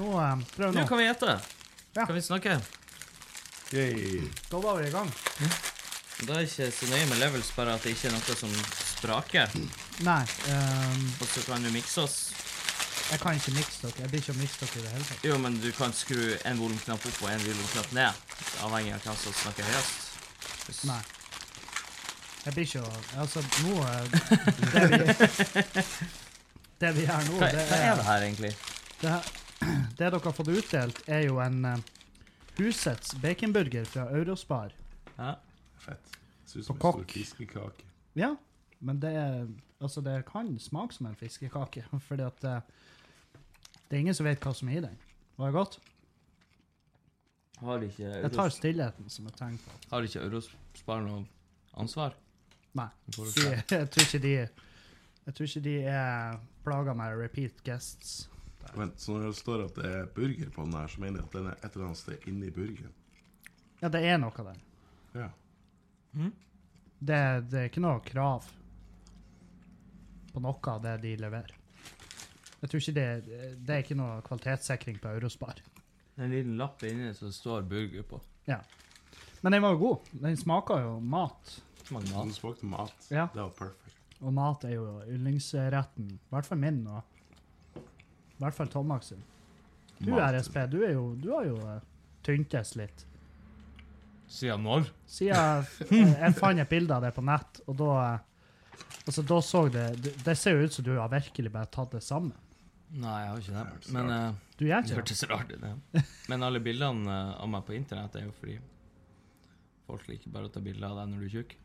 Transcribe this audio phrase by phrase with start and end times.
[0.00, 0.86] Nå, eh, prøv Nå nå.
[0.88, 1.34] kan vi gjette.
[1.94, 2.06] Ja.
[2.06, 2.56] Kan vi snakke?
[3.74, 4.22] Yay.
[4.50, 5.10] Da var vi i gang.
[6.26, 9.52] Da er ikke så nøye med levels, bare at det ikke er noe som spraker.
[10.04, 12.16] Nei, ehm, Og så kan du mikse oss.
[13.10, 13.94] jeg kan ikke mikse dere.
[14.04, 15.24] Jeg blir ikke å mikse dere i det hele tatt.
[15.24, 18.12] Jo, men du kan skru en volumknapp opp og en volumknapp ned.
[18.66, 20.10] Avhengig av hvem som snakker høyest.
[20.66, 21.00] Hvis- Nei.
[22.44, 24.04] Jeg blir ikke å Altså, nå eh,
[24.70, 25.84] Det vi,
[26.80, 28.52] det vi gjør nå, Hva, det hva er er det her, egentlig?
[29.02, 31.88] Det, her- det dere har fått utdelt, er jo en uh,
[32.58, 34.74] Husets baconburger fra Eurospar.
[35.16, 35.34] Ja.
[35.80, 36.16] Fett.
[36.44, 37.86] Ser ut som en stor fiskekake.
[38.18, 38.34] Ja,
[38.78, 39.44] men det er
[39.80, 42.58] Altså, det kan smake som en fiskekake, fordi at det,
[43.88, 44.98] det er ingen som vet hva som er i den.
[45.38, 45.78] Var det godt?
[47.60, 51.24] Har ikke Jeg tar stillheten som et tegn på har ikke Eurospar noe
[51.76, 52.16] ansvar?
[52.76, 52.88] Nei.
[53.16, 53.24] De,
[53.70, 58.30] jeg tror ikke de Jeg tror ikke de er plaga med repeat guests.
[58.74, 61.26] Vent, så når det står at det er burger på den her, så mener jeg
[61.26, 62.96] at den er et eller annet sted inni burgeren.
[63.80, 64.60] Ja, det er noe der.
[65.16, 65.28] Ja.
[67.00, 68.46] Det, det er ikke noe krav
[70.30, 71.56] på noe av det de leverer.
[72.60, 73.06] Jeg tror ikke det,
[73.56, 75.62] det er ikke noe kvalitetssikring på Eurospar.
[75.64, 78.20] Det er en liten lapp inni som står burger på.
[78.50, 78.60] Ja.
[79.40, 80.10] Men den var jo god.
[80.20, 81.54] Den smaker jo mat.
[81.88, 82.34] Den mat.
[82.36, 83.08] smakte mat.
[83.08, 83.30] Ja.
[83.32, 83.96] Det var perfekt.
[84.20, 86.10] Og mat er jo yndlingsretten.
[86.18, 87.09] I hvert fall min, og
[88.40, 89.22] i hvert fall Tomax sin.
[90.00, 90.14] Du.
[90.16, 91.76] RSP, du, er jo, du har jo uh,
[92.24, 93.04] tyntes litt.
[94.30, 94.86] Siden når?
[95.10, 98.26] Siden jeg, jeg fant et bilde av det på nett, og da eh,
[99.04, 101.96] Altså, da så det Det, det ser jo ut som du har virkelig bare tatt
[101.96, 102.36] det sammen.
[102.90, 104.98] Nei, jeg har ikke Det Men eh, Du gjør det ikke det?
[105.00, 105.64] hørtes rart ut.
[105.64, 106.04] det.
[106.30, 108.56] Men alle bildene eh, av meg på internett er jo fordi
[109.90, 111.56] folk liker bare å ta bilder av deg når du er tjukk.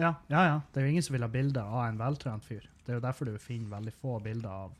[0.00, 0.56] Ja, ja, ja.
[0.72, 2.64] Det er jo ingen som vil ha bilde av en veltrent fyr.
[2.86, 4.72] Det er jo derfor du finner veldig få bilder av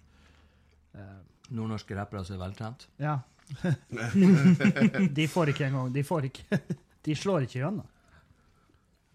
[0.97, 1.21] eh,
[1.53, 2.87] Nordnorske rappere som er veltrent.
[3.03, 3.19] Ja.
[5.19, 6.57] de får ikke engang De får ikke
[7.05, 7.85] De slår ikke gjennom.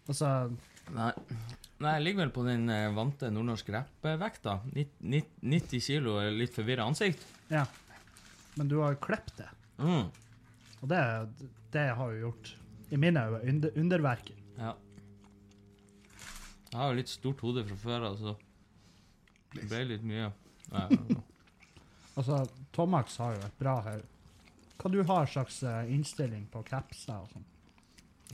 [0.06, 0.28] Altså
[0.94, 1.10] Nei.
[1.80, 4.58] Nei, jeg ligger vel på den eh, vante nordnorske rappvekta.
[4.74, 7.22] 90 kilo er litt forvirra ansikt.
[7.48, 7.62] Ja.
[8.58, 9.48] Men du har jo klippet det.
[9.80, 10.10] Mm.
[10.82, 11.00] Og det,
[11.72, 12.52] det har jo gjort,
[12.92, 14.42] i mine øyne, under, underverker.
[14.58, 14.74] Ja.
[16.70, 18.36] Jeg har jo litt stort hode fra før av, så
[19.56, 20.28] det ble litt mye.
[20.70, 20.84] Nei,
[22.20, 22.42] Altså,
[22.76, 24.02] Tomax har jo et bra her.
[24.80, 27.46] Hva du har slags eh, innstilling på capser og sånn?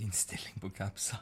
[0.00, 1.19] innstilling på capser?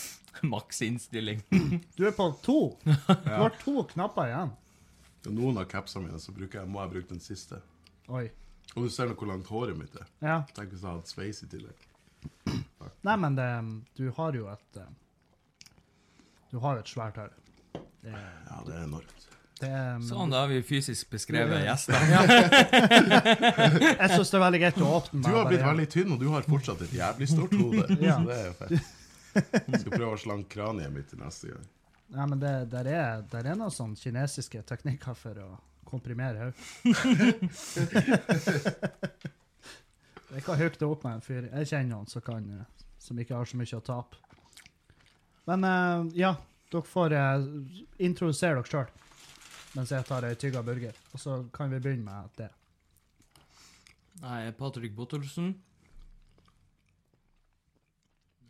[0.52, 1.42] Maks innstilling.
[1.96, 2.58] Du er på to!
[2.84, 4.52] Du har to knapper igjen.
[5.24, 7.60] Ja, noen av capsene mine så bruker jeg, må jeg bruke den siste.
[8.08, 8.26] Oi.
[8.74, 10.08] Og du ser nå hvor langt håret mitt er.
[10.24, 10.36] Ja.
[10.56, 11.86] Tenk hvis jeg hadde sveis i tillegg.
[13.08, 13.48] Nei, men det,
[13.96, 14.92] du har jo et eh,
[16.52, 17.34] Du har jo et svært hår.
[18.04, 19.29] Ja, det er enormt.
[19.60, 21.94] Det er Sånn, da har vi fysisk beskrevet gjester.
[24.00, 26.14] Jeg syns det er veldig greit å åpne Du med har bare- blitt veldig tynn,
[26.14, 27.84] og du har fortsatt et jævlig stort hode.
[28.06, 28.16] Ja.
[28.16, 28.72] Så det er jo fett.
[29.70, 31.66] Jeg skal prøve å slanke kraniet mitt til neste gang.
[32.10, 35.50] Nei, men det der er, der er noen sånne kinesiske teknikker for å
[35.86, 37.50] komprimere hode.
[40.30, 41.46] Jeg kan hooke det opp med en fyr.
[41.50, 44.18] Jeg kjenner noen som, kan, eh, som ikke har så mye å tape.
[45.50, 46.34] Men eh, ja,
[46.70, 47.46] dere får eh,
[48.06, 48.90] introdusere dere sjøl
[49.74, 50.96] mens jeg tar ei tygga burger.
[51.14, 52.48] Og så kan vi begynne med det.
[54.20, 55.54] Jeg er Patrick Bottolsen.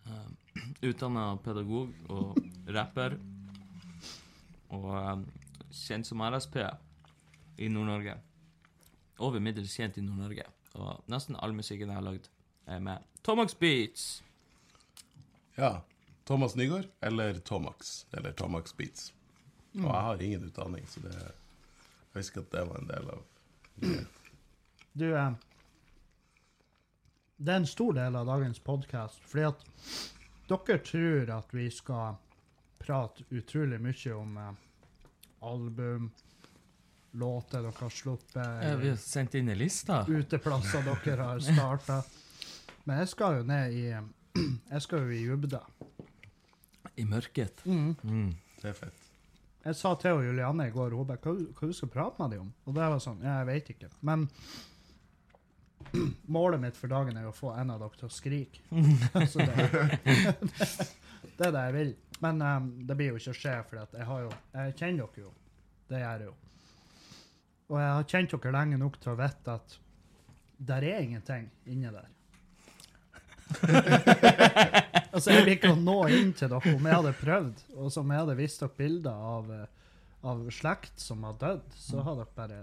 [0.07, 0.31] Uh,
[0.83, 2.41] Utdanna pedagog og
[2.75, 3.19] rapper.
[4.71, 5.23] Og eh,
[5.75, 6.57] kjent som RSP
[7.59, 8.15] i Nord-Norge.
[9.19, 10.47] Over middels kjent i Nord-Norge.
[10.79, 12.29] Og nesten all musikken jeg har lagd,
[12.71, 14.23] er med Tomax Beats.
[15.59, 15.81] Ja.
[16.31, 18.07] Thomas Nygaard eller Tomax.
[18.13, 19.11] Eller Tomax Beats.
[19.79, 23.21] Og jeg har ingen utdanning, så det Jeg husker at det var en del av
[23.21, 24.07] det.
[24.93, 25.31] Du, eh,
[27.37, 29.63] det er en stor del av dagens podkast, fordi at
[30.51, 32.19] dere tror at vi skal
[32.83, 34.51] prate utrolig mye om eh,
[35.47, 36.11] album,
[37.13, 40.03] låter dere har sluppet, Ja, vi har sendt inn en liste.
[40.09, 42.03] uteplasser dere har starta.
[42.85, 43.85] Men jeg skal jo ned i
[44.75, 45.63] Jeg skal jo i dybda.
[46.97, 47.63] I mørket.
[47.67, 47.95] Mm.
[48.03, 48.35] Mm.
[48.61, 49.00] Det er fett.
[49.61, 52.47] Jeg sa til Julianne i går hun bare, hva, hva du skal prate med dem
[52.47, 52.53] om?
[52.65, 53.91] Og det var sånn, ja, jeg vet ikke.
[54.09, 54.25] Men
[56.37, 58.65] målet mitt for dagen er å få en av dere til å skrike.
[59.33, 59.57] Så det,
[61.37, 61.93] det er det jeg vil.
[62.25, 65.35] Men um, det blir jo ikke å skje, for jeg, jo, jeg kjenner dere jo.
[65.91, 66.35] Det gjør jeg jo.
[67.71, 69.77] Og jeg har kjent dere lenge nok til å vite at
[70.71, 72.09] der er ingenting inni der.
[75.13, 78.23] altså, jeg vil ikke nå inn til dere om jeg hadde prøvd, og som jeg
[78.25, 79.95] hadde vist dere bilder av, eh,
[80.31, 82.61] av slekt som har dødd, så hadde dere bare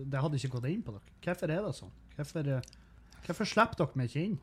[0.00, 1.16] det hadde ikke gått inn på dere.
[1.24, 1.92] Hvorfor er det sånn?
[2.16, 2.70] Hvorfor, eh,
[3.26, 4.38] hvorfor slipper dere meg ikke inn?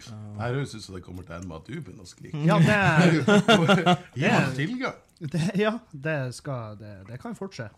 [0.00, 2.38] Det her høres ut som det kommer til ende med at du begynner å skrike.
[2.48, 5.02] Ja, det, Gi meg tilgang!
[5.20, 7.68] det, ja, det skal Det, det kan fort skje.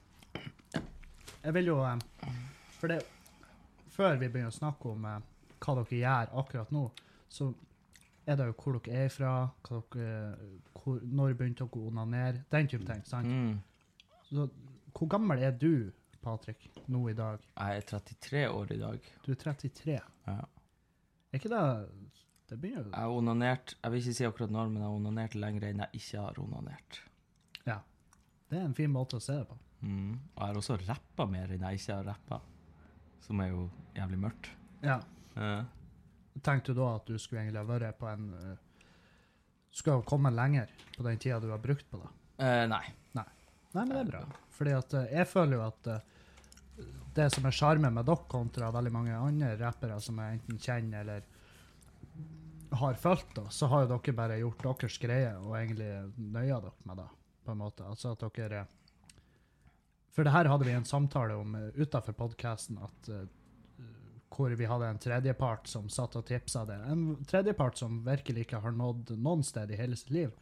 [1.42, 1.98] Jeg vil jo eh,
[2.78, 3.00] For det
[3.96, 6.86] Før vi begynner å snakke om hva dere gjør akkurat nå,
[7.30, 7.50] så
[8.26, 9.32] er det jo hvor dere er fra,
[9.68, 10.36] dere,
[10.76, 13.02] hvor, når begynte dere å onanere, den type ting.
[13.08, 13.28] sant?
[13.28, 13.58] Mm.
[14.28, 14.46] Så,
[14.92, 15.90] hvor gammel er du,
[16.22, 17.42] Patrick, nå i dag?
[17.56, 19.08] Jeg er 33 år i dag.
[19.24, 19.98] Du er 33.
[20.28, 20.38] Ja.
[21.32, 21.62] Er ikke det
[22.50, 24.96] Det begynner jo Jeg har onanert Jeg vil ikke si akkurat når, men jeg har
[24.98, 26.98] onanert lenger enn jeg ikke har onanert.
[27.66, 27.78] Ja.
[28.50, 29.56] Det er en fin måte å se det på.
[29.82, 30.12] Mm.
[30.12, 32.38] Og jeg har også rappa mer enn jeg ikke har rappa,
[33.24, 33.64] som er jo
[33.96, 34.50] jævlig mørkt.
[34.84, 35.00] Ja.
[35.34, 35.64] Eh,
[36.40, 38.54] Tenkte du da at du skulle egentlig ha vært på en uh,
[39.72, 42.10] Skulle ha kommet lenger på den tida du har brukt på det?
[42.46, 42.84] eh, nei.
[43.72, 44.22] Nei, men det er bra.
[44.52, 48.70] Fordi at uh, jeg føler jo at uh, det som er sjarmen med dere kontra
[48.72, 51.28] veldig mange andre rappere som jeg enten kjenner eller
[52.72, 56.88] har fulgt, da, så har jo dere bare gjort deres greie og egentlig nøya dere
[56.88, 57.08] med det,
[57.44, 57.84] på en måte.
[57.84, 58.64] Altså at dere
[60.12, 63.28] For det her hadde vi en samtale om utafor podkasten, at eh,
[64.32, 66.78] hvor vi hadde en tredjepart som satt og tipsa det.
[66.90, 70.32] En tredjepart som virkelig ikke har nådd noen sted i hele sitt liv.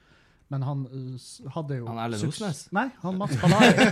[0.50, 2.64] Men han uh, hadde jo Han Erlend Osnes?
[2.75, 3.84] Nei, han Mats Palari.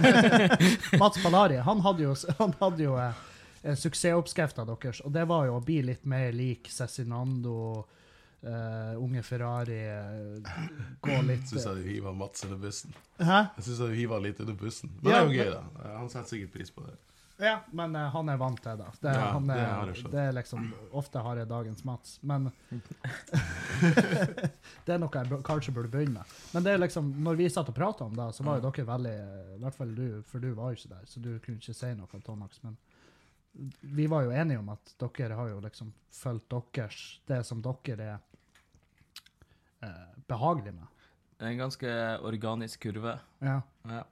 [1.02, 3.20] Mats Palari, han hadde jo, han hadde jo eh,
[3.62, 7.86] eh, suksessoppskrifta deres, og det var jo å bli litt mer lik Cezinando,
[8.38, 9.80] Uh, Unge Ferrari,
[11.02, 12.92] gå litt Syns jeg du hiver Mats under bussen.
[13.18, 13.40] Hæ?
[13.56, 14.92] Jeg syns du hiver litt under bussen.
[15.00, 15.88] Men Ja, det er jo gøy, da.
[15.96, 16.94] Han setter sikkert pris på det.
[17.38, 18.86] Ja, men uh, han er vant til det.
[19.00, 22.16] Det, Ja, han det er, har jeg det er liksom Ofte har jeg dagens Mats,
[22.26, 22.48] men
[24.84, 26.34] Det er noe jeg bør- kanskje burde begynne med.
[26.54, 28.86] Men det er liksom, når vi satt og prata om det, så var jo dere
[28.88, 29.14] veldig
[29.56, 31.92] I hvert fall du, for du var jo ikke der, så du kunne ikke si
[31.94, 32.60] noe, Tonax.
[32.64, 32.76] Men
[33.98, 38.10] vi var jo enige om at dere har jo liksom fulgt deres Det som dere
[38.14, 38.18] er
[39.82, 40.86] eh, behagelig med.
[41.38, 41.90] Det er en ganske
[42.26, 43.18] organisk kurve.
[43.40, 44.02] Ja, Ja.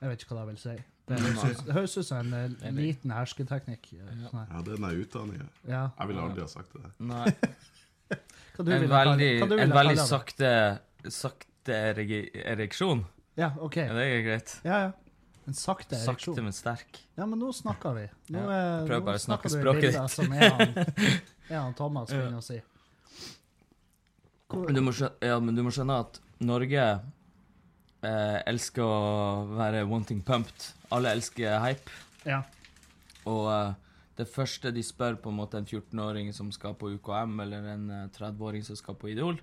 [0.00, 0.76] jeg vet ikke hva det vil si.
[1.06, 3.90] Det høres ut- det høres ut som en eh, liten hersketeknikk.
[3.92, 4.28] eh, Ja.
[4.30, 4.46] sånn.
[4.50, 5.48] Ja, det er den utdanninga.
[5.68, 5.82] Ja.
[5.98, 6.90] Jeg ville aldri ha sagt det.
[6.98, 7.24] Nei.
[8.54, 10.50] Hva du En kalle- veldig, hva du en veldig sakte,
[11.10, 11.78] sakte
[12.46, 13.04] ereksjon.
[13.36, 13.76] Ja, OK.
[13.76, 14.60] Ja, det er greit.
[14.64, 14.92] Ja, ja.
[15.46, 16.34] En sakte ereksjon.
[16.36, 17.00] Sakte, men sterk.
[17.18, 18.08] Ja, men nå snakker vi.
[18.32, 18.50] Nå, Ja,
[18.80, 20.10] er, prøv nå bare å snakke språket ditt.
[20.10, 20.78] Som er han,
[21.50, 22.16] er han Thomas Ja.
[22.22, 22.62] begynner å si.
[24.48, 26.86] Hvor, Men du må skjønne, ja, men du må skjønne at Norge
[28.04, 30.70] eh, elsker å være wanting pumped.
[30.94, 32.02] Alle elsker hype.
[32.28, 32.42] ja.
[33.24, 33.72] Og eh,
[34.18, 37.90] det første de spør på en måte en 14-åring som skal på UKM, eller en
[37.90, 39.40] eh, 30-åring som skal på Idol,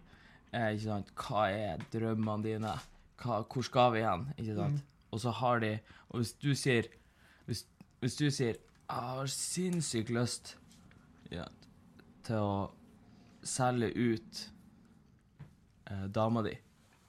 [0.52, 2.72] er ikke sant, hva er drømmene dine?
[3.22, 4.30] Hva, hvor skal vi hen?
[4.38, 4.80] Ikke sant?
[4.80, 4.88] Mm.
[5.12, 5.74] Og så har de
[6.10, 6.88] Og hvis du sier
[7.46, 7.66] Hvis,
[8.00, 10.54] hvis du sier Jeg har sinnssykt lyst
[11.32, 11.46] ja,
[12.26, 12.56] til å
[13.44, 14.42] selge ut
[15.88, 16.56] eh, dama di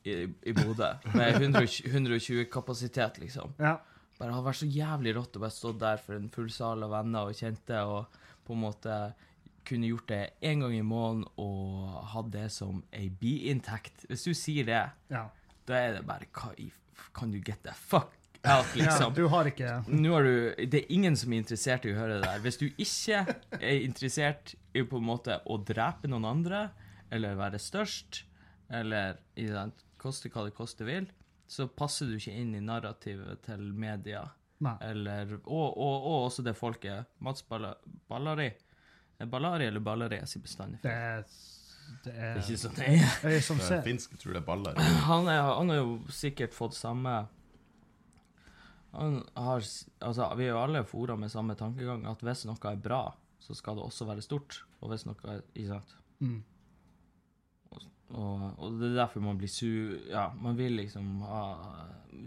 [0.04, 3.76] i, i Bodø med 120, 120 kapasitet, liksom ja.
[4.18, 6.94] bare hadde vært så jævlig rått å bare stå der for en full sal av
[6.96, 8.96] venner og kjente, og på en måte
[9.68, 14.08] kunne gjort det en gang i måneden og hatt det som ei biinntekt.
[14.10, 15.26] Hvis du sier det, ja.
[15.68, 16.70] da er det bare hva i
[17.12, 18.14] Kan du get the fuck
[18.48, 18.84] out, ja.
[18.84, 19.14] liksom?
[19.14, 22.18] Du har ikke Nå har du, det er ingen som er interessert i å høre
[22.18, 22.42] det der.
[22.44, 23.24] Hvis du ikke
[23.58, 26.66] er interessert i på en måte å drepe noen andre,
[27.12, 28.24] eller være størst,
[28.72, 31.06] eller i den, koste hva det koste vil,
[31.48, 34.26] så passer du ikke inn i narrativet til media.
[34.80, 37.08] Eller, og, og, og også det folket.
[37.24, 37.72] Mats Balla,
[38.08, 38.52] Ballari.
[39.30, 40.20] Ballari eller Ballari?
[40.22, 41.24] Jeg sier bestandig Det feil.
[42.02, 43.32] Det er, ikke sånn det er.
[43.34, 43.82] jeg som Det er ser.
[43.84, 44.84] finsk, tror det er Ballari.
[45.10, 47.16] Han, er, han har jo sikkert fått samme
[48.92, 49.64] han har,
[50.04, 53.06] altså, Vi er jo alle fora med samme tankegang, at hvis noe er bra,
[53.40, 54.58] så skal det også være stort.
[54.82, 55.94] Og hvis noe er Ikke sant?
[56.20, 56.42] Mm.
[58.12, 59.66] Og, og det er derfor man blir su...
[60.10, 61.42] Ja, man vil liksom ha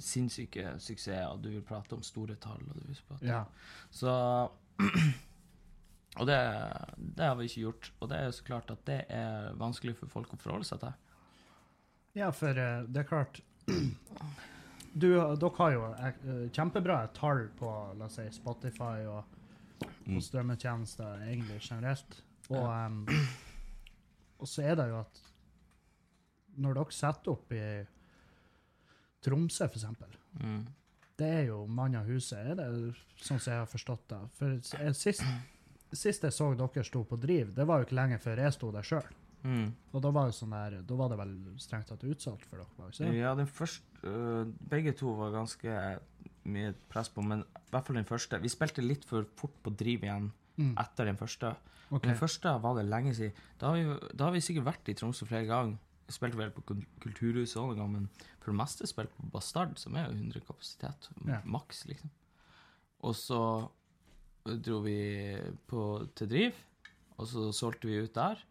[0.01, 3.43] sinnssyke suksesser, du vil prate om store tall, og du vil prate Ja.
[3.93, 4.15] Så
[6.15, 6.37] Og det,
[6.97, 7.89] det har vi ikke gjort.
[7.99, 10.79] Og det er jo så klart at det er vanskelig for folk å forholde seg
[10.85, 10.93] til.
[12.15, 13.41] ja, for eh, det er klart
[14.95, 19.23] du, Dere har jo eh, kjempebra tall på la oss si, Spotify og,
[20.05, 20.15] Mm.
[20.15, 22.13] og strømmetjenester egentlig generelt.
[22.47, 23.07] Og, um,
[24.39, 25.17] og så er det jo at
[26.57, 27.63] når dere setter opp i
[29.25, 30.65] Tromsø, eksempel, Mm.
[31.17, 34.19] det er jo mann av huset, er det sånn som jeg har forstått det?
[34.33, 34.59] For
[34.93, 35.23] sist,
[35.93, 38.71] sist jeg så dere sto på Driv, det var jo ikke lenge før jeg sto
[38.71, 39.05] der sjøl.
[39.45, 39.71] Mm.
[39.93, 42.89] Og da var, sånn der, da var det vel strengt tatt utsolgt for dere?
[42.91, 43.13] ikke?
[43.15, 45.99] Ja, den første øh, Begge to var ganske
[46.45, 48.39] mye press på, men i hvert fall den første.
[48.41, 50.73] Vi spilte litt for fort på driv igjen Mm.
[50.79, 51.49] etter den første.
[51.91, 52.09] Okay.
[52.09, 53.33] Den første var det lenge siden.
[53.59, 55.77] Da har vi, da har vi sikkert vært i Tromsø flere ganger.
[56.05, 56.61] Vi Spilte vel på
[57.01, 60.43] Kulturhuset også en gang, men for det meste spilte på Bastard, som er jo 100
[60.45, 61.09] kapasitet.
[61.25, 61.39] Ja.
[61.49, 62.11] Maks, liksom.
[63.05, 63.39] Og så
[64.45, 64.99] dro vi
[65.65, 65.81] på,
[66.17, 66.59] til Driv,
[67.17, 68.41] og så solgte vi ut der.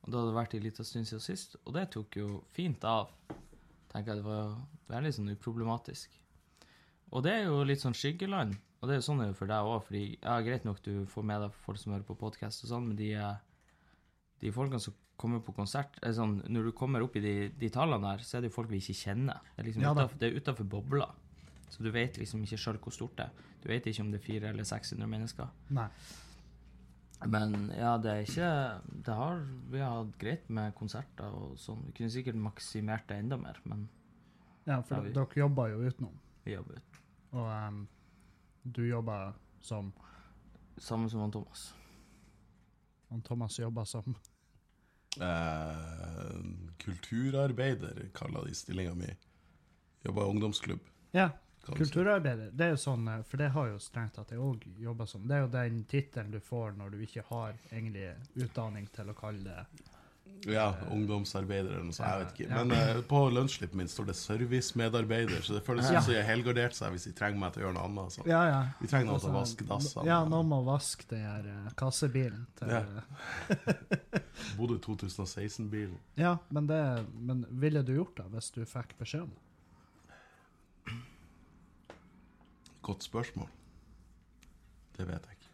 [0.00, 2.84] Og da hadde det vært en liten stund siden sist, og det tok jo fint
[2.88, 3.12] av.
[3.90, 4.56] Tenker jeg Det var
[4.92, 6.16] veldig sånn uproblematisk.
[7.10, 8.54] Og det er jo litt sånn skyggeland.
[8.80, 10.92] Og det er jo sånn det er for deg òg, fordi ja, greit nok du
[11.10, 13.49] får med deg folk som hører på podkast og sånn, men de, eh,
[14.40, 17.68] de folkene som kommer på konsert er sånn, Når du kommer opp i de, de
[17.68, 19.40] tallene der, så er det jo folk vi ikke kjenner.
[19.56, 21.10] Det er liksom Ja utenfor, det er utenfor bobla.
[21.70, 23.46] Så du vet liksom ikke sjøl hvor stort det er.
[23.62, 25.50] Du vet ikke om det er 400 eller 600 mennesker.
[25.76, 25.88] Nei.
[27.28, 28.50] Men ja, det er ikke
[29.04, 31.82] det har, Vi har hatt greit med konserter og sånn.
[31.90, 33.88] Vi kunne sikkert maksimert det enda mer, men
[34.66, 36.16] Ja, for vi- dere jobber jo utenom.
[36.44, 37.02] vi jobber utenom.
[37.32, 37.88] Og um,
[38.64, 39.92] du jobber som
[40.80, 41.74] Samme som han Thomas.
[43.10, 44.14] Han Thomas jobber som
[45.18, 46.36] Eh,
[46.78, 49.16] kulturarbeider, kaller de stillinga mi.
[50.02, 50.80] Jobber i ungdomsklubb.
[51.10, 51.30] Ja,
[51.66, 52.50] kulturarbeider.
[52.52, 55.26] Det er jo sånn, eh, for det har jo strengt tatt jeg òg jobba som.
[55.28, 59.14] Det er jo den tittelen du får når du ikke har egentlig utdanning til å
[59.18, 59.88] kalle det
[60.46, 62.08] Ja, ungdomsarbeider eller noe sånt.
[62.08, 62.54] Jeg vet ikke.
[62.54, 66.72] Men uh, på lønnsslippet mitt står det servicemedarbeider, så det føles som jeg har helgardert
[66.72, 68.14] seg hvis de trenger meg til å gjøre noe annet.
[68.14, 68.24] Så.
[68.30, 68.60] Ja, ja.
[68.78, 70.06] Vi trenger noen til å Altså, vaske dassene.
[70.08, 72.84] Ja, noen må vaske den her eh, kassebilen til Ja.
[74.56, 75.98] Bodø 2016-bilen.
[76.20, 80.94] Ja, men det Men ville du gjort det hvis du fikk beskjed om det?
[82.82, 83.48] Godt spørsmål.
[84.96, 85.50] Det vet jeg ikke.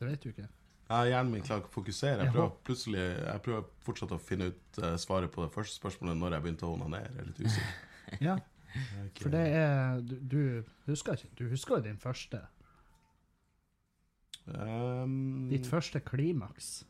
[0.00, 0.48] Det vet du ikke.
[0.90, 2.24] Ja, hjernen min klarer ikke å fokusere.
[2.24, 6.18] Jeg prøver, plutselig, jeg prøver fortsatt å finne ut eh, svaret på det første spørsmålet
[6.18, 7.12] når jeg begynte å onanere.
[7.14, 7.76] Jeg er litt usikker.
[8.18, 8.32] Ja,
[8.74, 12.40] er for det er Du, du husker ikke Du husker jo din første
[14.50, 16.80] Um, Ditt første klimaks.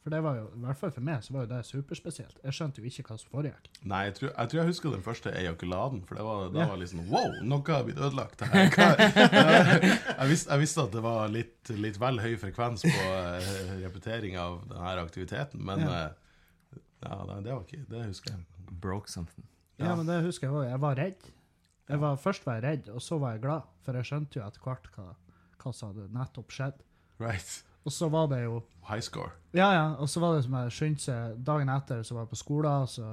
[0.00, 2.38] For det var jo, i hvert fall for meg, så var jo det superspesielt.
[2.42, 3.66] Jeg skjønte jo ikke hva som foregikk.
[3.84, 6.68] Nei, jeg tror, jeg tror jeg husker den første ejakuladen, for det var, da Ja.
[6.70, 8.70] var liksom Wow, noe har blitt ødelagt her.
[8.72, 8.96] Hva-
[10.20, 14.38] Jeg, visste, jeg visste at det var litt, litt vel høy frekvens på eh, repetering
[14.40, 15.92] av denne aktiviteten, men Ja.
[16.06, 18.44] eh, ja, nei, det var ikke Det husker jeg.
[18.80, 19.44] Broke something.
[19.78, 19.94] Ja, Ja.
[19.96, 20.70] men det husker jeg også.
[20.70, 21.30] Jeg var redd.
[21.90, 23.62] Jeg var, først var jeg redd, og så var jeg glad.
[23.84, 25.14] For jeg skjønte jo etter hvert hva,
[25.60, 26.80] hva som hadde nettopp skjedd.
[27.18, 27.64] Right.
[27.84, 29.30] Og så var det jo High score.
[29.54, 29.84] Ja, ja.
[30.02, 32.88] Og så var det som jeg skyndte seg Dagen etter så var jeg på skolen,
[32.90, 33.06] så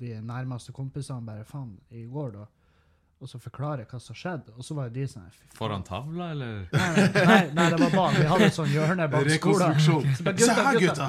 [0.00, 2.48] de nærmeste kompisene bare Faen, i går, da.
[3.22, 4.50] Og så forklare hva som skjedde.
[4.58, 5.28] Og så var det de sånn.
[5.54, 6.64] Foran tavla, eller?
[6.72, 8.16] Nei, nei, nei, det var bak.
[8.18, 9.76] Vi hadde et sånt hjørne bak skolen.
[10.42, 11.06] Se her, gutta!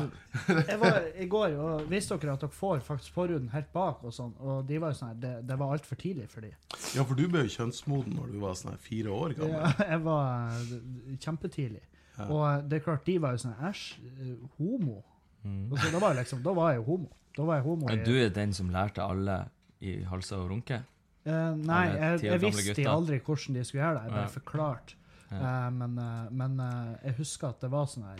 [0.69, 4.13] Jeg var i går og visste dere at dere får faktisk forhuden helt bak, og
[4.13, 6.53] sånn, og de var jo sånn det, det var altfor tidlig for de.
[6.93, 9.57] Ja, for du ble jo kjønnsmoden når du var sånn fire år gammel.
[9.57, 11.81] Ja, jeg var kjempetidlig.
[12.17, 12.27] Ja.
[12.29, 15.01] Og eh, det er klart, de var jo sånn æsj, eh, homo.
[15.43, 15.74] Mm.
[15.75, 17.12] Så da var liksom, da var jeg jo homo.
[17.34, 19.39] Da var jeg homo i Men du er den som lærte alle
[19.84, 20.84] i Halsa å runke?
[21.24, 24.05] Uh, nei, jeg, jeg visste aldri hvordan de skulle gjøre det.
[24.05, 24.98] Jeg bare forklarte.
[25.34, 26.60] Eh, men uh, men
[27.01, 28.20] jeg husker at det var sånn her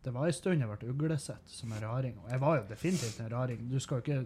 [0.00, 2.14] Det var en stund jeg ble uglesett som en raring.
[2.22, 3.66] Og jeg var jo definitivt en raring.
[3.68, 4.22] Du skal jo ikke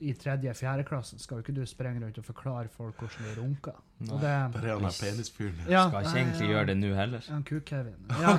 [0.00, 3.76] I tredje-fjerde klassen skal jo ikke du sprenge rundt og forklare folk hvordan de runker.
[4.08, 5.60] Og det, bare han der penisfyren.
[5.68, 7.20] ja, Skal ikke egentlig ja, gjøre det nå heller.
[7.32, 8.00] Han Kuk-Kevin.
[8.22, 8.34] Ja,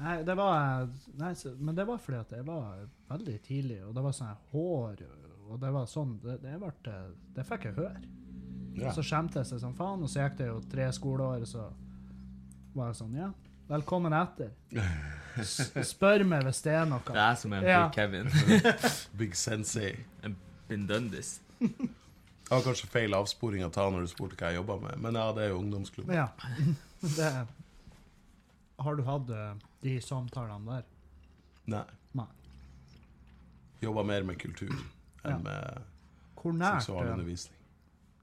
[0.04, 0.88] nei, det var
[1.20, 4.40] nei, så, Men det var fordi at jeg var veldig tidlig, og det var sånn
[4.52, 5.04] hår
[5.50, 6.96] Og det var sånn Det, det, ble,
[7.36, 8.02] det fikk jeg høre.
[8.80, 8.92] Ja.
[8.94, 11.70] Så skjemte jeg som faen, og så gikk det jo tre skoleår, og så
[12.76, 13.32] var jeg sånn Ja,
[13.70, 14.54] velkommen etter.
[15.86, 17.86] Spør meg hvis det er Det er som en Ja.
[17.88, 18.30] big Kevin.
[19.18, 19.92] Big sensei.
[20.68, 21.40] Been done this.
[21.60, 25.14] Det var kanskje feil avsporing å ta når du spurte hva jeg jobba med, men
[25.14, 26.10] ja, det er jo ungdomsklubb.
[26.14, 26.28] Ja.
[27.16, 27.46] Det
[28.80, 30.84] Har du hatt eh, de samtalene der?
[31.66, 31.84] Nei.
[32.16, 32.26] Nei.
[33.80, 34.72] Jobba mer med kultur
[35.24, 35.30] Ja.
[35.34, 35.82] enn med
[36.40, 37.56] Hvor nært eh, seksualundervisning.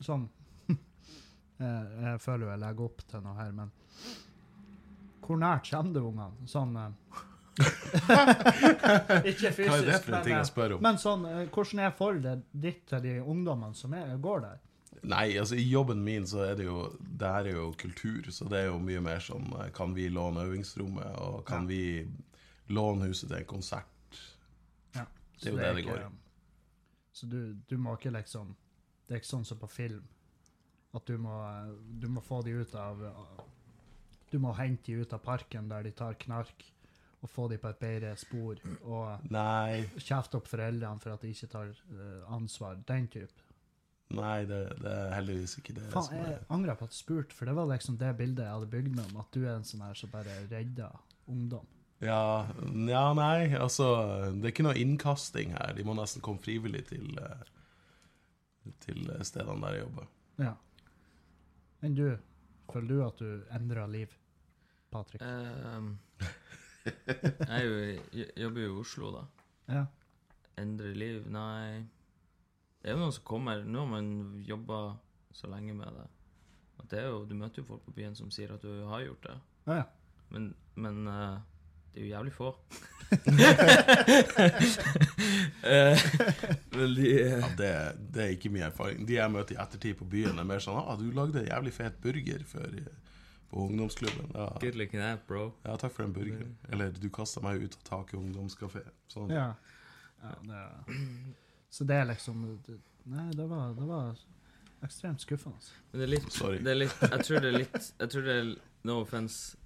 [0.02, 0.28] Sånn
[0.68, 3.72] jeg, jeg føler jo jeg legger opp til noe her, men
[5.28, 6.48] Hvor nært kommer du ungene?
[6.48, 6.92] Sånn eh,
[9.28, 10.82] Ikke fysisk, Hva er det for en men, ting jeg spør om?
[10.86, 14.60] men sånn, eh, hvordan er forholdet ditt til de ungdommene som er, går der?
[15.08, 18.48] Nei, altså i jobben min så er det jo Det her er jo kultur, så
[18.50, 21.68] det er jo mye mer sånn eh, Kan vi låne øvingsrommet, og kan Ja.
[21.70, 22.08] vi
[22.74, 24.22] låne huset til en konsert?
[24.96, 25.06] Ja.
[25.40, 26.08] Det er jo det det går i.
[27.14, 28.56] Så du, du må ikke liksom
[29.08, 30.04] Det er ikke sånn som på film.
[30.98, 31.36] At du må,
[32.02, 33.00] du må få de ut av
[34.32, 36.66] Du må hente de ut av parken der de tar knark,
[37.24, 38.60] og få de på et bedre spor.
[38.84, 39.86] Og Nei.
[39.98, 42.78] kjefte opp foreldrene for at de ikke tar eh, ansvar.
[42.88, 43.48] Den type.
[44.16, 45.88] Nei, det, det er heldigvis ikke det.
[45.92, 48.46] Faen, som er jeg angrer på at jeg spurte, for det var liksom det bildet
[48.46, 51.66] jeg hadde bygd meg om, at du er en sånn her som bare redder ungdom.
[51.98, 52.46] Ja,
[52.86, 53.88] ja, nei, altså
[54.38, 55.74] Det er ikke noe innkasting her.
[55.74, 60.10] De må nesten komme frivillig til, eh, til stedene der jeg jobber.
[60.38, 60.54] Ja.
[61.82, 62.06] Men du,
[62.72, 64.14] føler du at du endrer liv,
[64.92, 65.24] Patrick?
[65.24, 65.98] Ehm,
[66.88, 69.24] jeg jo, jobber jo i Oslo, da.
[69.68, 69.86] Ja.
[70.58, 71.26] Endre liv?
[71.32, 71.86] Nei.
[72.82, 73.66] Det er jo noen som kommer.
[73.68, 74.10] Nå har man
[74.48, 74.80] jobba
[75.36, 76.08] så lenge med det.
[76.78, 79.04] At det er jo, du møter jo folk på byen som sier at du har
[79.06, 79.38] gjort det.
[79.68, 79.88] Ja, ja.
[80.34, 81.40] Men, men uh,
[81.94, 82.54] det er jo jævlig få.
[85.68, 85.98] Eh,
[86.96, 87.72] de Ja, det,
[88.14, 89.06] det er ikke min erfaring.
[89.08, 91.74] De jeg møter i ettertid på byen, er mer sånn ah, 'Du lagde en jævlig
[91.76, 92.78] fet burger før
[93.52, 95.54] på ungdomsklubben.' Ja, Good looking out, bro.
[95.66, 96.56] ja takk for den burgeren.
[96.72, 98.86] Eller 'Du kasta meg ut av taket i ungdomskafé'.
[99.12, 99.30] Sånn.
[99.32, 99.54] ja.
[100.24, 100.64] ja det,
[101.70, 102.44] så det er liksom
[103.08, 104.18] Nei, det var, det var
[104.84, 105.58] ekstremt skuffende.
[105.92, 106.58] Men det er litt, Sorry.
[106.64, 108.50] det er litt Jeg tror det er litt Jeg tror det er
[108.84, 109.58] No offense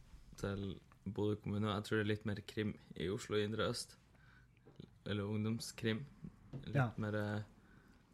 [0.41, 3.96] til Bodø kommune, jeg tror det er litt mer krim i Oslo indre øst.
[5.10, 6.03] Eller ungdomskrim.
[6.65, 6.89] Litt Ja.
[6.98, 7.41] mer eh,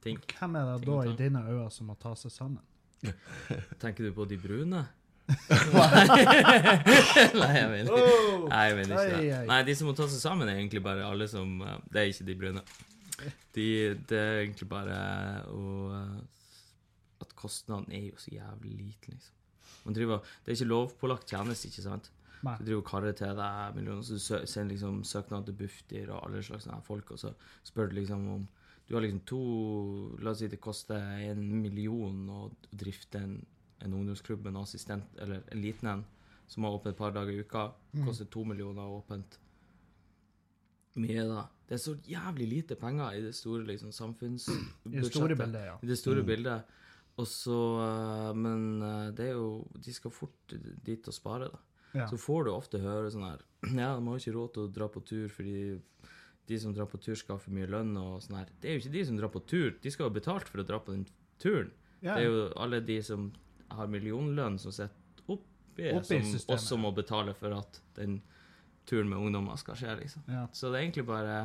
[0.01, 0.17] ting.
[0.39, 2.63] Hvem er det Ting da i dine øyne som må ta seg sammen?
[3.81, 4.85] Tenker du på de brune?
[7.37, 9.39] Nei, jeg mener ikke Nei, jeg mener ikke det.
[9.49, 12.11] Nei, de som må ta seg sammen, er egentlig bare alle som eh, Det er
[12.13, 12.63] ikke de brune.
[13.57, 13.65] De,
[14.07, 14.97] det er egentlig bare
[15.51, 15.61] å
[17.25, 19.33] At kostnaden er jo så jævlig liten, liksom.
[19.87, 22.09] Man driver, det er ikke lovpålagt tjeneste, ikke sant?
[22.43, 22.55] Nei.
[22.59, 26.25] Du driver og karrer til deg millioner, så du sender liksom søknad til Bufdir og
[26.27, 27.33] alle slags folk, og så
[27.65, 28.47] spør du liksom om
[28.87, 30.95] Du har liksom to La oss si det koster
[31.31, 33.33] en million å drifte en,
[33.83, 36.05] en ungdomsklubb med en assistent, eller en liten en,
[36.47, 37.65] som har åpent et par dager i uka.
[37.93, 38.05] Mm.
[38.05, 39.39] Koster to millioner åpent.
[40.97, 41.43] Mye, da.
[41.67, 45.75] Det er så jævlig lite penger i det store liksom, I det store bildet, ja.
[45.83, 46.25] I det store Mm.
[46.25, 46.63] bildet.
[47.17, 50.53] Og så eh, Men eh, det er jo De skal fort
[50.85, 51.57] dit og spare, da.
[51.95, 52.07] Ja.
[52.09, 53.43] Så får du ofte høre sånn her
[53.81, 55.79] Ja, de har ikke råd til å dra på tur fordi
[56.47, 58.51] de som drar på tur, skal ha for mye lønn og sånn her.
[58.61, 59.73] Det er jo ikke de som drar på tur.
[59.83, 61.03] De skal ha betalt for å dra på den
[61.43, 61.73] turen.
[61.99, 62.13] ja.
[62.15, 63.25] Det er jo alle de som
[63.75, 64.95] har millionlønn, som sitter
[65.27, 68.21] oppi, Oppi som også må betale for at den
[68.87, 70.23] turen med ungdommer skal skje, liksom.
[70.31, 70.45] ja.
[70.55, 71.41] Så det er egentlig bare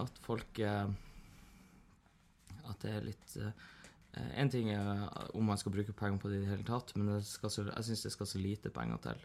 [0.00, 0.88] at folk eh,
[2.66, 6.40] At det er litt eh, En ting er om man skal bruke penger på det
[6.40, 9.02] i det hele tatt, men det skal så, jeg syns det skal så lite penger
[9.10, 9.24] til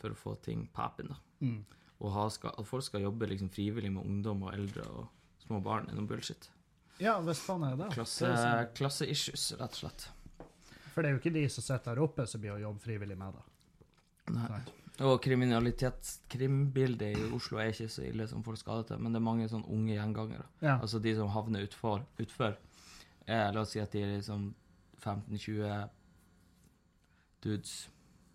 [0.00, 1.16] for å få ting papen da.
[1.40, 1.64] Mm.
[2.00, 5.06] Og skal, at folk skal jobbe liksom frivillig med ungdom og eldre og
[5.46, 6.50] små barn, er noe bullshit.
[6.98, 7.90] ja, hvis faen er det.
[7.94, 10.08] Klasse, Det er sånn- klasse-issues, rett og slett.
[10.92, 13.16] For det er jo ikke de som sitter her oppe som blir å jobbe frivillig
[13.18, 13.42] med det.
[14.34, 14.48] Nei.
[14.48, 14.60] Nei.
[15.04, 19.12] Og kriminalitetskrimbildet i Oslo er ikke så ille som folk skal ha det til, men
[19.12, 20.46] det er mange sånn unge gjengangere.
[20.62, 20.78] Ja.
[20.80, 22.56] Altså de som havner utfor, utfor
[23.28, 24.54] Eh, La oss si at de er liksom
[25.02, 25.88] 15-20
[27.42, 27.88] dudes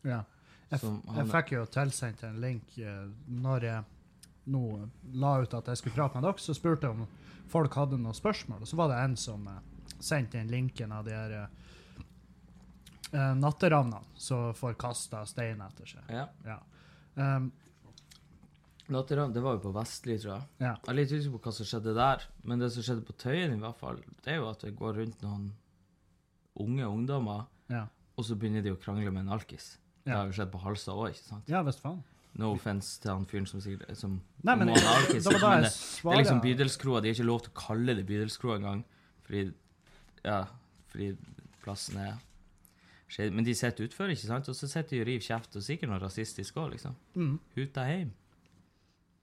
[0.03, 0.23] ja.
[0.71, 0.79] Jeg,
[1.17, 3.83] jeg fikk jo tilsendt en link eh, når jeg
[4.51, 4.61] nå
[5.21, 7.07] la ut at jeg skulle prate med dere, så spurte jeg om
[7.51, 9.59] folk hadde noen spørsmål, og så var det en som eh,
[10.01, 11.49] sendte inn linken av de her eh,
[13.11, 16.07] eh, natteravnene som får kasta stein etter seg.
[16.09, 16.27] Ja.
[16.47, 16.59] Ja.
[17.15, 17.51] Um,
[18.91, 20.47] Natteravn, det var jo på Vestli, tror jeg.
[20.65, 20.71] ja.
[20.83, 23.53] Jeg er litt usikker på hva som skjedde der, men det som skjedde på Tøyen,
[23.55, 25.45] i hvert fall, det er jo at det går rundt noen
[26.59, 27.85] unge ungdommer, Ja.
[28.17, 29.77] og så begynner de å krangle med en alkis.
[30.05, 31.51] Det har jo skjedd på Halsa òg, ikke sant?
[31.51, 32.01] ja visst faen.
[32.39, 34.13] No offense til han fyren som sikkert som
[34.47, 37.01] Nei, men det alkis, var da men det, det er liksom bydelskroa.
[37.03, 38.83] De har ikke lov til å kalle det bydelskroa engang,
[39.27, 39.49] fordi
[40.23, 40.45] Ja,
[40.93, 41.09] fordi
[41.63, 42.13] plassen er
[43.11, 43.35] skjedd.
[43.35, 44.47] Men de sitter utfor, ikke sant?
[44.47, 46.95] Og så sitter de og river kjeft, og sikkert noe rasistisk òg, liksom.
[47.17, 47.35] Mm.
[47.57, 48.13] Ut deg heim.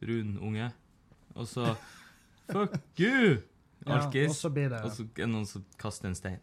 [0.02, 0.68] Brun unge.
[1.34, 1.72] Og så
[2.48, 3.38] Fuck you!
[3.86, 4.36] Ja, og Alkis.
[4.36, 6.40] så blir det Og så er noen som kaster en stein.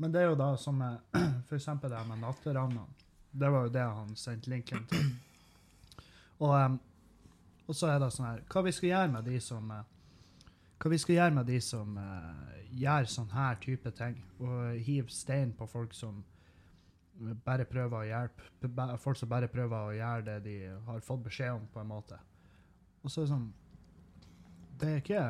[0.00, 0.78] Men det er jo da som
[1.48, 2.86] for eksempel det her med natteravnene.
[3.30, 5.10] Det var jo det han sendte linken til.
[6.40, 6.78] Og, um,
[7.68, 9.82] og så er det sånn her Hva vi skal gjøre med de som uh,
[10.80, 15.12] Hva vi skal gjøre med de som uh, gjør sånn her type ting, og hiver
[15.12, 16.22] stein på folk som
[17.44, 18.68] bare prøver å hjelpe.
[19.02, 20.54] Folk som bare prøver å gjøre det de
[20.86, 22.18] har fått beskjed om, på en måte.
[23.02, 23.48] Og så er det sånn
[24.80, 25.24] Det er ikke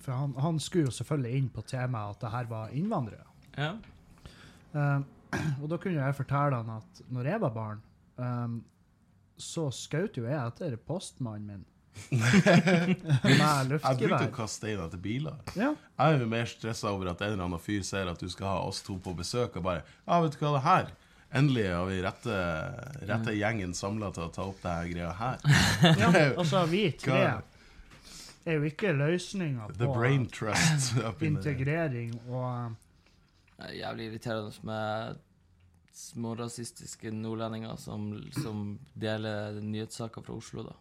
[0.00, 3.26] For han, han skulle jo selvfølgelig inn på temaet at det her var innvandrere.
[3.54, 3.74] Ja.
[4.74, 5.00] Eh,
[5.62, 7.84] og da kunne jeg fortelle han at når jeg var barn,
[8.16, 8.58] um,
[9.40, 11.64] så skjøt jo jeg etter postmannen min.
[12.10, 15.36] Med Jeg brukte å kaste steiner til biler.
[15.54, 18.26] Ja, Jeg er jo mer stressa over at en eller annen fyr ser at du
[18.32, 20.94] skal ha oss to på besøk, og bare Ja, vet du hva, det her
[21.34, 22.34] Endelig har vi rette,
[23.10, 25.40] rette gjengen samla til å ta opp dette greia her.
[26.02, 26.10] ja.
[26.40, 27.24] Altså, vi tre
[28.44, 32.76] er jo ikke løsninga The på integrering og
[33.56, 35.22] Det er jævlig irriterende med
[35.94, 38.08] smårasistiske nordlendinger som,
[38.42, 40.74] som deler nyhetssaker fra Oslo, da.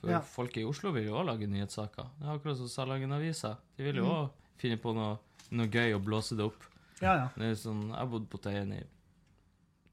[0.00, 0.20] For Ja.
[0.20, 2.10] folk i Oslo vil jo òg lage nyhetssaker.
[2.18, 3.56] Det er akkurat som Salangen Avisa.
[3.76, 4.30] De vil jo Mm.
[4.58, 5.18] finne på noe,
[5.50, 6.62] noe gøy og blåse det opp.
[7.00, 7.28] Ja, ja.
[7.36, 8.82] Det er sånn, Jeg har bodd på Tøyen i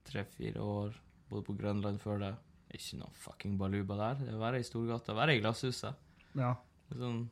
[0.06, 0.94] tre-fire år.
[1.30, 2.36] Bodde på Grønland før det.
[2.74, 4.16] Ikke noe fucking baluba der.
[4.26, 5.96] Det er å være i Storgata, være i Glasshuset.
[6.36, 6.56] ja.
[6.92, 7.30] Sånn.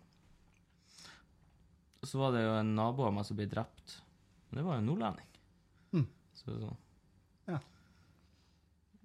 [2.04, 4.00] Så var det jo en nabo av meg som ble drept.
[4.50, 5.28] Men det var jo en nordlending.
[5.94, 6.08] Mm.
[6.36, 6.78] Så sånn.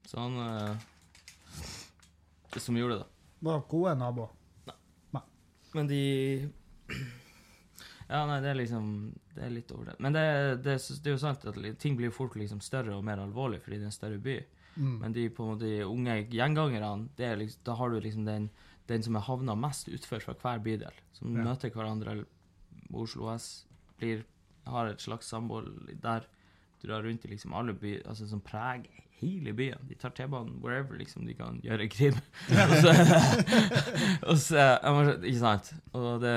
[0.09, 0.77] Så han eh,
[2.55, 3.07] Det som gjorde det.
[3.44, 4.31] Var gode naboer.
[5.12, 5.23] Nei.
[5.77, 6.03] Men de
[8.09, 8.87] Ja, nei, det er liksom
[9.37, 9.97] Det er litt over det.
[10.01, 10.23] Men det,
[10.64, 13.77] det, det er jo sant at ting blir fort liksom større og mer alvorlig fordi
[13.83, 14.38] det er en større by.
[14.79, 14.94] Mm.
[15.03, 18.49] Men de på en måte de unge gjengangerne, er liksom, da har du liksom den,
[18.88, 20.99] den som er havna mest utfor fra hver bydel.
[21.18, 21.44] Som Ja.
[21.51, 22.25] møter hverandre.
[22.94, 23.66] Oslo S
[23.99, 24.23] blir,
[24.64, 26.25] har et slags samhold der.
[26.81, 28.87] Drar rundt i liksom alle byer, altså som preger
[29.21, 29.85] hele byen.
[29.89, 32.19] De tar T-banen wherever liksom de kan gjøre krim.
[32.71, 32.95] og så,
[34.31, 35.73] og så jeg må, Ikke sant?
[35.93, 36.35] Og det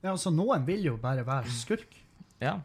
[0.00, 1.98] Ja, altså, noen vil jo bare være skurk.
[2.40, 2.58] Ja,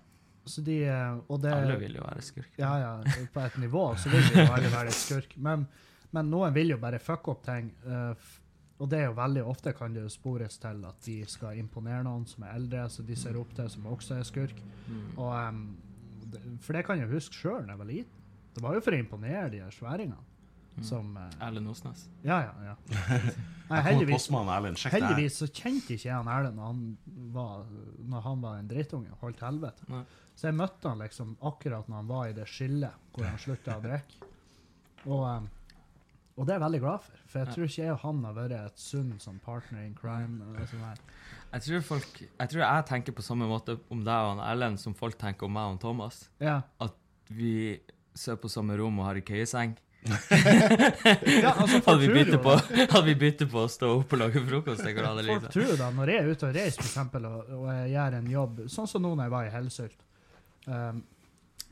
[0.46, 2.52] Så de, eh, og det, alle vil jo være skurk.
[2.62, 5.34] Ja, ja, på et nivå så vil de jo alle være skurk.
[5.42, 5.66] Men,
[6.14, 7.74] men noen vil jo bare fucke opp ting.
[7.86, 8.34] eh,
[8.76, 12.04] og det er jo veldig ofte kan det jo spores til at de skal imponere
[12.04, 14.58] noen som er eldre, så de ser opp til, som også er skurk.
[14.90, 15.06] Mm.
[15.16, 18.25] Og, um, for det kan jeg huske sjøl da jeg var liten.
[18.56, 20.32] Det var jo for å imponere de sværingene.
[20.76, 20.84] Mm.
[20.84, 22.06] Som eh, Erlend Osnes.
[22.26, 22.54] Ja, ja.
[22.72, 22.76] ja.
[23.70, 24.28] Nei, heldigvis,
[24.92, 26.82] heldigvis så kjente ikke jeg han Erlend når han
[27.36, 27.66] var,
[28.12, 29.16] når han var en drittunge.
[29.22, 29.88] Holdt helvete.
[29.92, 30.04] Nei.
[30.36, 33.78] Så jeg møtte han liksom akkurat når han var i det skillet hvor han slutta
[33.80, 34.32] å drikke.
[35.06, 35.48] Og, em,
[36.36, 38.36] og det er jeg veldig glad for, for jeg tror ikke jeg og han har
[38.36, 40.42] vært et sunn som partner in crime.
[40.44, 41.02] eller sånn her.
[41.56, 44.82] Jeg tror folk Jeg tror jeg tenker på samme måte om deg og han Erlend
[44.82, 46.26] som folk tenker om meg og Thomas.
[46.44, 46.60] Ja.
[47.32, 47.80] Vi
[48.16, 49.76] sover på samme rom og har ei køyeseng.
[51.42, 52.52] ja, altså Hadde vi tror byttet på,
[52.94, 55.54] hadde på å stå opp og lage frokost til hverandre, Folk liksom.
[55.56, 58.30] tror da, når jeg er ute og reiser for eksempel, og, og jeg gjør en
[58.36, 60.06] jobb, sånn som nå når jeg var i Helsylt,
[60.68, 61.02] um,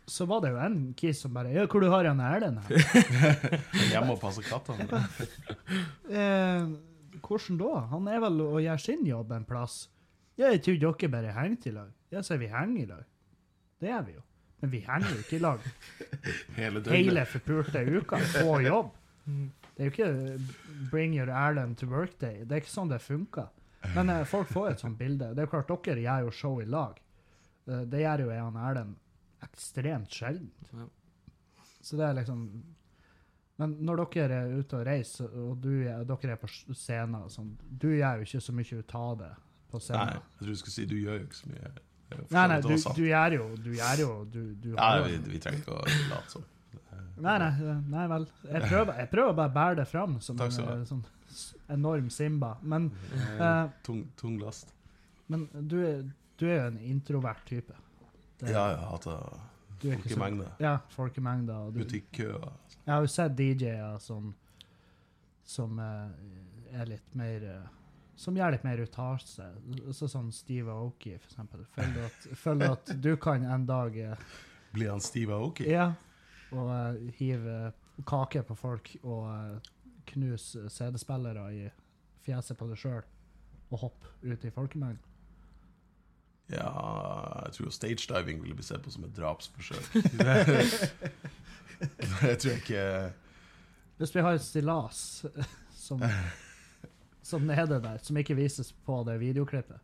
[0.09, 2.81] så var det jo en kis som bare Ja, hvor du har han Erlend her?
[3.93, 4.99] Hjemme og passe kattene.
[6.09, 6.65] Eh,
[7.23, 7.71] hvordan da?
[7.93, 9.85] Han er vel og gjør sin jobb en plass.
[10.35, 11.95] Ja, jeg trodde dere bare henger i lag.
[12.11, 13.05] Ja, så vi henger i lag.
[13.79, 14.23] Det gjør vi jo.
[14.63, 15.65] Men vi henger jo ikke i lag
[16.59, 18.93] Hele hele forpulte uka på jobb.
[19.27, 20.39] Det er jo ikke
[20.91, 22.45] 'bring your Erlend to work day'.
[22.45, 23.49] Det er ikke sånn det funker.
[23.95, 25.33] Men eh, folk får et sånt bilde.
[25.35, 26.99] Det er jo klart dere gjør jo show i lag.
[27.67, 28.95] Eh, det gjør jo en og Erlend
[29.43, 30.51] ekstremt sjelden.
[30.71, 30.87] Ja.
[31.81, 32.47] Så det er liksom
[33.57, 37.31] Men når dere er ute og reiser, og du, er- dere er på scenen og
[37.31, 39.33] sånn, du gjør jo ikke så mye ut av det
[39.69, 41.69] på Nei, jeg tror du skulle si du gjør jo ikke så mye.
[42.33, 45.59] Nei, nei, du, du gjør jo Du gjør jo Du, du har vi, vi trenger
[45.61, 46.43] ikke å late som.
[47.23, 48.25] Nei, nei, nei vel.
[48.49, 51.03] Jeg prøver, jeg prøver bare å bære det fram som en eh, sånn
[51.73, 52.55] enorm Simba.
[52.61, 52.89] Men,
[53.37, 54.73] eh, tung, tung last.
[55.27, 55.77] men du,
[56.37, 57.73] du er jo en introvert type.
[58.39, 59.19] Det- Ja, jeg hater
[59.83, 59.93] folkemengder.
[59.93, 60.49] er folkemengde.
[60.59, 61.71] Ja, folkemengder.
[61.77, 62.49] Butikkøer.
[62.85, 64.33] Jeg har jo sett DJ-er som,
[65.45, 66.09] som uh,
[66.73, 67.67] er litt mer eh,
[68.15, 69.61] Som gjør litt mer ut seg.
[69.91, 71.63] Så sånn Steve Aoki, for eksempel.
[71.73, 74.27] Føler at, føler du at du kan en dag eh,
[74.73, 75.65] Blir han Steve Aoki?
[75.71, 75.93] Ja.
[76.53, 77.71] Og eh, hive
[78.09, 79.71] kake på folk og eh,
[80.13, 81.65] knuse CD-spillere i
[82.23, 83.01] fjeset på deg sjøl
[83.73, 85.01] og hoppe ut i folkemengden.
[86.51, 86.69] Ja,
[87.45, 89.93] jeg tror stagediving ville bli sett på som et drapsforsøk.
[92.21, 92.83] det tror jeg ikke
[93.97, 95.25] Hvis vi har et stillas
[95.75, 96.03] som,
[97.23, 99.79] som nede der, som ikke vises på det videoklippet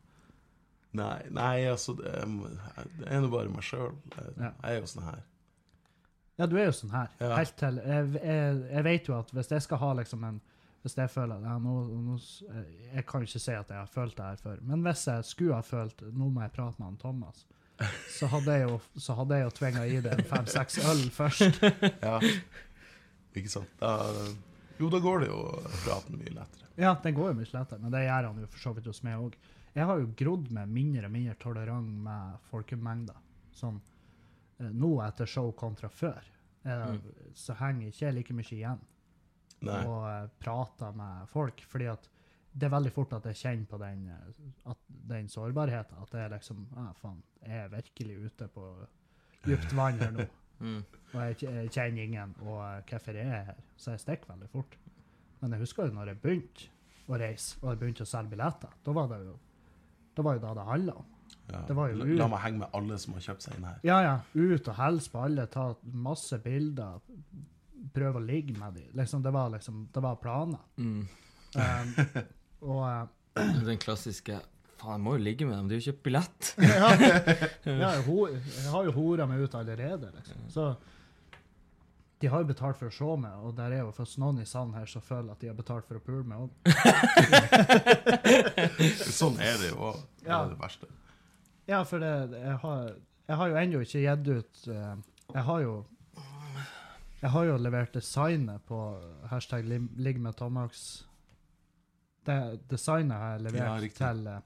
[0.97, 3.91] Nei, nei altså Det, er- det er nå bare meg sjøl.
[4.15, 4.49] Jeg, Ja.
[4.63, 5.19] jeg er jo sånn her.
[6.39, 7.09] Ja, du er jo sånn her.
[7.19, 7.35] Ja.
[7.37, 10.41] Helt til jeg, jeg, jeg vet jo at hvis jeg skal ha liksom en
[10.81, 12.17] Hvis jeg føler ja, nå, nå,
[12.95, 15.53] Jeg kan ikke si at jeg har følt det her før, men hvis jeg skulle
[15.55, 17.45] ha følt Nå må jeg prate med han Thomas.
[18.09, 21.61] Så hadde jeg jo, så hadde jeg jo tvinga i det en fem-seks øl først.
[22.01, 22.17] Ja.
[23.35, 23.69] Ikke sant?
[23.79, 23.93] Da,
[24.79, 25.39] jo, da går det jo
[25.83, 26.69] praten mye lettere.
[26.79, 29.01] Ja, det går jo mye lettere, men det gjør han jo for så vidt hos
[29.03, 29.39] meg òg.
[29.75, 33.17] Jeg har jo grodd med mindre og mindre tolerant med folkemengder.
[33.55, 33.79] Sånn
[34.59, 36.23] eh, nå etter show kontra før.
[36.63, 37.01] mm.
[37.35, 38.81] Så henger ikke jeg like mye igjen
[39.67, 39.81] Nei.
[39.83, 42.09] og eh, prater med folk, fordi at
[42.49, 44.79] det er veldig fort at jeg kjenner på den, eh,
[45.11, 45.99] den sårbarheten.
[46.01, 48.65] At det er liksom ah, faen, jeg er virkelig ute på
[49.45, 50.27] dypt vann her nå.
[50.59, 50.81] Mm.
[51.09, 53.61] Og jeg, kjenner ingen, og hvorfor er jeg her?
[53.77, 54.75] Så jeg stikker veldig fort.
[55.39, 56.73] Men jeg husker jo når jeg begynte,
[57.09, 59.37] å reise, og jeg begynte å selge billetter, da var det jo
[60.19, 61.05] da var jo da det handla om.
[61.47, 61.59] Ja.
[61.67, 62.17] Det var jo la, ut.
[62.19, 63.77] la meg henge med alle som har kjøpt seg inn her.
[63.87, 64.15] Ja, ja.
[64.33, 65.65] Ut og hilse på alle, ta
[66.07, 66.99] masse bilder,
[67.95, 68.89] prøve å ligge med dem.
[68.99, 70.65] Liksom, det var liksom, det var planer.
[70.77, 70.99] Mm.
[71.55, 71.93] Um,
[72.73, 74.41] og eh, Den klassiske
[74.79, 76.41] Faen, jeg må jo ligge med dem, de har jo kjøpt billett.
[76.63, 76.89] ja,
[77.79, 80.37] ja, ho- jeg har jo hora meg ut allerede, liksom.
[80.53, 80.63] Så
[82.19, 84.45] de har jo betalt for å se meg, og der er jo faktisk noen i
[84.47, 86.37] salen her som føler at de har betalt for å pule meg.
[86.43, 86.49] òg.
[89.19, 89.97] Sånn er det jo òg.
[90.19, 90.41] Det Ja.
[90.43, 90.87] er det verste.
[91.69, 92.79] ja, for det, jeg, har,
[93.29, 94.95] jeg har jo ennå ikke gitt ut eh,
[95.35, 95.73] Jeg har jo
[97.19, 98.77] jeg har jo levert designet på
[99.27, 101.03] hashtag ligg med Tomax.
[102.23, 102.37] Det
[102.71, 104.39] designet har jeg levert ja, til, eh,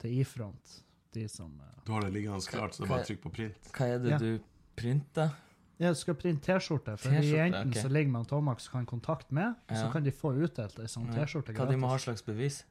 [0.00, 0.80] til Ifront.
[1.14, 3.30] De som eh, Du har det liggende klart, så det er bare å trykke på
[3.38, 3.60] print.
[3.74, 4.18] Hva er det Ja.
[4.18, 4.38] du
[4.78, 5.28] printer?
[5.80, 7.80] Jeg skal printe T-skjorte, for de jentene ok.
[7.80, 9.76] som ligger med Tomax, kan kontakte med, ja.
[9.76, 12.64] så kan de få utdelt ei sånn T-skjorte Hva de må ha slags bevis?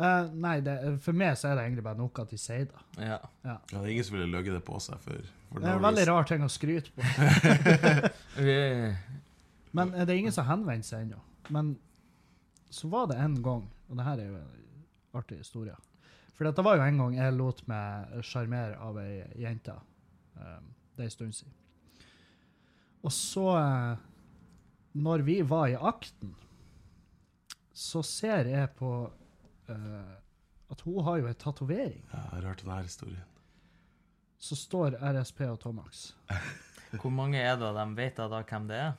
[0.00, 2.80] Uh, nei, det, for meg så er det egentlig bare noe at de sier det.
[2.96, 3.18] Ja.
[3.44, 5.20] Ja, det er ingen som ville løgge det på seg for,
[5.50, 7.04] for Det er en veldig rar ting å skryte på.
[9.76, 11.20] Men eh, det er ingen som henvender seg ennå.
[11.52, 11.74] Men
[12.72, 15.76] så var det en gang, og det her er jo en artig historie
[16.40, 19.74] For det var jo en gang jeg lot meg sjarmere av ei jente.
[20.40, 21.52] Um, det er en stund siden.
[23.04, 23.98] Og så, eh,
[25.04, 26.30] når vi var i akten,
[27.76, 28.92] så ser jeg på
[29.68, 30.14] uh,
[30.72, 32.00] at hun har jo en tatovering.
[32.08, 33.36] Ja, jeg har hørt denne historien.
[34.40, 36.14] Så står RSP og Tomax.
[37.02, 38.98] hvor mange er det, og de vet da, da hvem det er?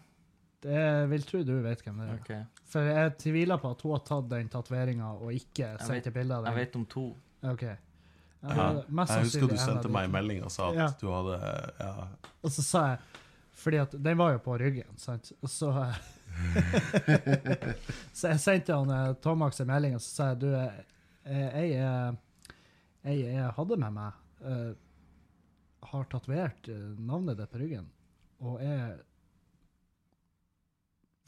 [0.62, 2.22] Det vil tro du vet hvem det er.
[2.22, 2.42] Okay.
[2.70, 6.52] For jeg tviler på at hun har tatt den tatoveringa og ikke sendt bilde av
[6.52, 7.10] Jeg vet om to.
[7.44, 7.64] Ok.
[7.64, 7.78] Ja,
[8.42, 10.88] Ja, jeg husker du sendte meg en melding og sa at Ja.
[11.00, 11.36] du hadde
[11.80, 12.08] ja,
[12.42, 13.00] Og så sa jeg
[13.62, 15.32] Fordi at den var jo på ryggen, sant.
[15.44, 15.70] Og så
[18.18, 20.80] Så jeg sendte han eh, Tomax en melding og så sa jeg du, eh,
[21.28, 22.16] jeg, jeg,
[23.04, 24.12] jeg, jeg hadde med meg
[24.48, 24.72] uh,
[25.92, 27.90] Har tatovert eh, navnet ditt på ryggen,
[28.40, 28.98] og jeg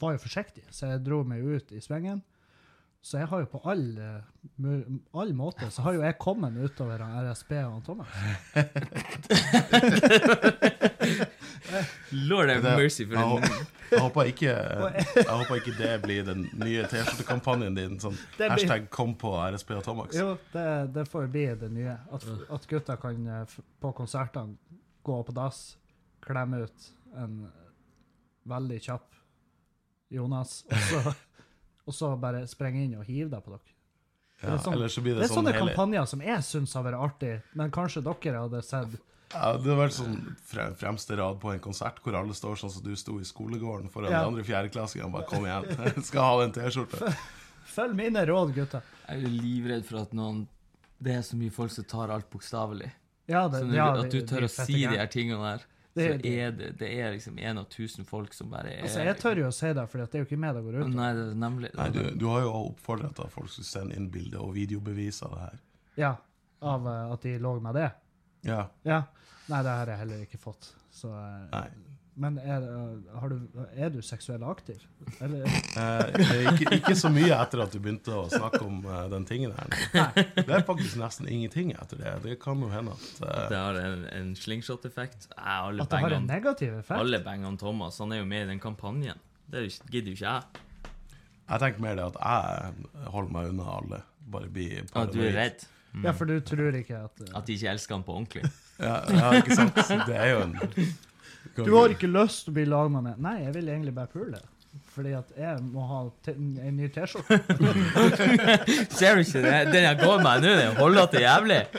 [0.02, 2.22] var jo forsiktig, så jeg dro meg ut i svingen.
[3.04, 4.24] Så jeg har jo på all, eh,
[5.12, 8.08] all måte så har jo jeg kommet utover han RSB og han Thomas.
[12.30, 14.52] Lord have mercy for en jeg, håper ikke,
[15.20, 18.00] jeg håper ikke det blir den nye T-skjortekampanjen din.
[18.00, 20.16] Sånn hashtag 'kom på RSP og Tomax'.
[20.18, 21.96] Jo, det, det får bli det nye.
[22.08, 22.24] At,
[22.56, 23.44] at gutta kan eh,
[23.84, 24.56] på konsertene
[25.04, 25.76] gå på dass,
[26.24, 26.78] klemme ut
[27.20, 27.32] en
[28.48, 29.08] veldig kjapp
[30.14, 31.00] Jonas, og så,
[31.86, 33.72] og så bare sprenge inn og hive deg på dere.
[34.42, 36.20] Ja, det er sånn- Eller så blir Det det, er sånn sånne hele kampanjer som
[36.20, 38.96] jeg syns har vært artig, men kanskje dere hadde sett
[39.34, 42.70] ja, Det har vært sånn fre, fremste rad på en konsert hvor alle står sånn
[42.70, 44.20] som du sto i skolegården foran Ja.
[44.20, 45.10] de andre fjerdeklassingene.
[45.12, 47.14] Bare kom igjen, jeg skal ha den T-skjorta.
[47.74, 48.82] Følg mine råd, gutta.
[49.08, 50.46] Jeg er livredd for at noen
[51.02, 52.90] Det er så mye folk som tar alt bokstavelig.
[53.26, 55.64] Ja, det, sånn, at du tør å si de her tingene der,
[55.94, 59.04] Det- så er det, det er liksom en av tusen folk som bare er Altså,
[59.04, 60.82] jeg tør jo å si det, for det er jo ikke meg det går ut
[60.82, 60.94] over.
[60.94, 63.94] Nei, det er nemlig Nei, du, du har jo oppfordra til at folk skulle sende
[63.96, 65.58] inn bilder og videobevis av det her.
[65.96, 66.12] Ja,
[66.62, 67.90] av eh, at de lå med det.
[68.44, 69.02] Ja, Ja.
[69.46, 70.70] Nei, det har jeg heller ikke fått.
[70.90, 71.68] Så, eh, nei.
[72.14, 73.40] Men er, eh, har du,
[73.74, 74.82] er du seksuell aktiv?
[75.20, 75.46] Eller?
[75.74, 79.50] Eh, ikke, ikke så mye etter at du begynte å snakke om uh, den tingen
[79.56, 79.72] her.
[80.36, 82.12] Det er faktisk nesten ingenting etter det.
[82.22, 85.26] Det kan jo hende at uh, Det har en, en slingshot-effekt.
[85.34, 86.94] At det har en negativ effekt?
[86.94, 89.18] alle bangene Thomas, han er jo med i den kampanjen.
[89.50, 90.92] Det er gidder jo ikke jeg.
[91.48, 94.02] Jeg tenker mer det at jeg holder meg unna alle.
[94.34, 95.66] Bare bli At du er redd.
[96.04, 97.34] Ja, for du tror ikke at uh...
[97.38, 98.46] At de ikke elsker han på ordentlig.
[98.78, 99.76] Ja, ja, ikke sant?
[100.08, 100.56] Det er jo en
[101.56, 103.22] Du har ikke lyst til å bli lag med meg?
[103.22, 104.40] Nei, jeg vil egentlig bare pule.
[104.94, 107.38] Fordi at jeg må ha t en ny T-skjorte.
[108.96, 109.58] Ser du ikke det?
[109.70, 111.60] Den jeg går med nå, den holder til jævlig.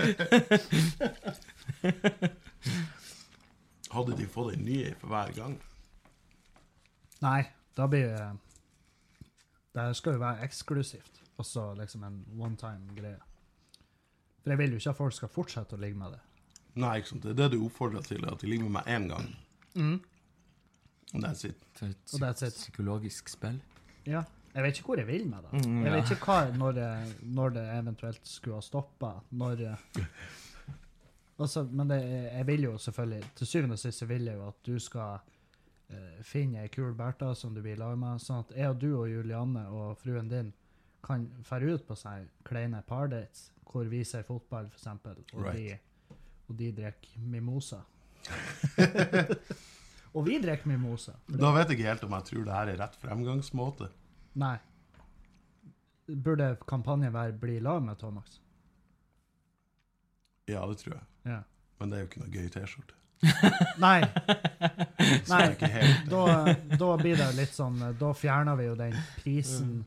[3.96, 5.56] Hadde de fått en ny for hver gang?
[7.24, 7.42] Nei,
[7.78, 8.26] da blir det
[9.76, 11.24] Det skal jo være eksklusivt.
[11.42, 13.20] Også liksom en one time-greie.
[14.44, 16.22] For jeg vil jo ikke at folk skal fortsette å ligge med det.
[16.80, 17.24] Nei, ikke sant?
[17.24, 19.28] det er det du oppfordrer til, at de ligger med meg én gang.
[19.76, 20.00] Mm.
[21.14, 21.56] Og that's it.
[21.78, 22.54] For et psyk that's it.
[22.54, 23.62] psykologisk spill.
[24.06, 24.24] Ja.
[24.56, 25.66] Jeg vet ikke hvor jeg vil med det.
[25.68, 26.90] Mm, Jeg vet ikke hva, når, det,
[27.36, 29.10] når det eventuelt skulle ha stoppa.
[29.60, 30.06] Eh,
[31.40, 31.98] altså, Men det,
[32.34, 35.18] jeg vil jo selvfølgelig Til syvende og sist så vil jeg jo at du skal
[35.92, 38.80] uh, finne ei kul Bertha som du blir ha lag med, sånn at jeg og
[38.82, 40.54] du og Julianne og fruen din
[41.06, 45.82] kan fære ut på sånne kleine pardates hvor vi ser fotball, eksempel, og, Right.
[46.10, 46.16] de,
[46.48, 47.82] og de drikker mimosa.
[50.16, 52.68] Og vi drikker for det- Da vet jeg ikke helt om jeg tror det her
[52.74, 53.90] er rett fremgangsmåte.
[54.36, 54.58] Nei.
[56.08, 58.40] Burde kampanjen være 'bli i lag med Thomas'?
[60.48, 61.04] Ja, det tror jeg.
[61.26, 61.40] Ja.
[61.80, 62.94] Men det er jo ikke noe gøy T-skjorte.
[63.80, 64.02] Nei,
[65.32, 65.56] Nei.
[66.10, 69.86] da, da blir det litt sånn Da fjerner vi jo den prisen.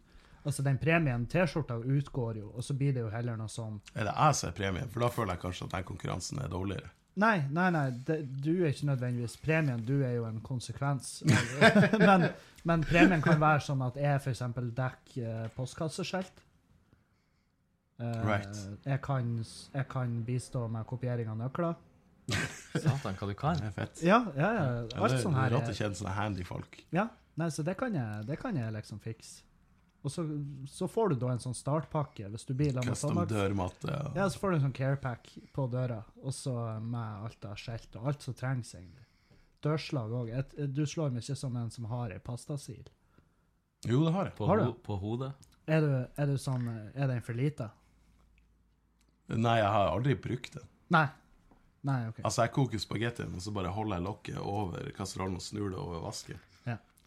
[0.49, 4.09] Altså, den premien T-skjorta utgår jo, og så blir det jo heller noe sånn Er
[4.09, 4.89] det jeg som er premien?
[4.91, 6.91] For da føler jeg kanskje at den konkurransen er dårligere.
[7.19, 11.17] Nei, nei, nei, det, du er ikke nødvendigvis premien, du er jo en konsekvens.
[12.09, 12.29] men,
[12.69, 14.45] men premien kan være sånn at jeg f.eks.
[14.79, 16.45] dekker eh, postkasseskjelt.
[17.99, 18.61] Eh, Right.
[18.87, 19.33] jeg, kan,
[19.75, 21.75] jeg kan bistå med kopiering av nøkler.
[22.79, 23.59] Satan, hva du kan.
[23.59, 24.03] Det er fett.
[24.07, 24.65] Ja, ja, ja.
[24.93, 26.79] Ja, Alt det, sånn det her er rått å er kjenne sånne handy folk.
[26.95, 27.09] Ja,
[27.41, 29.43] nei, så det kan jeg, det kan jeg liksom fikse.
[30.07, 30.23] Og så,
[30.71, 33.91] så får du da en sånn startpakke hvis du blir med Custom dørmatte.
[33.91, 34.05] ja.
[34.15, 37.99] Ja, så får du en sånn carepack på døra, og så med alt av skjelt
[37.99, 39.05] og alt som trengs, egentlig.
[39.67, 40.31] Dørslag òg.
[40.71, 42.85] Du slår meg ikke som en som har ei pastasil.
[43.87, 44.37] Jo, det har jeg.
[44.39, 44.69] På, Har du?
[44.71, 45.33] ho på hodet.
[45.69, 47.69] Er du, er du sånn Er den for lita?
[49.29, 50.69] Nei, jeg har aldri brukt den.
[50.95, 51.07] Nei.
[51.87, 52.23] Nei, OK.
[52.25, 55.79] Altså, jeg koker spagettien, og så bare holder jeg lokket over kasserollen og snur det
[55.79, 56.41] over vasken.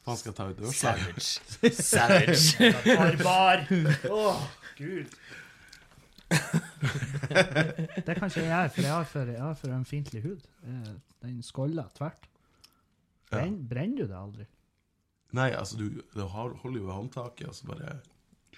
[0.05, 1.21] Faen skal ta ut dørslaget?
[1.21, 1.75] Savage.
[1.91, 2.71] Savage.
[2.87, 3.65] Barbar!
[4.17, 4.33] Å,
[4.79, 5.13] gud.
[6.31, 10.47] det kan ikke jeg gjøre, for jeg har for, jeg har for en fiendtlig hud.
[10.65, 12.25] Eh, Den skåller tvert.
[13.31, 13.45] Ja.
[13.69, 14.47] Brenner du det aldri?
[15.37, 17.93] Nei, altså, du, du holder jo i håndtaket, og så bare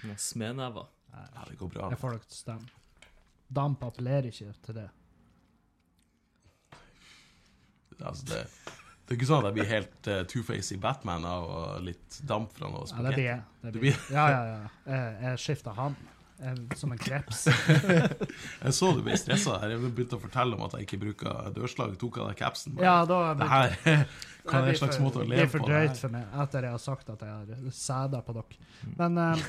[0.08, 0.88] Med Smednever.
[1.14, 1.90] Ja, det går bra.
[1.94, 3.12] Jeg får dere til å stemme.
[3.54, 4.88] Damp appellerer ikke til det.
[8.02, 8.40] Altså, det,
[9.14, 12.16] det er ikke sånn at jeg blir helt uh, two-face i Batman av uh, litt
[12.26, 13.26] damp fra noe Ja, det blir spagetti.
[13.28, 13.44] jeg.
[13.62, 14.00] Det blir.
[14.10, 14.98] Ja, ja, ja.
[15.22, 15.98] Jeg, skifter han.
[16.76, 17.46] Som en kreps.
[18.66, 19.60] Jeg så du ble stressa.
[19.70, 21.94] Jeg begynte å fortelle om at jeg ikke bruker dørslag.
[22.02, 22.74] Tok av deg capsen.
[22.82, 23.78] Ja, da Det her
[24.50, 26.84] hva er en slags måte å Det blir for drøyt for meg etter jeg har
[26.84, 28.60] sagt at jeg har sæda på dere.
[28.98, 29.48] Men uh,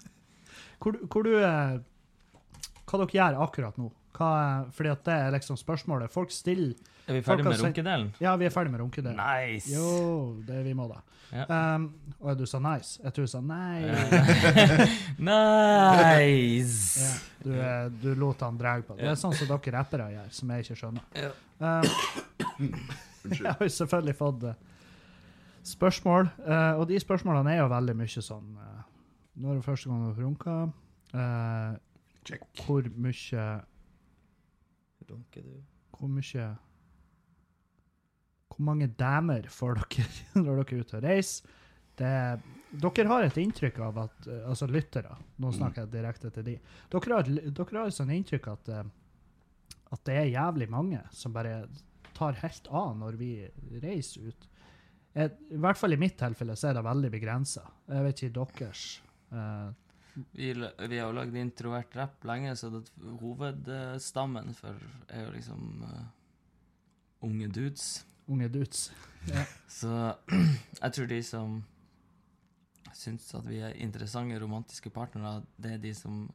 [0.80, 1.78] hvor, hvor du uh,
[2.88, 3.92] Hva dere gjør akkurat nå?
[4.16, 4.30] Hva,
[4.74, 6.10] fordi at det er liksom spørsmålet.
[6.10, 6.74] Folk stiller
[7.06, 8.08] Er vi Folk ferdig med sendt- runkedelen?
[8.20, 9.16] Ja, vi er ferdig med runkedelen.
[9.16, 9.70] Nice!
[9.72, 11.00] Jo, det vi må da.
[11.30, 11.44] Ja.
[11.76, 11.84] Um,
[12.20, 12.98] og du sa nice.
[13.04, 13.86] Jeg tror du sa nei.
[15.30, 17.00] nice!
[17.40, 19.06] Ja, du, er, du lot han dra på det.
[19.06, 21.06] Det er sånn som dere rappere gjør, som jeg ikke skjønner.
[21.16, 21.30] Ja.
[21.60, 22.74] Um,
[23.32, 24.58] jeg har jo selvfølgelig fått eh,
[25.70, 28.82] spørsmål, uh, og de spørsmålene er jo veldig mye sånn uh,
[29.40, 30.58] Når er det første gang du runka?
[31.14, 31.80] Uh,
[32.28, 32.44] Check.
[32.66, 33.46] hvor mye
[35.10, 35.54] Runker du?
[35.98, 36.46] Hvor mye
[38.50, 40.06] Hvor mange damer får dere
[40.42, 41.56] når dere er ute og reiser?
[42.00, 42.10] Det,
[42.80, 46.54] dere har et inntrykk av at eh, Altså lyttere, nå snakker jeg direkte til de.
[46.92, 48.86] Dere har, dere har et sånt inntrykk at, eh,
[49.92, 51.58] at det er jævlig mange som bare
[52.16, 53.30] tar helt av når vi
[53.82, 54.48] reiser ut.
[55.18, 57.64] Et, I hvert fall i mitt tilfelle så er det veldig begrensa.
[57.90, 58.84] Jeg vet ikke deres.
[59.34, 59.89] eh,
[60.32, 62.84] Vi, vi har jo lagd introvert rapp lenge, så det,
[63.20, 64.78] hovedstammen for
[65.08, 66.06] er jo liksom uh,
[67.26, 68.04] unge dudes.
[68.28, 68.90] unge dudes.
[69.80, 70.14] Så
[70.82, 71.60] jeg tror de som
[72.96, 76.26] syns at vi er interessante romantiske partnere, det er de som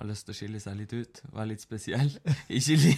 [0.00, 2.12] har lyst til å skille seg litt ut, være litt spesiell.
[2.56, 2.92] Ikke, li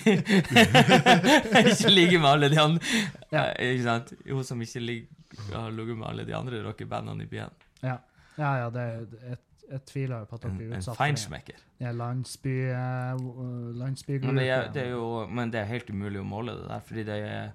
[1.73, 2.93] ikke ligge med alle de andre.
[3.33, 3.49] Ja.
[3.57, 4.13] Eh, Ikke sant?
[4.29, 7.57] Jo, som ikke ligger, har ligget med alle de andre rockebandene i byen.
[7.83, 7.97] Ja,
[8.39, 11.93] ja, ja det, jeg, jeg tviler jo på at dere utsatt en for det.
[11.97, 14.33] landsby, uh, landsbygruppe.
[14.33, 16.85] Men det er, det er jo Men det er helt umulig å måle det der,
[16.89, 17.53] fordi det er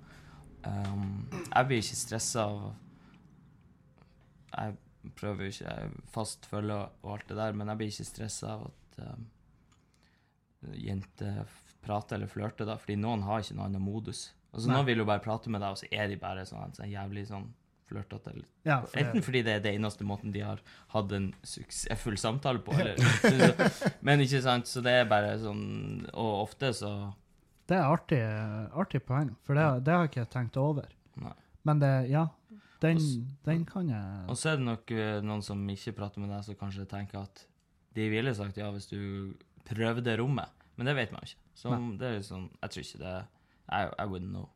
[0.66, 2.64] um, Jeg blir ikke stressa av
[4.56, 8.10] Jeg prøver jo ikke jeg fast følge og alt det der, men jeg blir ikke
[8.10, 9.28] stressa av at um,
[10.74, 11.46] jenter
[11.86, 14.26] prater eller flørter, da, fordi noen har ikke noen annen modus.
[14.52, 14.76] Altså, Nei.
[14.76, 17.28] noen vil jo bare prate med deg, og så er de bare sånn, sånn jævlig
[17.30, 17.46] sånn
[17.88, 18.34] flørtete.
[18.34, 18.46] til.
[18.68, 20.62] Ja, for Enten fordi det er det eneste måten de har
[20.94, 22.98] hatt en suksessfull samtale på, eller
[24.06, 26.92] Men ikke sant, så det er bare sånn Og ofte så
[27.68, 28.22] det er artig,
[28.80, 30.86] artig poeng, for det, det har ikke tenkt over.
[31.20, 31.34] Nei.
[31.68, 32.22] Men det, ja,
[32.80, 36.24] den, Også, den kan jeg Og så er det nok eh, noen som ikke prater
[36.24, 37.44] med deg, som kanskje tenker at
[37.98, 39.34] de ville sagt ja hvis du
[39.68, 40.54] prøvde rommet.
[40.80, 41.42] Men det vet man ikke.
[41.58, 43.16] Så det er sånn Jeg tror ikke det
[43.68, 44.48] I, I wouldn't know.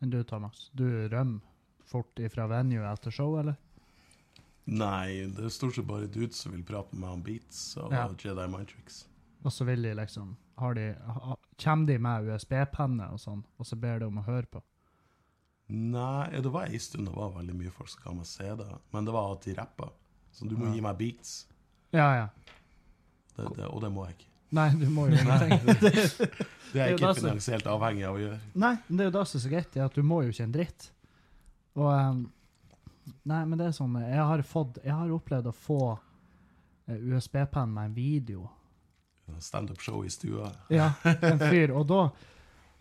[0.00, 1.44] Men du, Thomas, du rømmer
[1.90, 3.56] fort ifra venue etter show, eller?
[4.70, 7.92] Nei, det er stort sett bare dudes som vil prate med meg om Beats og
[7.94, 8.04] Ja.
[8.12, 9.00] Jedi Mind Tricks.
[9.42, 13.66] Og så vil de liksom har de, ha, Kommer de med USB-penne og sånn, og
[13.66, 14.60] så ber de om å høre på?
[15.70, 19.06] Nei, det var ei stund det var veldig mye folk som ga meg CD, men
[19.06, 19.88] det var at de rappa.
[20.34, 20.74] Så du må Ja.
[20.74, 21.46] gi meg beats.
[21.92, 22.28] Ja, ja.
[23.36, 24.26] Det, det, og det må jeg ikke.
[24.52, 25.60] Nei, du må jo ingenting.
[26.70, 28.40] Det er er jeg ikke finansielt avhengig av å gjøre.
[28.54, 30.44] Nei, men det er jo det som er så greit, at du må jo ikke
[30.46, 30.90] en dritt.
[31.78, 32.22] Og um,
[33.26, 37.72] Nei, men det er sånn Jeg har fått Jeg har opplevd å få eh, USB-penn
[37.74, 38.44] med en video.
[39.38, 40.50] Standup-show i stua.
[40.72, 41.72] Ja, en fyr.
[41.76, 42.00] Og da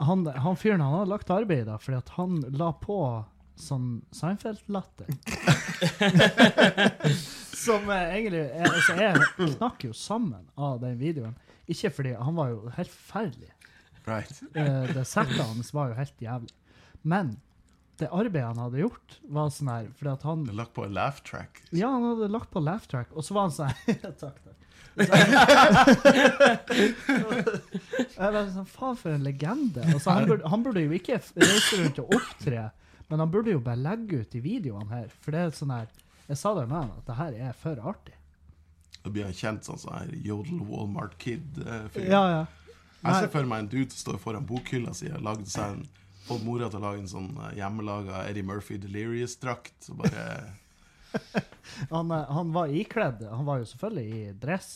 [0.05, 2.99] Han, han fyren han hadde lagt arbeid da, fordi at han la på
[3.59, 5.09] sånn Seinfeld-latter.
[7.59, 11.35] Som eh, egentlig er, Altså, jeg knakk jo sammen av den videoen.
[11.69, 13.51] Ikke fordi Han var jo helt forferdelig.
[14.07, 14.39] Right.
[14.55, 16.55] Eh, det settet hans var jo helt jævlig.
[17.03, 17.35] Men
[17.99, 21.19] det arbeidet han hadde gjort, var sånn her Fordi at han lagt på en laugh
[21.27, 21.59] track.
[21.75, 23.73] Ja, han hadde lagt på laugh track, og så var han sånn
[24.03, 24.37] takk, takk.
[28.19, 29.83] jeg var sånn, Faen, for en legende.
[29.85, 32.61] Altså, han, burde, han burde jo ikke reise rundt og opptre,
[33.09, 35.07] men han burde jo bare legge ut de videoene her.
[35.23, 35.87] For det er sånn her
[36.29, 38.15] Jeg sa det med han, at det her er for artig.
[38.99, 42.05] Da blir han kjent sånn sånn her Jodel Walmart Kid-fyr.
[42.05, 42.43] Ja, ja.
[42.99, 45.85] Jeg ser for meg en dude som står foran bokhylla si og lagde seg en
[46.29, 49.89] Fått mora til å lage en sånn eh, hjemmelaga Eddie Murphy Delirious-drakt.
[49.93, 50.27] Og bare
[51.89, 54.69] Han, eh, han var ikledd Han var jo selvfølgelig i dress.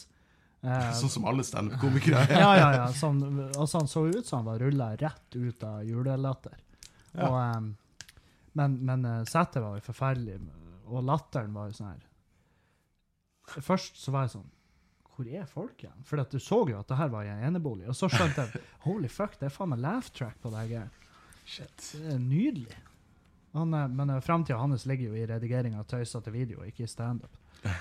[0.64, 2.34] Eh, Sånn som alle standup-komikere er.
[2.46, 2.88] ja, ja, ja.
[2.96, 6.56] Sånn, altså han så ut som han var rulla rett ut av julelatter.
[7.14, 7.28] Ja.
[7.28, 7.70] Og, um,
[8.58, 10.40] men men eh, settet var jo forferdelig,
[10.88, 14.50] og latteren var jo sånn her Først så var jeg sånn
[15.14, 16.04] Hvor er folk igjen?
[16.08, 17.86] For du så jo at det her var i en enebolig.
[17.92, 20.88] Og så skjønte jeg Holy fuck, det er faen meg laugh track på det her.
[21.46, 21.90] Shit.
[22.00, 22.78] Det er nydelig.
[23.54, 26.90] Han, er, men uh, framtida hans ligger jo i redigering av tøysete video, ikke i
[26.90, 27.36] standup.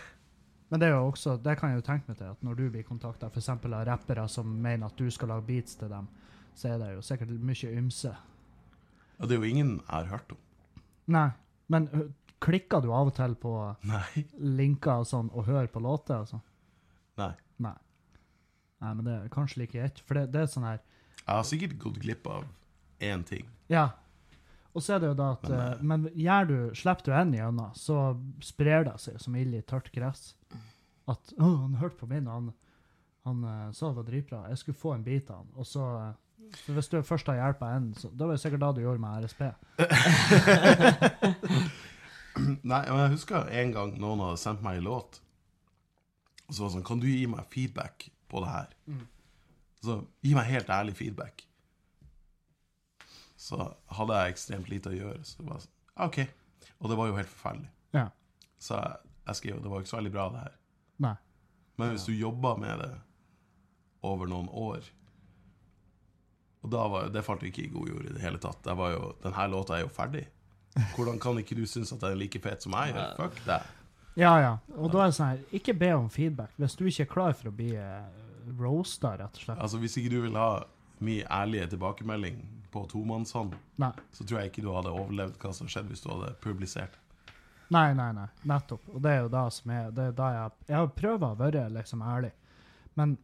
[0.73, 2.63] Men det er jo også, det kan jeg jo tenke meg til, at når du
[2.73, 3.49] blir kontakta f.eks.
[3.53, 6.07] av rappere som mener at du skal lage beats til dem,
[6.57, 8.13] så er det jo sikkert mye ymse.
[9.19, 10.41] Og det er jo ingen jeg har hørt om.
[11.13, 11.27] Nei,
[11.69, 11.91] men
[12.41, 13.53] klikker du av og til på
[13.93, 14.25] Nei.
[14.63, 16.45] linker og sånn, og hører på låter og sånn?
[17.21, 17.35] Nei.
[17.69, 17.77] Nei.
[18.81, 21.45] Nei, men det er kanskje like greit, for det, det er sånn her Jeg har
[21.53, 22.49] sikkert gått glipp av
[23.03, 23.47] én ting.
[23.73, 23.91] Ja.
[24.73, 27.13] Og så er det jo da at Men, eh, eh, Men gjør du, slipper du
[27.13, 30.35] en igjennom, så sprer det seg som ild i tørt gress.
[31.09, 32.53] At 'Å, han hørte på min, han,
[33.27, 34.49] han eh, sa det var dritbra.
[34.49, 36.13] Jeg skulle få en bit av han.' Og så eh,
[36.53, 39.01] for Hvis du først har hjulpet en, så da var det sikkert da du gjorde
[39.01, 39.43] med RSP.
[42.73, 45.21] Nei, men jeg husker en gang noen hadde sendt meg en låt.
[46.49, 48.75] Og så var det sånn Kan du gi meg feedback på det her?
[49.83, 51.47] Så gi meg helt ærlig feedback.
[53.43, 53.59] Så
[53.99, 55.21] hadde jeg ekstremt lite å gjøre.
[55.27, 56.19] Så det var sånn, OK.
[56.79, 57.71] Og det var jo helt forferdelig.
[57.97, 58.07] Ja.
[58.63, 60.59] Så jeg, jeg skrev det var ikke så veldig bra, det her.
[61.03, 61.17] Nei.
[61.81, 62.93] Men hvis du jobber med det
[64.07, 64.85] over noen år
[66.63, 68.61] Og da var, det falt jo ikke i god jord i det hele tatt.
[68.63, 70.29] Det var jo, den her låta er jo ferdig.
[70.95, 73.17] Hvordan kan ikke du synes at den er like fet som jeg gjør?
[73.19, 73.59] Fuck det.
[74.21, 74.53] Ja, ja.
[74.77, 77.35] Og da er det sånn her Ikke be om feedback hvis du ikke er klar
[77.35, 78.07] for å bli uh,
[78.61, 79.59] roasta, rett og slett.
[79.59, 80.51] Altså Hvis ikke du vil ha
[81.03, 82.39] min ærlige tilbakemelding
[82.73, 83.55] på tomannshånd,
[84.13, 86.99] så tror jeg ikke du hadde overlevd hva som skjedde hvis du hadde publisert.
[87.73, 88.29] Nei, nei, nei.
[88.49, 88.89] Nettopp.
[88.93, 91.35] Og det er jo da som er det er da jeg, jeg har prøvd å
[91.41, 92.33] være liksom ærlig.
[93.01, 93.15] Men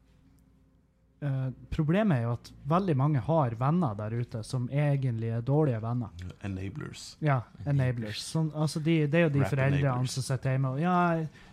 [1.21, 5.83] eh, problemet er jo at veldig mange har venner der ute som egentlig er dårlige
[5.85, 6.15] venner.
[6.49, 7.11] Enablers.
[7.25, 8.23] Ja, enablers.
[8.25, 10.97] Sånn, altså de, det er jo de Rap foreldrene som sitter hjemme og Ja,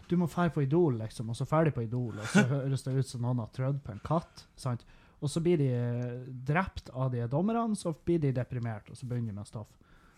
[0.07, 1.31] du må fære på Idol, liksom.
[1.33, 3.95] Og så ferdig på Idol, og så høres det ut som noen har trødd på
[3.95, 4.45] en katt.
[4.55, 4.85] sant?
[5.25, 9.07] Og så blir de eh, drept av de dommerne, så blir de deprimert, og så
[9.09, 9.71] begynner de med stoff.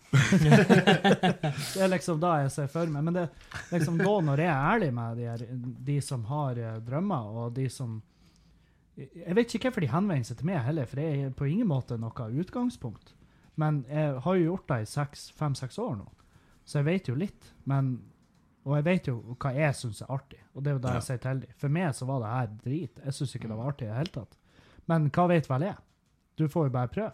[0.14, 3.06] det er liksom da jeg ser for meg.
[3.06, 3.24] Men det
[3.72, 5.44] liksom da når jeg er ærlig med de, her,
[5.88, 7.98] de som har eh, drømmer, og de som
[8.98, 11.68] Jeg vet ikke hvorfor de henvender seg til meg heller, for det er på ingen
[11.70, 13.12] måte noe utgangspunkt.
[13.54, 15.04] Men jeg har jo gjort det i
[15.38, 16.06] fem-seks år nå,
[16.66, 17.52] så jeg vet jo litt.
[17.70, 17.92] Men,
[18.66, 21.06] og jeg vet jo hva jeg syns er artig, og det er jo det jeg
[21.06, 21.54] sier til dem.
[21.62, 23.00] For meg så var det her drit.
[23.04, 24.36] Jeg syns ikke det var artig i det hele tatt.
[24.88, 25.76] Men hva vet vel jeg?
[26.38, 27.12] Du får jo bare prøve.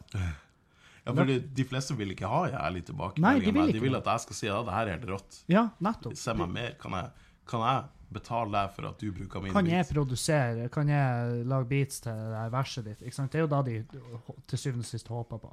[1.05, 3.45] Ja, for de, de fleste vil ikke ha ærlig Nei, tilbakemelding.
[3.45, 5.39] de vil ikke de vil at jeg skal si ja, det her er helt rått.
[5.53, 6.17] Ja, nettopp.
[6.17, 6.71] Se meg mer.
[6.81, 7.11] Kan jeg,
[7.51, 9.93] kan jeg betale deg for at du bruker mine Kan jeg beats?
[9.97, 13.03] produsere, kan jeg lage beats til det her verset ditt?
[13.05, 13.33] Ikke sant?
[13.35, 13.77] Det er jo da de
[14.49, 15.51] til syvende og sist håper på.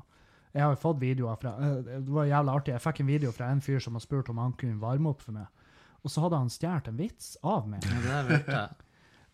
[0.54, 2.74] Jeg har jo fått videoer fra eh, Det var jævlig artig.
[2.76, 5.24] Jeg fikk en video fra en fyr som har spurt om han kunne varme opp
[5.26, 5.48] for meg.
[6.04, 7.84] Og så hadde han stjålet en vits av meg.
[7.88, 8.88] Ja, det hørte jeg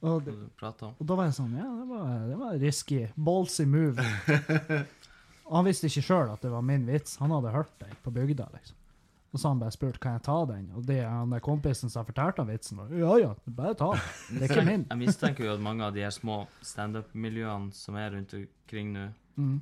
[0.05, 2.99] Og, det, og da var jeg sånn Ja, det var, det var risky.
[3.17, 4.03] Ballsy move.
[5.47, 7.15] Og han visste ikke sjøl at det var min vits.
[7.21, 8.75] Han hadde hørt den på bygda, liksom.
[9.31, 12.05] Og så han bare spurt kan jeg ta den, og det han der kompisen som
[12.07, 14.37] fortalte han vitsen, var ja ja, bare ta den.
[14.37, 14.85] Det er ikke min.
[14.89, 19.07] Jeg mistenker jo at mange av de her små standup-miljøene som er rundt omkring nå,
[19.37, 19.59] Mm.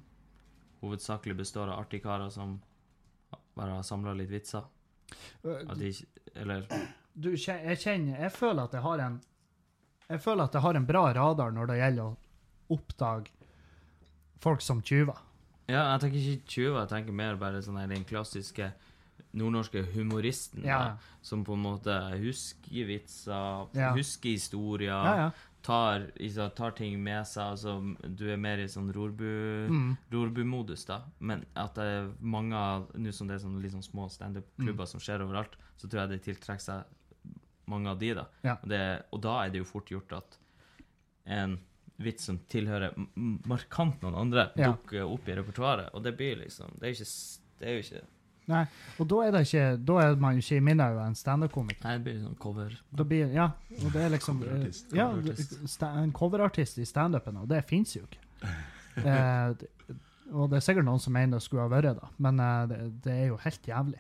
[0.82, 2.54] hovedsakelig består av artige karer som
[3.58, 4.64] bare har samla litt vitser.
[5.44, 5.92] At de,
[6.36, 6.64] eller
[7.14, 9.18] Du, jeg kjenner Jeg føler at jeg har en
[10.10, 13.32] Jeg føler at jeg har en bra radar når det gjelder å oppdage
[14.44, 15.18] folk som tyver.
[15.68, 18.68] Ja, jeg tenker ikke 20, jeg tenker mer bare sånn her den klassiske
[19.36, 20.78] nordnorske humoristen Ja.
[20.78, 23.94] da, som på en måte husker vitser, Ja.
[23.94, 25.32] husker historier, Ja,
[25.64, 26.12] tar,
[26.56, 27.44] tar ting med seg.
[27.58, 29.98] Altså, du er mer i sånn rorbu, Mm.
[30.86, 31.02] da.
[31.20, 34.88] Men at det er mange av Nå som det er sånne sånn små standup-klubber Mm.
[34.88, 36.84] som skjer overalt, så tror jeg det tiltrekker seg
[37.68, 38.26] mange av de, da.
[38.44, 38.58] Ja.
[38.66, 40.38] Det, og da er det jo fort gjort at
[41.26, 41.58] en
[41.98, 42.92] vits som tilhører
[43.48, 44.74] markant noen andre, Ja.
[44.74, 45.90] dukker opp i repertoaret.
[45.96, 48.04] Og det blir liksom Det er jo ikke, det er jo ikke
[48.48, 48.66] Nei,
[49.00, 51.84] og da er det ikke Da er man jo ikke i minnet av en standup-komiker.
[51.84, 52.76] Nei, det blir sånn cover.
[52.94, 53.48] Da blir, ja,
[53.82, 55.56] og det er liksom Coverartist, Ja, coverartist.
[55.72, 58.20] sta- en coverartist i standupen, og det fins jo ikke.
[58.98, 59.54] Eh,
[60.34, 62.78] og det er sikkert noen som mener det skulle ha vært det, men eh, det,
[63.04, 64.00] det er jo helt jævlig.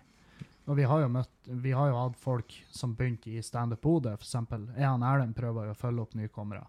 [0.66, 4.14] Og vi har jo møtt Vi har jo hatt folk som begynte i Standup Bodø,
[4.18, 4.68] eksempel.
[4.78, 6.66] Jeg Erlend prøver jo å følge opp nykommere.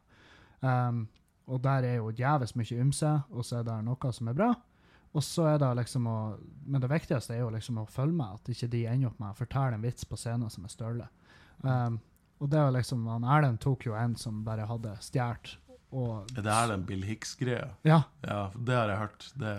[0.60, 1.06] Um,
[1.46, 4.50] og der er jo djevelsk mye ymse, og så er det noe som er bra.
[5.16, 6.16] Og så er det liksom å
[6.66, 9.32] Men det viktigste er jo liksom å følge med, at ikke de ender opp med
[9.32, 11.08] å fortelle en vits på scenen som er støle.
[11.62, 12.00] Um,
[12.42, 15.54] og det er jo liksom han Erlend tok jo en som bare hadde stjålet,
[15.96, 17.70] og Er det Erlend Bill Hicks-greia?
[17.86, 18.02] Ja.
[18.26, 19.28] Ja, det har jeg hørt.
[19.40, 19.54] Det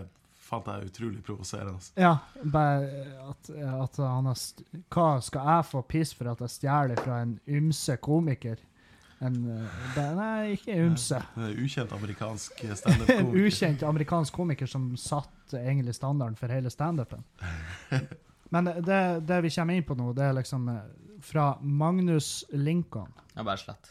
[0.48, 1.80] fant jeg utrolig provoserende.
[2.00, 6.54] Ja, bare at, at han har st Hva skal jeg få piss for at jeg
[6.56, 8.58] stjeler fra en ymse komiker?
[9.20, 9.34] En
[9.95, 11.18] det, Nei, ikke ymse.
[11.36, 13.24] En ukjent amerikansk standup-komiker.
[13.24, 17.24] en ukjent amerikansk komiker som satte egentlig standarden for hele standupen.
[18.54, 20.84] Men det, det vi kommer inn på nå, det er liksom eh,
[21.26, 23.10] fra Magnus Lincoln.
[23.34, 23.89] Ja, bare slett.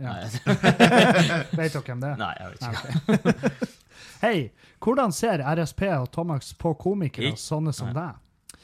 [0.00, 0.14] Ja.
[0.14, 0.30] Nei,
[1.58, 2.22] Vet dere hvem det er?
[2.22, 3.18] nei, jeg vet Nei, ikke.
[3.18, 3.76] ok.
[4.20, 4.50] Hei,
[4.84, 7.94] hvordan ser RSP og Tomax på komikere Ik- sånne som Nei.
[7.94, 8.60] deg?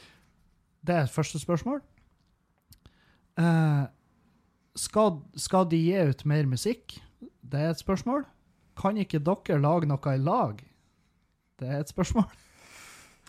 [0.85, 1.81] Det er første spørsmål.
[3.37, 3.85] Uh,
[4.77, 6.99] skal, skal de gi ut mer musikk?
[7.41, 8.25] Det er et spørsmål.
[8.77, 10.61] Kan ikke dere lage noe i lag?
[11.57, 12.29] Det er et spørsmål.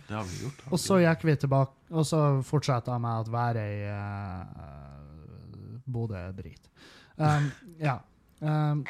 [0.08, 0.60] Det har vi gjort.
[0.60, 3.88] har vi Og så gikk vi tilbake, og så fortsetter jeg med at været i
[3.88, 6.68] uh, Bodø er drit.
[7.16, 7.50] Um,
[7.80, 7.98] ja.
[8.40, 8.84] Um,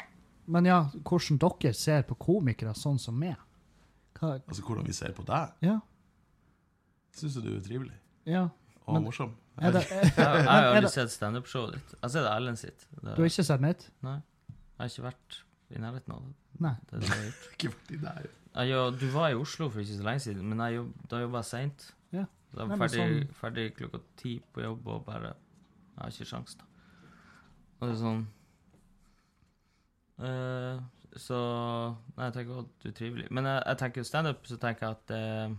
[0.49, 3.37] men ja, hvordan dere ser på komikere sånn som meg?
[4.19, 5.53] Hva, Altså hvordan vi ser på deg.
[5.63, 5.77] ja,
[7.15, 7.95] Syns du er trivelig
[8.29, 8.47] ja.
[8.85, 9.35] og Men- morsom?
[9.59, 11.89] Er det, Jeg, jeg har jo er aldri det, sett standup-showet ditt.
[11.91, 12.85] Jeg har sett Erlend sitt.
[12.95, 13.81] Det, du har ikke sett mitt?
[14.05, 14.13] Nei.
[14.47, 15.39] Jeg har ikke vært
[15.75, 16.35] i nærheten av det.
[16.63, 16.71] Nei.
[16.87, 17.47] det, er det jeg har gjort.
[17.57, 20.47] Ikke vært i nærheten Jeg, jo- du var i Oslo for ikke så lenge siden,
[20.49, 21.85] men jeg jobb, da jobba jeg seint.
[22.15, 22.23] Ja.
[22.23, 26.15] Jeg Nei, var men ferdig, sånn- ferdig klokka ti på jobb og bare Jeg har
[26.15, 26.65] ikke sjans, da.
[27.81, 28.23] Og det er sånn
[30.19, 30.79] eh,
[31.19, 31.37] Så
[32.15, 33.27] Nei, jeg tenker at du er trivelig.
[33.31, 35.55] Men jeg, jeg tenker standup, så tenker jeg at uh,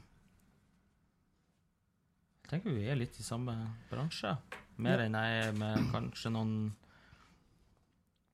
[2.44, 3.54] Jeg tenker vi er litt i samme
[3.90, 4.36] bransje.
[4.80, 5.06] Mer Ja.
[5.08, 6.54] enn jeg er med kanskje noen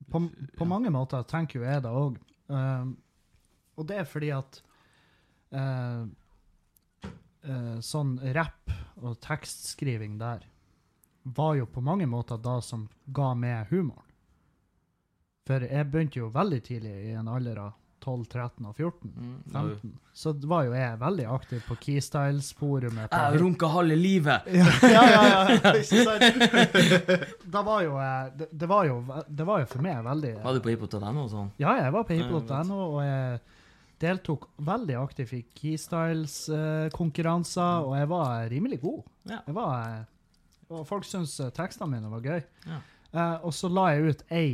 [0.09, 0.21] På,
[0.57, 2.17] på mange måter tenker jo jeg det òg.
[2.49, 2.93] Uh,
[3.77, 4.55] og det er fordi at
[5.53, 6.05] eh,
[7.45, 10.47] eh, sånn rapp og tekstskriving der
[11.37, 14.06] var jo på mange måter det som ga meg humoren.
[15.47, 17.71] For jeg begynte jo veldig tidlig, i en alder av
[18.07, 19.09] 12, 13 og 14.
[19.11, 19.91] mm, 15.
[20.15, 23.11] Så var jo jeg veldig aktiv på Keystyles-forumet.
[23.11, 24.41] Jeg runka halve livet!
[24.47, 25.19] ja, ja, ja,
[25.51, 25.57] ja?
[27.57, 30.53] Da var jo, eh, det, det, var jo, det var jo for meg veldig Var
[30.55, 31.49] du på hiphop.no og sånn?
[31.61, 33.39] Ja, jeg var på hiphop.no, og jeg
[34.03, 39.01] deltok veldig aktivt i Keystyles-konkurranser, og jeg var rimelig god.
[39.33, 40.03] Jeg var, eh,
[40.71, 42.41] og folk syntes eh, tekstene mine var gøy.
[42.67, 42.77] Ja.
[43.47, 44.51] Og så la jeg ut ei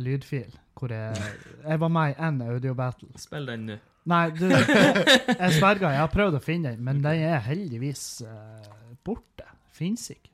[0.00, 1.32] lydfil hvor jeg,
[1.62, 3.10] jeg var med i én audiobattle.
[3.20, 3.78] Spill den nå.
[4.10, 4.48] Nei, du,
[5.42, 9.46] jeg sverger, jeg har prøvd å finne den, men den er heldigvis uh, borte.
[9.72, 10.32] Fins ikke.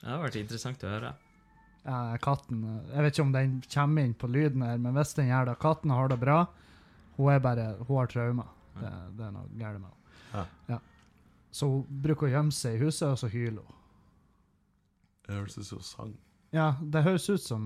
[0.00, 1.10] Det har vært interessant å høre.
[1.84, 5.14] Ja, katten eh, Jeg vet ikke om den kommer inn på lyden her, men hvis
[5.16, 6.38] den gjør det Katten har det bra.
[7.16, 8.48] Hun er bare Hun har traumer.
[8.80, 10.46] Det, det er noe galt med henne.
[10.70, 10.78] Ja.
[11.52, 13.78] Så hun bruker å gjemme seg i huset, og så hyler hun.
[15.26, 16.12] Det høres ut som sang.
[16.50, 17.62] Ja, det høres ut som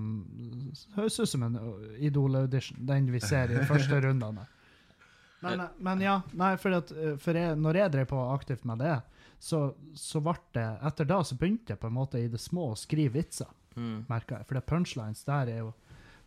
[0.95, 4.45] høres ut som en uh, Idol-audition, den vi ser i de første rundene.
[5.41, 8.65] Men, eh, men ja, nei, for, at, uh, for jeg, når jeg drev på aktivt
[8.69, 8.99] med det,
[9.41, 9.65] så,
[9.97, 12.79] så ble det Etter da så begynte jeg på en måte i det små å
[12.79, 14.05] skrive vitser, Mm.
[14.07, 14.45] merka jeg.
[14.47, 15.73] For det punchlines der er jo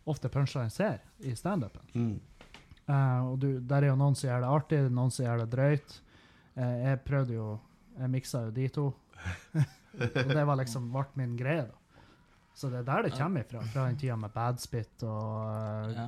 [0.05, 1.81] ofte punchlines her i standupen.
[1.95, 2.11] Mm.
[2.85, 5.47] Uh, og du, der er jo noen som gjør det artig, noen som gjør det
[5.55, 5.95] drøyt.
[6.53, 7.47] Uh, jeg prøvde jo
[7.99, 8.85] Jeg miksa jo de to.
[9.97, 11.78] og det var liksom ble min greie, da.
[12.59, 13.61] Så det er der det kommer ifra.
[13.71, 16.07] Fra den tida med Badspit og uh, Ja.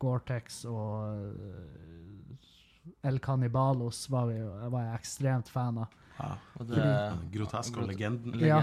[0.00, 4.38] Gore-Tex og uh, El Canibalos var, vi,
[4.72, 5.98] var jeg ekstremt fan av.
[6.18, 6.30] Ja.
[6.58, 6.86] Og det
[7.34, 8.40] Grotesk og legenden.
[8.40, 8.62] Ja.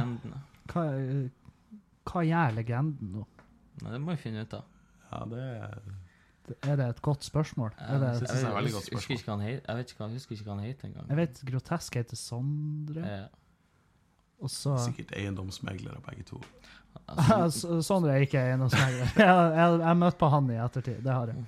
[0.73, 0.83] Hva,
[2.09, 3.25] hva gjør legenden nå?
[3.83, 4.67] Nei, det må vi finne ut av.
[5.09, 5.79] Ja, det er
[6.65, 7.73] Er det et godt spørsmål?
[7.77, 9.01] Jeg, Er det, jeg, jeg jeg, godt spørsmål.
[9.01, 11.09] husker ikke jeg vet ikke jeg husker ikke hva han het engang.
[11.09, 13.05] jeg vet Grotesk heter Sondre.
[13.05, 13.27] Ja.
[14.39, 16.41] Og så Sikkert eiendomsmeglere, begge to.
[17.89, 19.13] Sondre er ikke eiendomsmegler.
[19.17, 21.01] Jeg jeg- jeg har møtt på han i ettertid.
[21.03, 21.43] Det har jeg.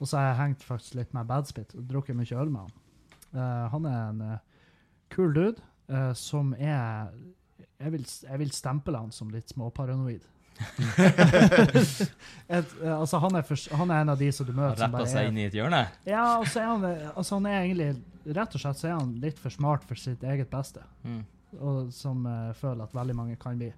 [0.00, 2.70] Og så har jeg hengt faktisk litt med Badspit og drukket mye øl med han.
[3.34, 4.38] Uh, han er en uh,
[5.12, 5.60] kul dude
[5.92, 7.10] uh, som er
[7.80, 10.24] jeg vil, jeg vil stemple han som litt småparanoid.
[12.48, 14.92] Et, eh, altså han, er for, han er en av de som du møter som
[14.94, 15.82] rappa seg inn i et hjørne.
[16.08, 17.90] Ja, og så er han, eh, altså han er egentlig
[18.36, 21.22] Rett og slett så er han litt for smart for sitt eget beste, Mm.
[21.58, 23.70] og som eh, føler at veldig mange kan bli.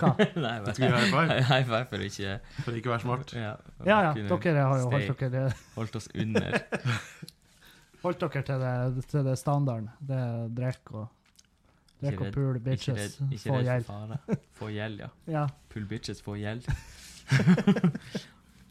[0.00, 0.10] Hva?
[0.46, 1.36] Nei, Vet du high five?
[1.50, 2.34] High five for ikke
[2.64, 3.32] For ikke å være smart.
[3.36, 3.52] ja,
[3.84, 6.58] Ja, ja, dere har jo stay- holdt dere holdt oss under.
[8.02, 9.90] Holdt dere til det, til det standarden.
[10.00, 11.08] Det er drikk og
[12.00, 13.84] Drikk og pool, Ikke bitches, redd, ikke få redd gjeld.
[13.84, 14.38] for fare.
[14.60, 15.08] Få gjeld, ja.
[15.28, 15.42] Ja.
[15.68, 16.64] Pool bitches, få gjeld.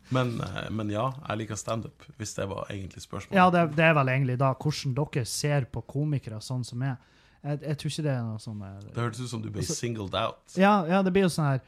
[0.10, 3.38] Men, eh, men ja, jeg liker standup, hvis det var egentlig spørsmålet.
[3.38, 6.98] ja, det, det er vel egentlig da hvordan dere ser på komikere sånn som meg.
[7.44, 9.62] Jeg, jeg tror ikke det er noe sånn eh, Det hørtes ut som du ble
[9.64, 10.56] Altså- singled out.
[10.60, 11.62] Ja, ja, det blir jo sånn her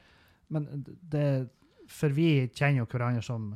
[0.49, 1.25] Men det
[1.87, 3.53] For vi kjenner jo hverandre som,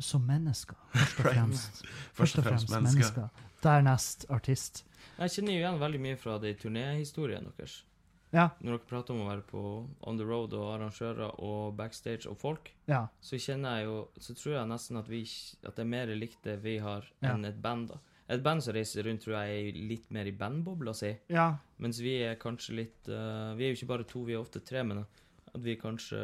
[0.00, 1.34] som mennesker, først og Right.
[1.36, 1.84] fremst.
[2.14, 3.28] Først og fremst mennesker.
[3.62, 4.84] Dernest artist.
[5.18, 7.82] Jeg kjenner jo igjen veldig mye fra de turnéhistoriene deres.
[8.30, 9.60] Ja, Når dere prater om å være på
[10.06, 13.06] on the road og arrangører og backstage og folk, ja.
[13.24, 15.22] så kjenner jeg jo Så tror jeg nesten at, vi,
[15.64, 17.32] at det er mer likt det vi har, Ja.
[17.32, 17.88] enn et band.
[17.88, 17.96] da.
[18.28, 21.14] Et band som reiser rundt, tror jeg er litt mer i bandbobla si.
[21.32, 24.42] Ja, Mens vi er kanskje litt uh, Vi er jo ikke bare to, vi er
[24.42, 26.20] ofte tre, men at vi kanskje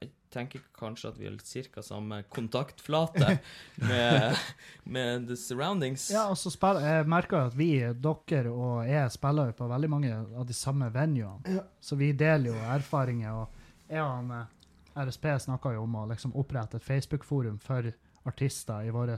[0.00, 3.34] Jeg tenker kanskje at vi har cirka samme kontaktflate
[3.90, 4.38] med,
[4.84, 6.06] med the surroundings.
[6.10, 7.68] ja og så spiller, jeg merker jo at vi,
[8.06, 11.60] dere og jeg, spiller jo på veldig mange av de samme venuene.
[11.84, 13.42] Så vi deler jo erfaringer.
[13.42, 17.92] Og jeg og han, eh, RSP snakka jo om å liksom opprette et Facebook-forum for
[18.24, 19.12] artister i vår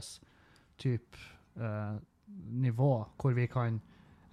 [0.81, 1.23] type
[1.55, 1.95] eh,
[2.65, 3.81] nivå, hvor vi kan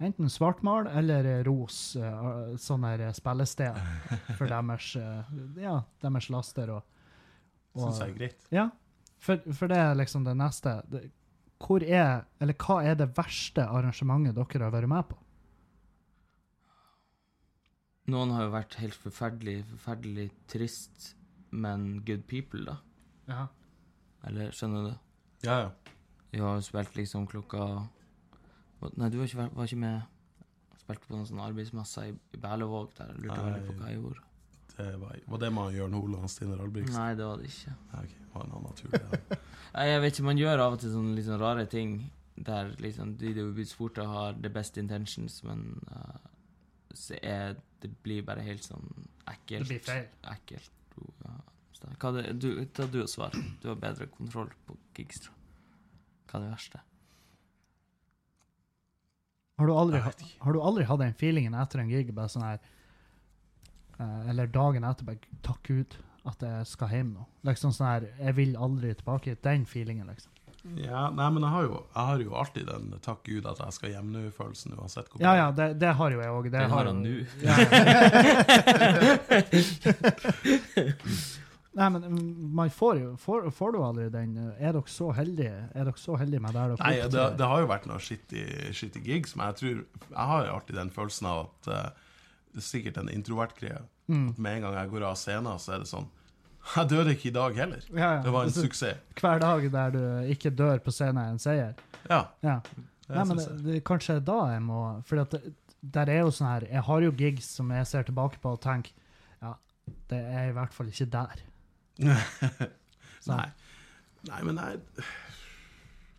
[0.03, 6.73] enten svartmale eller ros uh, sånne spillesteder spillested for deres, uh, ja, deres laster.
[6.77, 6.87] Og,
[7.73, 8.47] Syns jeg er greit.
[8.53, 8.69] ja,
[9.23, 10.77] for, for det er liksom det neste.
[11.63, 15.19] Hvor er, eller hva er det verste arrangementet dere har vært med på?
[18.11, 21.13] Noen har jo vært helt forferdelig, forferdelig trist,
[21.55, 22.75] men good people, da.
[23.31, 23.45] Ja.
[24.27, 24.93] Eller skjønner du?
[25.47, 25.92] Ja, ja.
[26.33, 27.65] Vi har jo spilt liksom klokka
[28.97, 30.01] Nei, du var ikke, var ikke med
[30.81, 33.13] Spilte på noen sånne arbeidsmesser i, i Berlevåg der.
[33.13, 34.23] Jeg lurte veldig på hva jeg gjorde.
[34.73, 36.97] Det var, var det med Jørn og Steinar Albrigtsen?
[36.97, 37.75] Nei, det var det ikke.
[37.93, 38.25] Nei, okay.
[38.33, 39.01] var en annen tur, det.
[39.05, 39.37] ja.
[39.77, 41.95] Nei, jeg vet ikke, man gjør av og til sånne sånn rare ting
[42.33, 45.63] der liksom de du blir spurt av har the best intentions, men
[45.93, 46.17] uh,
[46.93, 48.89] så er det blir bare helt sånn
[49.29, 49.63] ekkelt.
[49.63, 50.09] Det blir feil.
[50.33, 50.71] Ekkelt.
[51.99, 53.33] Hva det, du, ta du og svar.
[53.61, 55.32] Du har bedre kontroll på gigs, tror jeg.
[56.33, 56.79] Hva er det verste?
[59.61, 62.57] Har du, aldri, har du aldri hatt den feelingen etter en gig, bare sånn her
[64.01, 65.93] eh, Eller dagen etter, bare takk Gud
[66.25, 67.27] at jeg skal hjem nå.
[67.45, 69.35] Liksom sånn her Jeg vil aldri tilbake.
[69.45, 70.31] Den feelingen, liksom.
[70.79, 73.73] Ja, nei, men jeg har jo, jeg har jo alltid den 'takk Gud at jeg
[73.77, 76.49] skal hjem nå'-følelsen uansett hvor Ja, ja, det, det har jo jeg òg.
[76.49, 77.15] Den har han nå.
[77.43, 77.67] Ja, ja.
[81.73, 85.07] Nei, men mm, man får jo får, får du aldri den eh, Er dere så
[85.17, 88.03] heldige Er dere så heldige med der dere Nei, det, det har jo vært noen
[88.03, 88.43] shitty,
[88.77, 89.79] shitty gigs, men jeg tror
[90.11, 92.11] Jeg har jo alltid den følelsen av at uh,
[92.53, 93.79] det er sikkert en introvert greie.
[94.05, 94.27] Mm.
[94.29, 96.05] At med en gang jeg går av scenen, så er det sånn
[96.75, 97.87] Jeg dør ikke i dag heller.
[97.89, 98.19] Ja, ja.
[98.21, 98.99] Det var en Altså, suksess.
[99.19, 100.03] Hver dag der du
[100.35, 101.73] ikke dør på scenen, er en seier.
[102.05, 102.19] Ja.
[102.45, 102.59] Ja.
[103.07, 105.25] Nei, men det, det, kanskje da jeg må For
[105.93, 108.61] der er jo sånn her Jeg har jo gigs som jeg ser tilbake på og
[108.63, 108.93] tenker
[109.43, 109.57] Ja,
[110.11, 111.41] det er i hvert fall ikke der.
[113.31, 113.45] Nei.
[114.27, 114.79] Nei, men jeg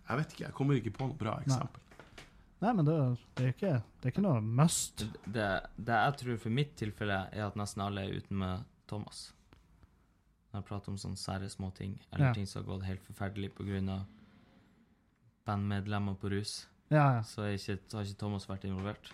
[0.05, 1.81] Jeg vet ikke, jeg kommer ikke på noe bra eksempel.
[2.65, 2.95] Nei, men det,
[3.37, 3.71] det, er ikke,
[4.01, 5.03] det er ikke noe must.
[5.27, 5.47] Det,
[5.77, 9.27] det jeg tror for mitt tilfelle, er at nesten alle er uten med Thomas.
[10.53, 12.35] Når jeg prater om sånne sære små ting, eller Ja.
[12.37, 13.99] ting som har gått helt forferdelig pga.
[15.45, 17.23] bandmedlemmer på rus, Ja, ja.
[17.27, 19.11] så, er ikke, så har ikke Thomas vært involvert.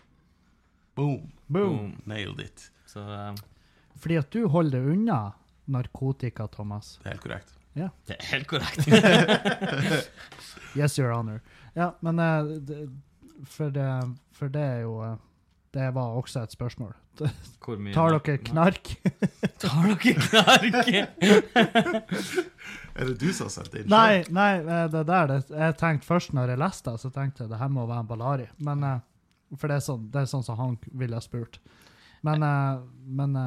[0.95, 1.31] Boom.
[1.49, 1.95] Boom.
[2.07, 2.71] Nailed it.
[2.87, 3.37] Så um,
[3.97, 5.21] Fordi at du holder deg unna
[5.71, 6.99] narkotika, Thomas.
[7.03, 7.57] Det er helt korrekt.
[7.79, 7.89] Ja.
[8.09, 8.89] det er helt korrekt.
[10.77, 11.41] Yes, your honor.
[11.75, 12.91] Ja, men eh, det,
[13.47, 13.87] for, det,
[14.33, 15.17] for det er jo eh,
[15.75, 16.95] Det var også et spørsmål.
[17.65, 18.93] Hvor mye Tar dere knark?
[19.63, 20.79] Tar dere knark?
[22.95, 23.91] Er det du som har sendt det inn?
[23.91, 27.45] Nei, nei, eh, det der det, Jeg tenkte først når jeg leste det, så tenkte
[27.45, 28.49] jeg det her må være en Ballari.
[28.59, 28.87] Men,
[29.57, 31.61] for det er, sånn, det er sånn som han ville ha spurt.
[32.27, 32.45] Men,
[33.07, 33.39] men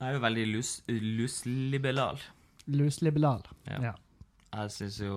[0.00, 2.18] Jeg er jo veldig lus, lusliberal.
[2.66, 3.44] lusliberal.
[3.68, 3.80] Ja.
[3.90, 3.94] Ja.
[4.54, 5.16] Jeg syns jo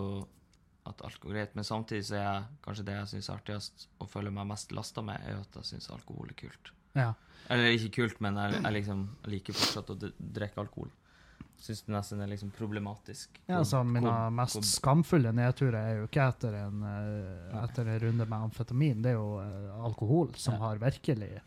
[0.88, 3.88] at alt går greit, men samtidig så er jeg kanskje det jeg syns er artigst
[4.00, 6.72] og føler meg mest lasta med, er at jeg syns alkohol er kult.
[6.96, 7.10] Ja.
[7.52, 10.90] Eller ikke kult, men jeg, jeg liksom jeg liker fortsatt å drikke alkohol.
[11.58, 13.40] Syns det nesten er liksom problematisk.
[13.50, 17.88] Ja, altså, mine hvor- mest hvor- skamfulle nedturer er jo ikke etter en, eh, etter
[17.88, 20.60] en runde med amfetamin, det er jo eh, alkohol som Ja.
[20.60, 21.42] har virkelig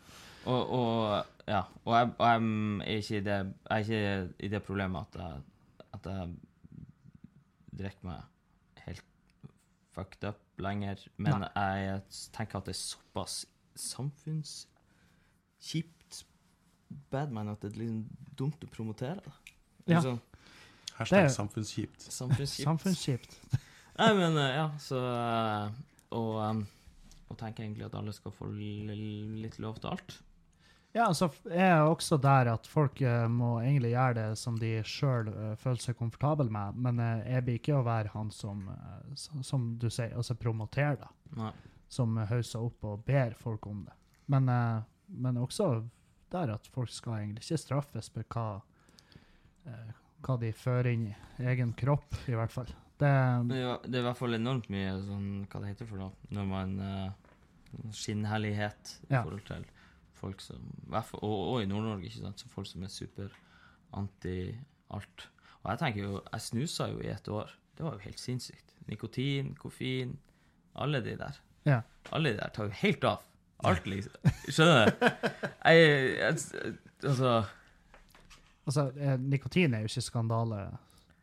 [0.45, 2.41] Og, og ja, og jeg, og jeg er
[2.97, 5.41] ikke i det, jeg er ikke i det problemet at jeg,
[5.93, 6.29] at jeg
[7.81, 8.21] drikker meg
[8.85, 9.03] helt
[9.95, 12.01] fucked up lenger, men jeg
[12.33, 13.35] tenker at det er såpass
[13.75, 16.25] samfunnskjipt
[17.11, 18.01] badman at det er liksom
[18.39, 19.33] dumt å promotere det.
[19.93, 19.99] Ja.
[20.03, 20.19] Sånn.
[20.97, 22.01] Hashtag Det- samfunnskjipt.
[22.11, 22.65] samfunnskjipt.
[22.67, 23.31] samfunnskjipt.
[23.97, 25.71] Nei, men eh, ja, så eh,
[26.11, 26.67] Og, um,
[27.29, 30.17] og tenker egentlig at alle skal få litt lov til alt.
[30.93, 34.71] Ja, så er jeg også der at folk eh, må egentlig gjøre det som de
[34.83, 35.29] sjøl
[35.61, 39.13] føler seg komfortable med, men eh, jeg blir ikke å være han som, eh,
[39.47, 41.11] som du sier, altså promoterer det.
[41.39, 41.53] Nei.
[41.91, 43.95] Som hauser opp og ber folk om det.
[44.31, 44.81] Men, eh,
[45.15, 45.69] men også
[46.31, 48.45] der at folk skal egentlig ikke straffes for hva,
[49.67, 49.89] eh,
[50.27, 51.15] hva de fører inn i
[51.53, 52.67] egen kropp, i hvert fall.
[53.01, 53.09] Det,
[53.49, 56.11] Det er, er i hvert fall enormt mye sånn Hva det heter for noe?
[56.35, 56.75] Når man
[57.95, 59.23] Skinnhellighet i Ja.
[59.23, 59.65] forhold til
[60.21, 62.41] folk som og, og i Nord-Norge, ikke sant?
[62.41, 63.33] Så folk som er super
[63.97, 64.51] anti
[64.93, 65.27] alt.
[65.61, 67.51] Og jeg tenker jo Jeg snusa jo i et år.
[67.77, 68.75] Det var jo helt sinnssykt.
[68.87, 70.17] Nikotin, koffein,
[70.75, 71.41] alle de der.
[71.65, 71.81] Ja.
[72.11, 73.25] Alle de der tar jo helt av.
[73.63, 74.31] Alt, liksom.
[74.49, 75.09] Skjønner du?
[75.65, 77.43] Jeg, jeg Altså
[78.65, 80.61] altså, eh, nikotin er jo ikke skandale,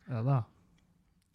[0.09, 0.39] er det?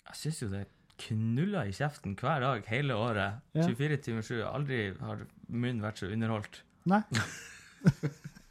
[0.09, 0.67] Jeg syns jo det
[1.01, 3.41] knuller i kjeften hver dag hele året.
[3.57, 3.67] Ja.
[3.67, 4.35] 24 timer 7.
[4.47, 6.63] Aldri har munnen vært så underholdt.
[6.91, 7.03] Nei?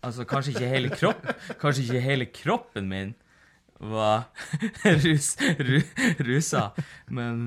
[0.04, 1.28] Altså, kanskje ikke hele kropp,
[1.62, 3.14] kanskje ikke hele kroppen min
[3.80, 4.26] var
[5.06, 5.78] rus, ru,
[6.28, 6.70] rusa,
[7.08, 7.38] men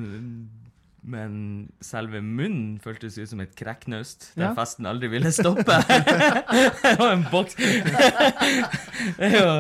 [1.07, 1.35] men
[1.87, 4.55] selve munnen føltes ut som et krekknaust, der Ja.
[4.59, 5.77] festen aldri ville stoppe.
[6.83, 9.53] det var en boks Det er jo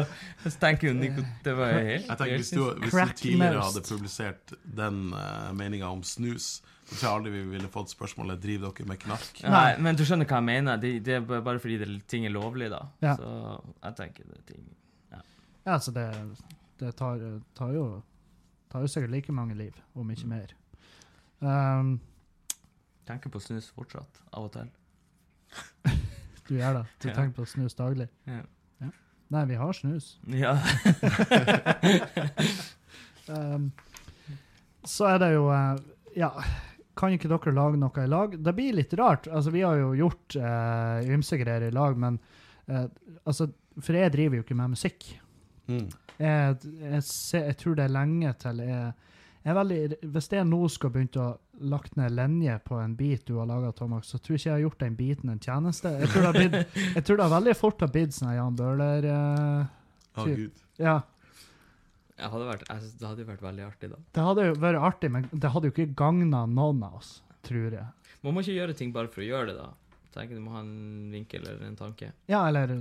[0.46, 3.82] Jeg tenker jo Nico, Det var helt Jeg tenker Hvis du, hvis du tidligere hadde
[3.88, 8.86] publisert den uh, meninga om snus, så tror aldri vi ville fått spørsmålet Driver dere
[8.88, 9.40] med knark.
[9.42, 10.76] Nei, men du skjønner hva jeg mener.
[10.82, 12.84] Det, det er bare fordi det, ting er lovlig, da.
[13.02, 13.16] Ja.
[13.18, 13.30] Så
[13.82, 14.66] jeg tenker det er ting
[15.66, 16.04] Ja, så det,
[16.78, 17.18] det tar,
[17.58, 17.86] tar, jo,
[18.70, 20.52] tar jo sikkert like mange liv, om ikke mer.
[21.42, 21.96] Um,
[23.06, 24.70] Tenker på snus fortsatt, av og til.
[26.48, 26.84] du gjør det.
[27.02, 27.14] Du Ja.
[27.14, 28.06] tenker på snus daglig.
[28.30, 28.40] Ja.
[29.34, 30.12] Nei, vi har snus.
[30.30, 30.52] ja.
[33.28, 33.72] Um,
[34.94, 35.74] så er det jo uh,
[36.16, 36.30] Ja,
[36.96, 38.34] kan ikke dere lage noe i lag?
[38.40, 39.28] Det blir litt rart.
[39.28, 42.18] Altså, vi har jo gjort eh, ymse greier i lag, men
[42.66, 42.86] eh,
[43.24, 45.10] altså For jeg driver jo ikke med musikk.
[45.66, 45.88] Mm.
[46.22, 48.92] jeg, jeg, ser, jeg tror det er lenge til jeg,
[49.42, 53.26] jeg er veldig, Hvis jeg nå skal begynne å lagt ned linje på en bit
[53.28, 55.92] du har laga, Thomas, så tror jeg ikke jeg har gjort den biten en tjeneste.
[56.02, 58.58] Jeg tror det har, blitt, jeg tror det har veldig fort har blitt sånn Jan
[58.58, 59.68] Bøhler eh,
[60.18, 60.40] Typ.
[60.40, 60.64] gud.
[60.82, 60.96] Ja.
[62.16, 63.98] Jeg hadde vært, jeg synes det hadde jo vært veldig artig, da.
[64.16, 67.10] Det hadde jo vært artig, men det hadde jo ikke gagna noen av oss,
[67.44, 67.88] tror jeg.
[68.24, 69.68] Man må ikke gjøre ting bare for å gjøre det, da.
[70.16, 72.08] Tenker Du må ha en vinkel eller en tanke.
[72.30, 72.72] Ja, eller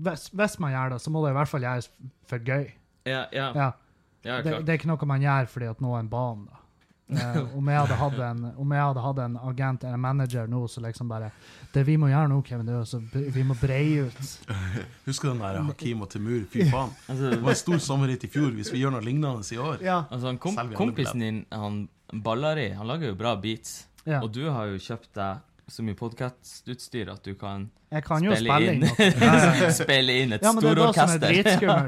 [0.00, 1.88] hvis, hvis man gjør det, så må det i hvert fall gjøres
[2.28, 2.66] for gøy.
[3.08, 3.70] Ja, ja, Ja,
[4.28, 4.66] ja det, klart.
[4.68, 6.59] det er ikke noe man gjør fordi at noen ba om det.
[7.10, 10.60] Eh, om, jeg hadde hatt en, om jeg hadde hatt en agent eller manager nå,
[10.70, 11.30] så liksom bare
[11.74, 14.20] Det vi må gjøre nå, Kevin, det er altså, vi må breie ut.
[15.08, 16.44] Husker den der Hakim og Timur?
[16.50, 16.94] Fy faen.
[17.10, 18.50] Altså, Det var en stor sommerhit i fjor.
[18.54, 20.04] Hvis vi gjør noe lignende i år Ja.
[20.10, 23.86] altså han kom, kompisen din, han Ballari, han lager jo bra beats.
[24.06, 24.20] ja.
[24.22, 25.38] Og du har jo kjøpt deg
[25.70, 27.68] så mye podkastutstyr at du kan
[28.06, 28.84] kan spille spille inn
[29.80, 31.32] spille inn et Ja, er er stororkester.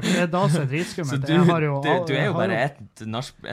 [0.03, 1.23] Det er da som er dritskummelt.
[1.27, 3.03] du, jo, du, du er jo bare et,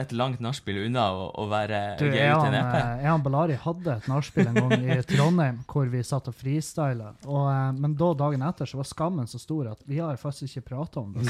[0.01, 2.73] et langt nachspiel unna å, å være Du, jeg ut en EP.
[2.81, 6.35] eh, jeg og Bellari hadde et nachspiel en gang i Trondheim hvor vi satt og
[6.41, 7.13] freestyla.
[7.23, 10.73] Eh, men da dagen etter så var skammen så stor at vi har faktisk ikke
[10.73, 11.23] prata om det.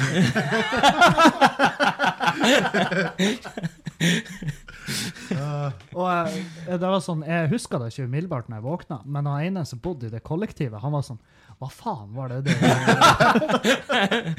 [5.95, 9.45] Og jeg, det var sånn, Jeg husker det ikke umiddelbart når jeg våkna, men han
[9.47, 11.19] ene som bodde i det kollektivet, han var sånn
[11.61, 12.55] Hva faen var det det?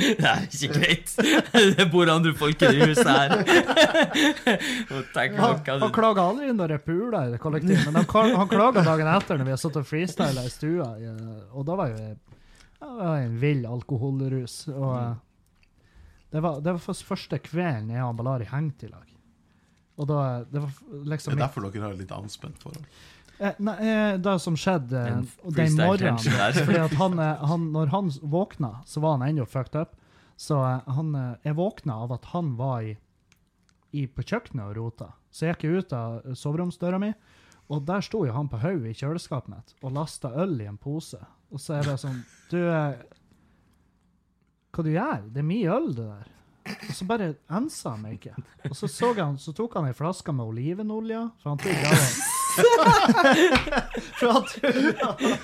[0.01, 1.13] Det er ikke greit.
[1.79, 3.29] Det bor andre folk i det huset her.
[5.39, 9.13] Han, han klaga aldri når jeg pula i det kollektivet, men han, han klaga dagen
[9.15, 12.97] etter når vi har sittet og freestyla i stua, eh, og da var jo jeg
[12.99, 14.57] var en vill alkoholrus.
[14.73, 15.13] Og eh,
[16.33, 19.12] det var, det var første kvelden jeg og Balari hengte i lag.
[20.01, 20.71] Og da Det var
[21.05, 22.87] liksom Det er derfor dere har et litt anspent forhold.
[23.43, 25.23] Eh, Nei, eh, det som skjedde eh,
[25.57, 26.19] den morgenen
[26.55, 29.97] fordi at han, eh, han, Når han våkna, så var han ennå fucked up.
[30.37, 31.13] Så eh, han,
[31.45, 32.97] jeg våkna av at han var i,
[33.93, 35.13] i, på kjøkkenet og rota.
[35.33, 37.13] Så jeg gikk ut av soveromsdøra mi,
[37.73, 40.77] og der sto jo han på hodet i kjøleskapet mitt og lasta øl i en
[40.81, 41.21] pose.
[41.53, 42.59] Og så er det sånn Du,
[44.73, 45.25] hva du gjør?
[45.33, 46.31] Det er mye øl, det der.
[46.63, 48.35] Og så bare ensa han meg ikke.
[48.69, 51.89] Og så, så, han, så tok han ei flaske med olivenolje, for han trodde
[54.19, 55.39] For han trodde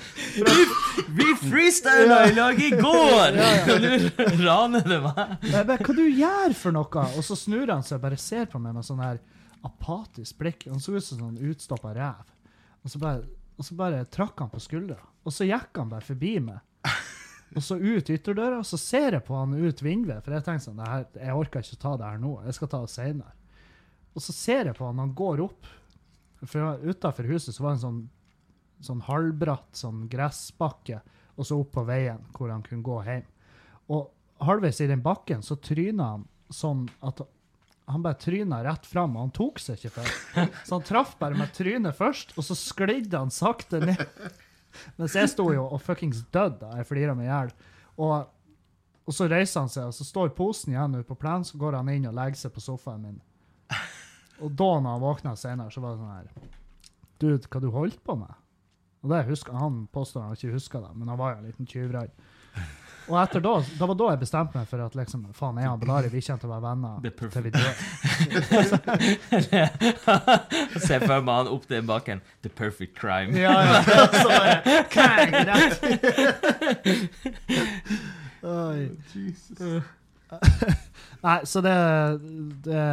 [1.17, 3.39] Vi freestyla i lag i går!
[3.73, 3.89] Og nå
[4.45, 5.35] raner det meg.
[5.49, 7.05] Jeg bare, Hva du gjør for noe?
[7.17, 9.19] Og så snur han seg og bare ser på meg med sånn her
[9.65, 10.69] apatisk blikk.
[10.71, 12.23] Han så ut som sånn utstoppa rev.
[12.85, 13.25] Og så bare,
[13.59, 15.01] og så bare trakk han på skuldra.
[15.27, 16.63] Og så gikk han bare forbi meg.
[17.57, 20.21] Og så ut ytterdøra, og så ser jeg på han ut vinduet.
[20.25, 20.81] For jeg tenker sånn,
[21.17, 22.33] jeg orker ikke å ta det her nå.
[22.45, 23.33] Jeg skal ta det senere.
[24.13, 25.69] Og så ser jeg på han, han går opp.
[26.45, 28.03] For utafor huset så var det en sånn,
[28.85, 31.01] sånn halvbratt sånn gressbakke,
[31.39, 33.25] og så opp på veien hvor han kunne gå hjem.
[33.95, 37.21] Og halvveis i den bakken så tryna han sånn at
[37.89, 40.09] han bare tryna rett fram, og han tok seg ikke for.
[40.61, 44.03] Så han traff bare med trynet først, og så sklidde han sakte ned.
[44.99, 47.53] Mens jeg sto jo og fuckings døde jeg flira meg i hjel.
[47.99, 48.29] Og,
[49.05, 51.79] og så reiser han seg, og så står posen igjen ute på plenen, så går
[51.79, 53.21] han inn og legger seg på sofaen min.
[54.39, 56.51] Og da når han våkna senere, så var det sånn her
[57.19, 58.31] Dude, hva du holdt på med?
[59.03, 61.67] Og det husker Han påstår han ikke husker det, men han var jo en liten
[61.67, 62.13] tyvradd.
[63.09, 65.79] Og etter da, det var da jeg bestemte meg for at liksom, faen, jeg og
[65.81, 67.73] Belari vi kommer til å være venner er til vi dør.
[70.87, 72.21] Se for meg han opp den bakken.
[72.45, 73.33] The perfect crime.
[73.37, 73.81] Ja, ja.
[74.21, 75.33] Så bare, kang.
[78.43, 78.89] Oi.
[81.25, 81.73] Nei, så det,
[82.63, 82.83] det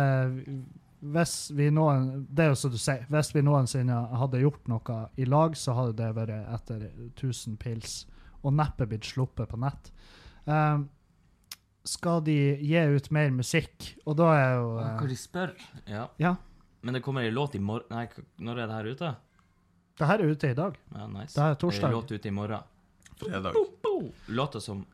[1.01, 4.97] Hvis vi noen Det er jo som du sier, hvis vi noensinne hadde gjort noe
[5.21, 8.07] i lag, så hadde det vært etter 1000 pils,
[8.43, 9.91] og neppe blitt sluppet på nett.
[10.45, 10.89] Um,
[11.87, 15.53] skal de gi ut mer musikk, og da er jo Hva eh, de spør?
[15.87, 16.09] Ja.
[16.23, 16.35] Ja.
[16.87, 18.07] Men det kommer ei låt i morgen Nei,
[18.43, 19.13] når er det her ute?
[19.97, 20.75] Det her er ute i dag.
[20.93, 21.33] Ja, nice.
[21.35, 21.89] Det er torsdag.
[21.89, 22.75] Ei låt ute i morgen.
[23.17, 23.57] Fredag.
[24.27, 24.85] Låta som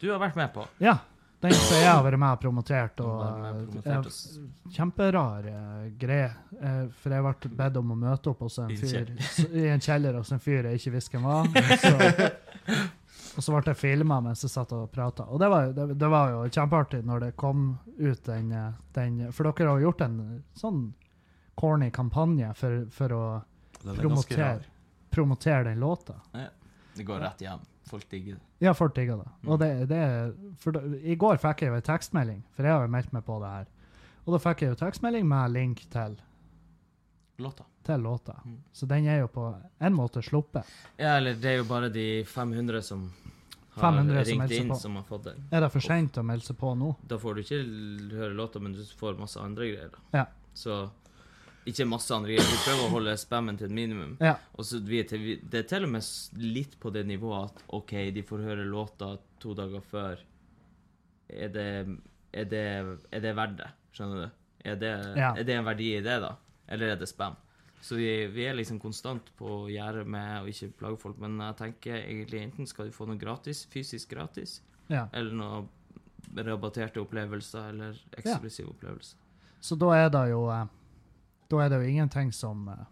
[0.00, 0.66] du har vært med på.
[0.84, 0.98] Ja.
[1.40, 3.00] Den som jeg har vært med og promotert.
[3.04, 6.30] Og, med og eh, greie.
[6.60, 9.12] Eh, for jeg ble bedt om å møte opp hos en fyr
[9.52, 11.50] i en kjeller hos en fyr jeg ikke visste hvem var.
[11.84, 15.26] Så, og så ble jeg filma mens jeg satt og prata.
[15.28, 17.66] Og det var, det, det var jo kjempeartig når det kom
[17.98, 20.20] ut den, eh, den For dere har gjort en
[20.56, 20.84] sånn
[21.58, 23.24] corny kampanje for, for å
[23.84, 24.64] er promotere,
[25.10, 26.16] promotere den låta.
[26.94, 27.62] Det går rett hjem.
[27.84, 28.42] Folk digger det.
[28.64, 29.30] Ja, folk digger det.
[29.46, 30.02] Og det, det
[30.62, 33.36] for I går fikk jeg jo en tekstmelding, for jeg har jo meldt meg på
[33.42, 33.66] det her.
[34.24, 36.14] Og da fikk jeg jo tekstmelding med link til,
[37.44, 37.64] Låta.
[37.84, 38.38] til låta.
[38.44, 38.56] Mm.
[38.72, 39.44] Så den er jo på
[39.80, 40.64] en måte sluppet.
[40.96, 43.04] Ja, eller det er jo bare de 500 som
[43.74, 44.76] har 500 ringt som inn, på.
[44.80, 45.34] som har fått det.
[45.50, 46.94] Er det for seint å melde seg på nå?
[47.10, 47.62] Da får du ikke
[48.16, 49.90] høre låta, men du får masse andre greier.
[49.92, 50.20] da.
[50.22, 50.26] Ja.
[50.54, 50.84] Så
[51.70, 52.48] ikke masse andre greier.
[52.50, 54.16] Vi prøver å holde spammen til et minimum.
[54.20, 54.34] Ja.
[54.58, 56.04] Og så vi til, Det er til og med
[56.42, 60.18] litt på det nivået at OK, de får høre låta to dager før.
[61.28, 61.68] Er det,
[62.32, 62.64] er det,
[63.12, 63.70] er det verdt det?
[63.96, 64.30] Skjønner du?
[64.64, 65.32] Er det, Ja.
[65.36, 66.36] er det en verdi i det, da?
[66.68, 67.36] Eller er det spam?
[67.84, 71.56] Så vi, vi er liksom konstant på gjerdet med å ikke plage folk, men jeg
[71.58, 75.04] tenker egentlig enten skal de få noe gratis, fysisk gratis, ja.
[75.12, 75.66] eller noe
[76.46, 79.20] rabatterte opplevelser, eller eksklusive opplevelser.
[79.60, 80.64] Så da er det jo eh,
[81.50, 82.84] Da er det jo ingenting som eh,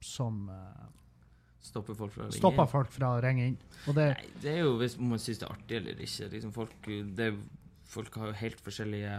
[0.00, 0.86] som eh,
[1.66, 2.70] Stopper folk fra å ringe stopper inn.
[2.70, 3.56] folk fra å ringe inn.
[3.86, 6.28] Det Nei, det er jo hvis man syns det er artig eller ikke.
[6.30, 7.26] Liksom folk, det,
[7.90, 9.16] folk har jo helt forskjellige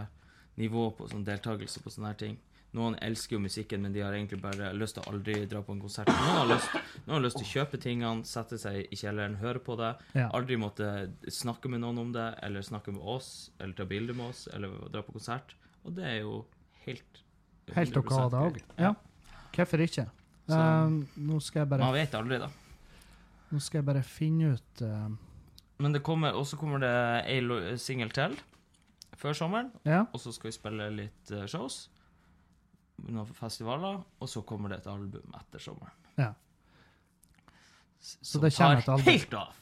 [0.58, 2.38] nivå på sånn deltakelse på sånne her ting.
[2.76, 5.76] Noen elsker jo musikken, men de har egentlig bare lyst til å aldri dra på
[5.76, 6.08] en konsert.
[6.08, 6.72] Noen har lyst,
[7.04, 9.92] noen har lyst til å kjøpe tingene, sette seg i kjelleren, høre på det.
[10.16, 10.26] Ja.
[10.36, 10.88] Aldri måtte
[11.32, 14.88] snakke med noen om det, eller snakke med oss, eller ta bilde med oss, eller
[14.92, 15.52] dra på konsert.
[15.84, 16.42] Og det er jo
[16.84, 17.22] helt
[17.76, 18.58] Helt OK, 100% det òg.
[18.78, 18.94] Ja.
[19.54, 20.06] Hvorfor ikke?
[20.48, 22.48] Så- um, nå skal jeg bare Man vet aldri, da.
[23.50, 25.08] Nå skal jeg bare finne ut uh,
[25.78, 26.92] Men det kommer, også kommer det
[27.28, 28.36] ei singel til
[29.18, 29.70] før sommeren.
[29.84, 30.04] Ja.
[30.12, 31.88] Og så skal vi spille litt eh, shows.
[33.08, 34.00] Noen festivaler.
[34.20, 35.94] Og så kommer det et album etter sommeren.
[36.18, 36.32] Ja.
[37.98, 39.04] Så, Så det kommer et album.
[39.10, 39.54] helt av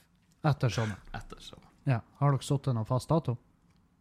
[0.46, 1.00] etter sommeren.
[1.14, 1.72] etter sommeren.
[1.86, 2.00] Ja.
[2.20, 3.36] Har dere satt en fast dato?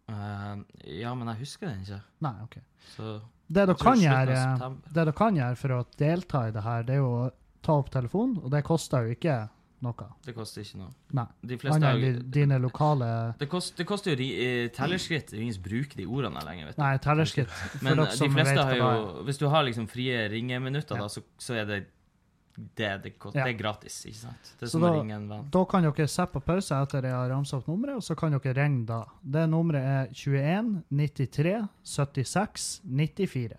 [0.10, 0.56] Eh,
[1.02, 2.02] ja, men jeg husker den ikke.
[2.26, 2.60] Nei, OK.
[2.96, 3.16] Så
[3.48, 4.38] Det dere kan gjøre,
[4.86, 7.28] det dere kan gjøre for å delta i det her, det er jo å
[7.66, 9.38] ta opp telefonen, og det koster jo ikke
[9.86, 10.08] noe.
[10.26, 10.92] Det koster ikke noe.
[11.18, 11.26] Nei.
[11.46, 15.34] De fleste har, dine lokale det, kost, det koster jo de, eh, tellerskritt.
[15.38, 16.82] Ingen bruker de ordene lenger, vet du.
[16.82, 17.54] Nei, tellerskritt.
[17.86, 19.24] Men de fleste har jo er.
[19.28, 21.06] Hvis du har liksom frie ringeminutter, Ja.
[21.06, 21.82] da, så, så er det
[22.56, 23.44] det, det, kost- Ja.
[23.46, 24.52] det er gratis, ikke sant?
[24.60, 25.50] Det er Så som da- ingen venn.
[25.52, 28.32] Da kan dere sette på pause etter jeg har ramset opp nummeret, og så kan
[28.32, 29.02] dere ringe da.
[29.22, 33.58] Det nummeret er 21 93 76 94.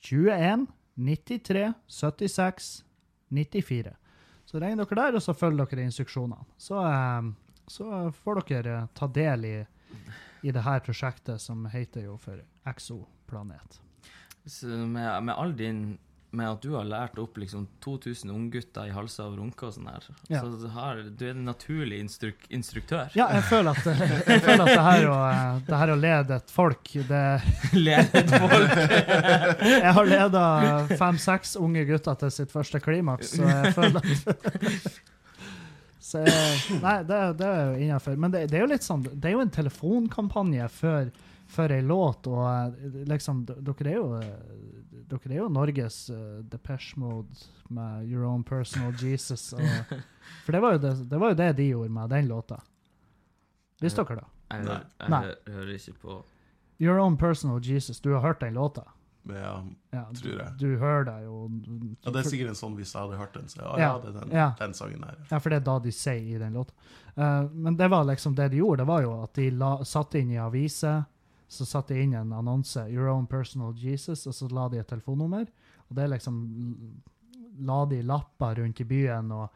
[0.00, 0.66] 21
[0.96, 2.84] 93 76
[3.30, 3.94] 94.
[4.48, 6.44] Så regn dere der, og så følger dere instruksjonene.
[6.56, 7.32] Så, eh,
[7.68, 9.56] så får dere eh, ta del i,
[10.42, 13.78] i det her prosjektet som heter jo for Exoplanet.
[14.48, 15.98] Så med, med all din
[16.30, 19.86] Med at du har lært opp liksom 2000 unggutter i halser og runker og sånn
[19.88, 20.42] her, Ja.
[20.44, 23.08] så har, du er en naturlig instruk instruktør.
[23.16, 23.86] Ja, jeg føler at,
[24.28, 25.16] jeg føler at det, her å,
[25.70, 27.22] det her å lede et folk det,
[28.20, 28.76] et folk.
[29.78, 30.44] Jeg har leda
[31.00, 35.00] fem-seks unge gutter til sitt første klimaks, så jeg føler at
[36.08, 38.16] så, jeg- Nei, det, det er jo innafor.
[38.20, 41.08] Men det, det er jo litt sånn Det er jo en telefonkampanje for,
[41.48, 44.32] for ei låt, og eh, liksom Dere er jo eh,
[45.08, 47.32] dere er jo Norges uh, Depeche Mode
[47.72, 49.46] med Your Own Personal Jesus.
[49.56, 49.62] Og,
[50.44, 52.58] for det var, jo det, det var jo det de gjorde med den låta.
[53.80, 54.26] Visste dere det?
[54.50, 54.76] Jeg, Nei.
[55.00, 55.22] jeg, Nei.
[55.54, 56.18] hører- ikke på
[56.80, 58.00] Your Own Personal Jesus.
[58.04, 58.84] Du har hørt den låta?
[59.28, 60.52] Ja, Ja, Tror jeg.
[60.58, 61.50] Du, du hører det jo.
[62.04, 63.48] ja, det er sikkert en sånn hvis jeg hadde hørt den.
[63.48, 64.46] Så ja, Ja, ja, det er den, ja.
[64.60, 65.18] den sangen der.
[65.30, 66.76] Ja, for det er da de sier i den låta.
[67.18, 70.20] Uh, men det var liksom det de gjorde, det var jo at de la, satte
[70.20, 71.02] inn i aviser,
[71.48, 74.86] så satte jeg inn en annonse, 'Your own personal Jesus', og så la de et
[74.88, 75.46] telefonnummer.
[75.90, 76.42] Og det liksom
[77.60, 79.48] la de lapper rundt i byen og,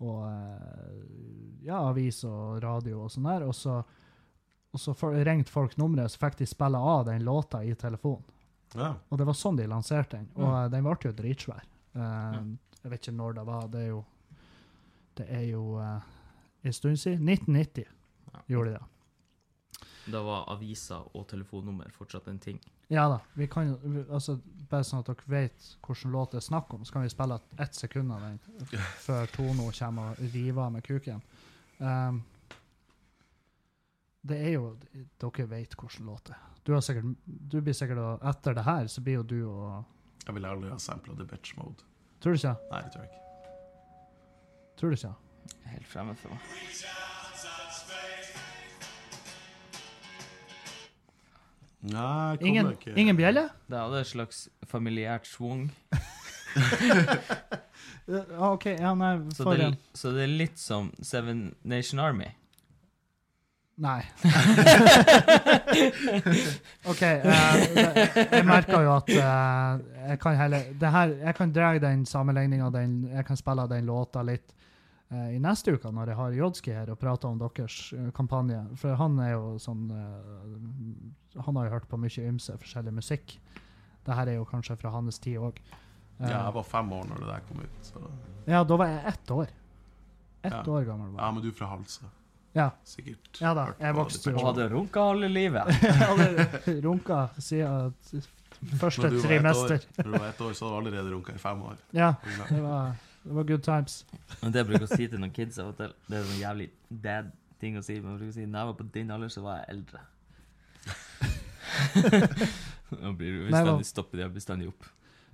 [0.00, 3.78] og eh, ja, avis og radio og sånn der, og så,
[4.74, 8.24] og så for, ringte folk nummeret, så fikk de spille av den låta i telefonen.
[8.74, 8.94] Ja.
[9.08, 10.28] Og det var sånn de lanserte den.
[10.34, 10.64] Og Mm.
[10.64, 11.62] eh, den ble jo dritsvær.
[11.94, 12.42] Eh,
[12.82, 13.68] Jeg vet ikke når det var.
[13.68, 14.04] Det er jo,
[15.16, 16.00] det er jo uh,
[16.62, 17.24] en stund siden.
[17.26, 17.84] 1990
[18.34, 18.40] Ja.
[18.48, 18.82] gjorde de det.
[20.06, 22.60] Da var aviser og telefonnummer fortsatt en ting.
[22.90, 23.18] Ja da.
[23.34, 24.38] vi kan jo, vi- altså,
[24.70, 27.36] Bare sånn at dere vet hvilken låt det er snakk om, så kan vi spille
[27.62, 28.38] ett sekund av den
[28.98, 31.22] før Tono kommer og river av med kuken.
[31.78, 32.24] Um,
[34.26, 34.76] det er jo
[35.22, 36.42] Dere vet hvilken låt det er.
[36.64, 39.84] Du, har sikkert, du blir sikkert Etter det her så blir jo du og
[40.26, 41.84] Jeg vil aldri ha sampla The Bitch Mode.
[42.20, 42.56] Tror du ikke?
[42.72, 43.22] Nei, det tror jeg ikke.
[44.76, 45.14] Tror du ikke?
[45.70, 47.15] Helt fremmed for meg.
[51.82, 53.42] Nei, jeg kommer Ingen, ikke ingen bjelle?
[53.70, 55.68] Det hadde et slags familiært schwung.
[58.06, 58.20] Ja,
[58.52, 58.64] OK.
[58.78, 59.76] Ja, nei, Så for det, en.
[59.98, 62.28] så det er litt som Seven Nation Army.
[63.82, 63.98] Nei.
[66.86, 67.02] OK.
[67.02, 67.22] eh,
[67.74, 72.06] det- jeg merker jo at eh, jeg kan heller det her, Jeg kan dra den
[72.06, 72.70] sammenligninga,
[73.16, 74.54] jeg kan spille den låta litt
[75.10, 78.60] eh, i neste uke, når jeg har Jodski her og prater om deres eh, kampanje.
[78.80, 83.38] For han er jo sånn eh, Han har jo hørt på mye ymse forskjellig musikk.
[84.06, 85.58] Det her er jo kanskje fra hans tid òg.
[86.20, 87.80] Ja, jeg var fem år når det der kom ut.
[87.84, 88.00] Så.
[88.48, 89.50] ja, da var jeg ett år.
[90.46, 90.62] Ett Ja.
[90.62, 91.24] år gammel var jeg.
[91.26, 92.06] Ja, men du er fra Halsa.
[92.56, 92.70] Ja.
[92.88, 93.40] Sikkert.
[93.42, 95.68] Ja da, jeg vokste jo- Og hadde runka halve livet.
[96.08, 97.92] Hadde runka siden
[98.80, 99.82] første trimester.
[99.98, 101.76] Når du var ett år, så hadde du allerede runka i fem år.
[101.92, 102.14] Ja,
[102.48, 102.94] det var,
[103.26, 104.06] det var good times.
[104.40, 106.68] Det jeg bruker å si til noen kids av og til, det er en jævlig
[106.88, 109.32] dad ting å si, men jeg bruker å si når jeg var på din alder,
[109.32, 110.02] så var jeg eldre.
[113.02, 114.86] Nå blir du bestandig stoppet jeg bestandig opp.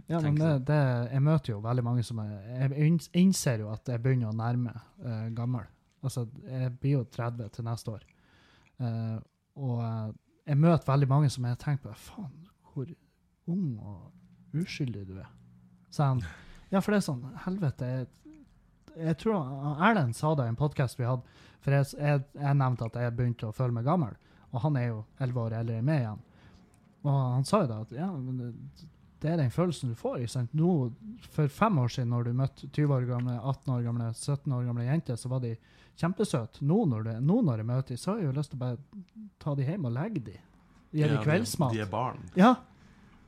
[0.09, 0.65] Ja, men det, sånn.
[0.71, 0.81] det,
[1.13, 2.33] jeg møter jo veldig mange som er,
[2.73, 4.73] Jeg innser jo at jeg begynner å nærme
[5.05, 5.69] uh, gammel.
[6.03, 8.09] Altså, jeg blir jo 30 til neste år.
[8.83, 9.21] Uh,
[9.63, 10.13] og eh,
[10.49, 12.89] jeg møter veldig mange som jeg tenker på Faen, hvor
[13.53, 15.29] ung og uskyldig du er.
[15.93, 16.23] Så han
[16.73, 17.89] Ja, for det er sånn Helvete.
[17.93, 18.37] Jeg,
[18.97, 22.89] jeg tror Erlend sa det i en podkast vi hadde, for jeg, jeg, jeg nevnte
[22.89, 24.17] at jeg begynte å føle meg gammel.
[24.53, 26.25] Og han er jo 11 år eldre enn meg igjen.
[27.03, 28.51] Og han sa jo da at ja, men det,
[29.23, 30.19] det er den følelsen du får.
[30.23, 30.57] Ikke sant?
[30.57, 30.73] Nå,
[31.35, 34.67] for fem år siden, når du møtte 20 år gamle, 18 år gamle, 17 år
[34.69, 35.55] gamle jenter, så var de
[36.01, 36.65] kjempesøte.
[36.67, 39.07] Nå, nå når jeg møter dem, så har jeg jo lyst til å bare
[39.43, 40.49] ta dem hjem og legge dem.
[40.93, 41.73] Gi dem Ja, kveldsmat.
[41.73, 42.23] De, de er barn.
[42.39, 42.55] Ja.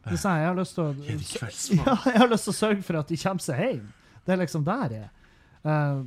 [0.04, 0.44] Sa jeg.
[0.44, 3.18] Jeg har lyst til å ja, jeg har lyst til å sørge for at de
[3.20, 3.86] kommer seg hjem.
[4.24, 5.14] Det er liksom der jeg er.
[5.64, 6.04] Uh,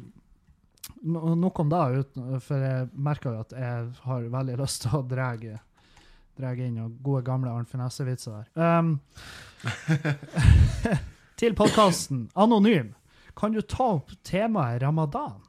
[1.04, 2.06] Nok om det,
[2.46, 7.24] for jeg merker jo at jeg har veldig lyst til å dra inn noen gode,
[7.28, 8.80] gamle Arnt Finesse-vitser der.
[8.80, 9.00] Um,
[11.42, 12.94] til podkasten Anonym.
[13.38, 15.42] Kan du ta opp temaet ramadan?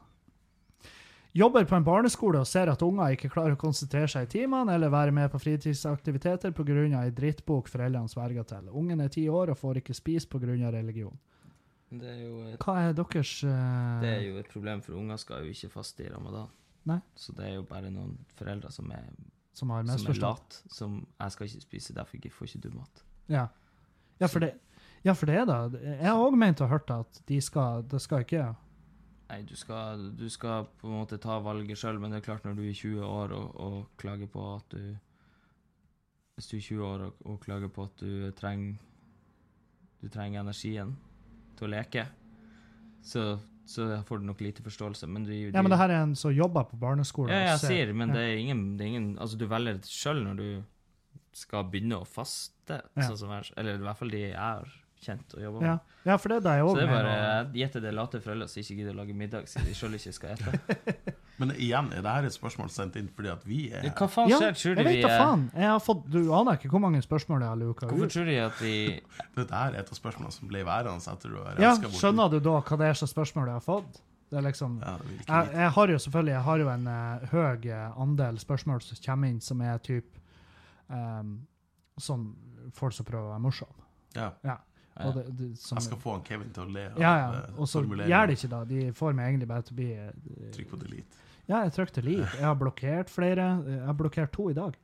[1.37, 4.75] Jobber på en barneskole og ser at unger ikke klarer å konsentrere seg i timene
[4.75, 7.03] eller være med på fritidsaktiviteter pga.
[7.03, 8.71] ei drittbok foreldrene sverger til.
[8.73, 10.71] Ungen er ti år og får ikke spise pga.
[10.73, 11.19] religion.
[11.91, 14.01] Det er jo et, Hva er deres uh...
[14.03, 16.49] det er jo et problem, for unger skal jo ikke faste i ramadan.
[16.89, 17.01] Nei.
[17.17, 19.09] Så det er jo bare noen foreldre som er,
[19.57, 23.05] som har som er lat, som jeg skal ikke spise, derfor får ikke du mat.
[23.29, 23.47] Ja.
[24.19, 24.55] Ja, for det,
[25.05, 28.01] ja, for det er da Jeg har òg ment og hørt at de skal, det
[28.03, 28.49] skal ikke
[29.29, 32.47] Nei, du skal, du skal på en måte ta valget sjøl, men det er klart
[32.49, 34.97] når du er 20 år og, og klager på at du
[36.39, 38.79] Hvis du er 20 år og, og klager på at du trenger
[40.01, 40.97] Du trenger energien
[41.59, 42.07] til å leke,
[43.03, 45.05] så så får du nok lite forståelse.
[45.13, 47.35] Men du, Ja, men det her er en som jobber på barneskolen.
[47.35, 48.15] Ja, jeg ser- sier, men ja.
[48.15, 50.47] det er ingen, det er ingen Altså, du velger sjøl når du
[51.37, 53.03] skal begynne å faste, Ja.
[53.03, 54.71] sånn som jeg Eller i hvert fall de jeg har
[55.03, 55.95] kjent og jobba med.
[56.09, 56.71] ja, for det er deg òg.
[56.73, 59.69] Så det er bare til det late foreldre som ikke gidder å lage middag siden
[59.69, 60.95] de sjøl ikke skal ete.
[61.39, 64.41] Men igjen, er dette et spørsmål sendt inn fordi at vi er Hva faen Ja,
[64.43, 64.57] skjer?
[64.59, 65.45] Tror du vi er faen.
[65.55, 68.39] Jeg har fått, du aner ikke hvor mange spørsmål jeg har luka Hvorfor tror de
[68.43, 68.75] at vi
[69.39, 72.01] Dette er et av spørsmålene som ble værende etter du har Ja, renska bort.
[72.03, 74.01] skjønner du da hva det er slags spørsmål jeg har fått?
[74.29, 74.81] Det er liksom...
[74.83, 78.41] Ja, det Jeg, jeg har jo selvfølgelig jeg har jo en uh, høy eh, andel
[78.43, 80.21] spørsmål som kommer inn, som er type
[80.91, 81.37] um,
[82.03, 82.27] sånn
[82.77, 83.87] folk som prøver å være morsomme.
[84.19, 84.59] ja.
[85.07, 87.29] Og det, det, som, Jeg skal få han Kevin til å le av ja, ja.
[87.45, 88.65] eh, Og så gjør det ikke da.
[88.67, 91.25] De får meg egentlig bare til å bli eh, Trykk på delete.
[91.49, 92.27] Ja, jeg trykte leave.
[92.37, 93.45] Jeg har blokkert flere.
[93.65, 94.75] Jeg har blokkert to i dag.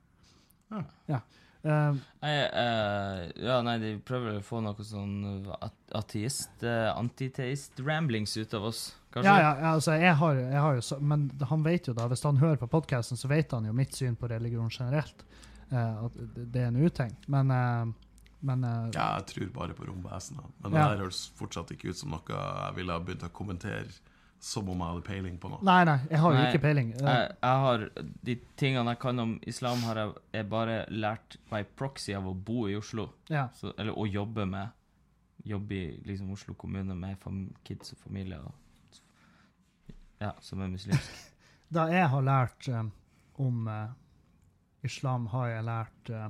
[0.73, 0.85] Ja.
[1.13, 1.19] Ja.
[1.65, 5.15] Uh, Nei, uh, ja, nei, de prøver å få noe sånn
[5.65, 8.83] at- ateist, uh, antiteist-ramblings ut av oss,
[9.15, 9.31] kanskje?
[9.31, 12.07] ja, ja, ja, altså, jeg har, jeg har jo så, Men han vet jo da,
[12.11, 15.25] hvis han hører på podkasten, så vet han jo mitt syn på religion generelt.
[15.73, 16.13] eh, at
[16.53, 17.15] det er en uting.
[17.33, 18.04] Men, eh,
[18.45, 20.45] men uh, Ja, jeg tror bare på romvesener.
[20.63, 20.89] Men Ja.
[20.89, 23.89] det der høres fortsatt ikke ut som noe jeg ville ha begynt å kommentere
[24.45, 25.63] som om jeg hadde peiling på noe.
[25.65, 26.91] Nei, nei, jeg har jo Nei, ikke peiling.
[27.01, 27.85] Jeg, jeg har,
[28.29, 32.35] De tingene jeg kan om islam, har jeg, jeg bare lært by proxy av å
[32.37, 33.07] bo i Oslo.
[33.33, 33.47] ja.
[33.57, 34.69] Så, eller å jobbe med
[35.45, 38.39] Jobbe i liksom, Oslo kommune med fam, kids og familie.
[38.41, 38.55] Og,
[40.23, 41.19] ja, som er muslimsk.
[41.75, 42.91] Da jeg har lært um,
[43.43, 43.91] om uh,
[44.87, 46.29] islam, har jeg lært eh,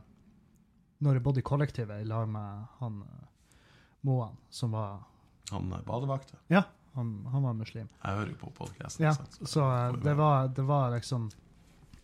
[0.99, 3.59] når jeg bodde i kollektivet i lag med han eh,
[4.05, 5.03] Moan, som var
[5.51, 6.37] Han er badevakta.
[6.49, 6.63] Ja,
[6.95, 7.89] han, han var muslim.
[8.05, 9.05] Jeg hører jo på podkasten.
[9.05, 9.65] Ja, så så
[10.05, 11.31] det var, det var liksom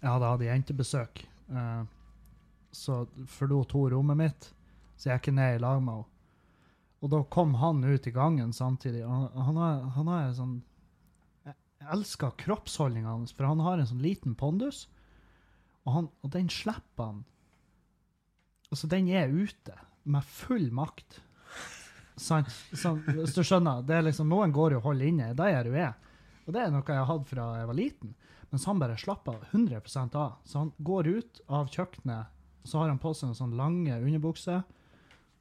[0.00, 1.26] Jeg hadde hatt jentebesøk.
[1.48, 1.82] eh,
[2.72, 4.52] så forlot hun rommet mitt,
[4.96, 6.06] så jeg gikk ned i lag med henne.
[7.00, 9.00] Og da kom han ut i gangen samtidig.
[9.08, 10.56] Han, han, har, han har en sånn
[11.46, 11.54] Jeg
[11.94, 14.84] elsker kroppsholdninga hans, for han har en sånn liten pondus,
[15.86, 17.22] og, han, og den slipper han
[18.70, 19.74] Altså, den er ute
[20.10, 21.20] med full makt.
[22.20, 23.82] Sånn, hvis du skjønner.
[23.86, 25.30] det er liksom, Noen går jo og holder inne.
[25.34, 25.94] Det er du er.
[26.46, 28.14] Og det er noe jeg har hatt fra jeg var liten.
[28.50, 30.40] Mens han bare slapper 100% av.
[30.44, 34.62] Så han går ut av kjøkkenet, så har han på seg en sånn lange underbukser.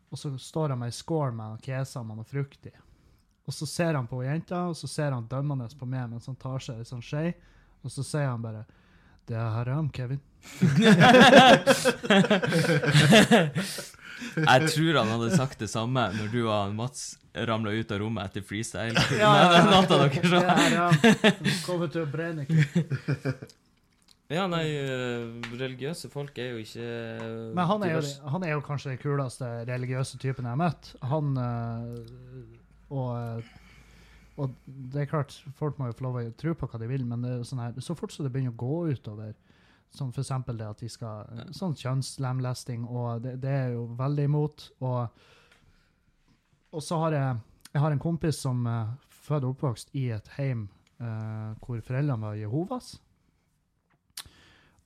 [0.10, 2.72] og så står han med ei skål med noen med noe frukt i.
[3.46, 6.36] Og så ser han på jenta, og så ser han dømmende på meg mens han
[6.36, 7.34] tar seg ei sånn skje,
[7.84, 8.66] og så sier han bare
[9.26, 10.22] Det er haram, Kevin.
[14.40, 17.02] Jeg tror han hadde sagt det samme når du og Mats
[17.48, 19.00] ramla ut av rommet etter freestyle.
[19.16, 19.70] Ja, Nei, det er ja.
[19.72, 20.40] natt dere så.
[20.44, 20.52] er.
[21.64, 22.44] Kommer til å brenne.
[24.30, 26.86] Ja, nei, øh, religiøse folk er jo ikke
[27.58, 30.92] Men han er, jo, han er jo kanskje den kuleste religiøse typen jeg har møtt.
[31.10, 31.98] Han øh,
[32.94, 33.42] og,
[34.38, 37.06] og det er klart, folk må jo få lov å tro på hva de vil,
[37.10, 39.34] men det er sånn her, så fort som det begynner å gå utover,
[39.92, 44.66] som eksempel det at de skal Sånn kjønnslemlesting, og det, det er jo veldig imot.
[44.86, 45.22] Og,
[46.72, 47.38] og så har jeg
[47.70, 50.64] Jeg har en kompis som er født og oppvokst i et heim
[50.98, 52.96] eh, hvor foreldrene var Jehovas.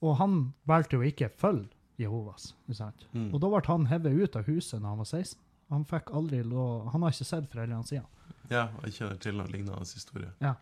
[0.04, 0.34] Og han
[0.68, 2.50] valgte jo ikke følge Jehovas.
[2.76, 3.06] Sant?
[3.12, 3.30] Mm.
[3.32, 5.40] Og da ble han hevet ut av huset når han var 16.
[5.72, 8.04] Han fikk aldri lov Han har ikke sett foreldrene sine.
[8.50, 10.34] Ja, jeg kjenner til noen lignende historie.
[10.44, 10.54] Ja.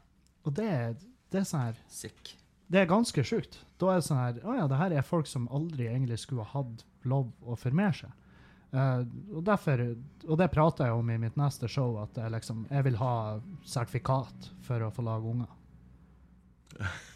[0.46, 0.68] Og det,
[1.32, 2.36] det er sånn her Sick.
[2.72, 3.58] Det er ganske sjukt.
[3.80, 6.46] Da er det sånn her Å ja, det her er folk som aldri egentlig skulle
[6.48, 8.18] ha hatt lov å formere seg.
[8.72, 9.04] Uh,
[9.36, 12.86] og derfor Og det prater jeg om i mitt neste show, at jeg liksom Jeg
[12.86, 13.14] vil ha
[13.68, 15.50] sertifikat for å få lage unger.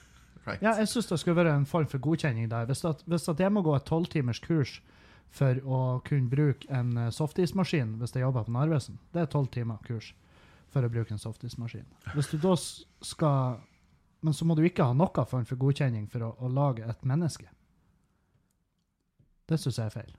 [0.46, 0.62] Right.
[0.62, 2.68] Ja, jeg syns det skulle være en form for godkjenning der.
[2.70, 4.76] Hvis, at, hvis at jeg må gå et tolvtimers kurs
[5.34, 9.50] for å kunne bruke en eh, softismaskin hvis jeg jobber på Narvesen, det er tolv
[9.50, 10.12] timer kurs
[10.70, 11.88] for å bruke en softismaskin.
[12.14, 13.58] Hvis du da skal
[14.24, 17.04] Men så må du ikke ha noe form for godkjenning for å, å lage et
[17.06, 17.48] menneske.
[19.46, 20.14] Det syns jeg er feil.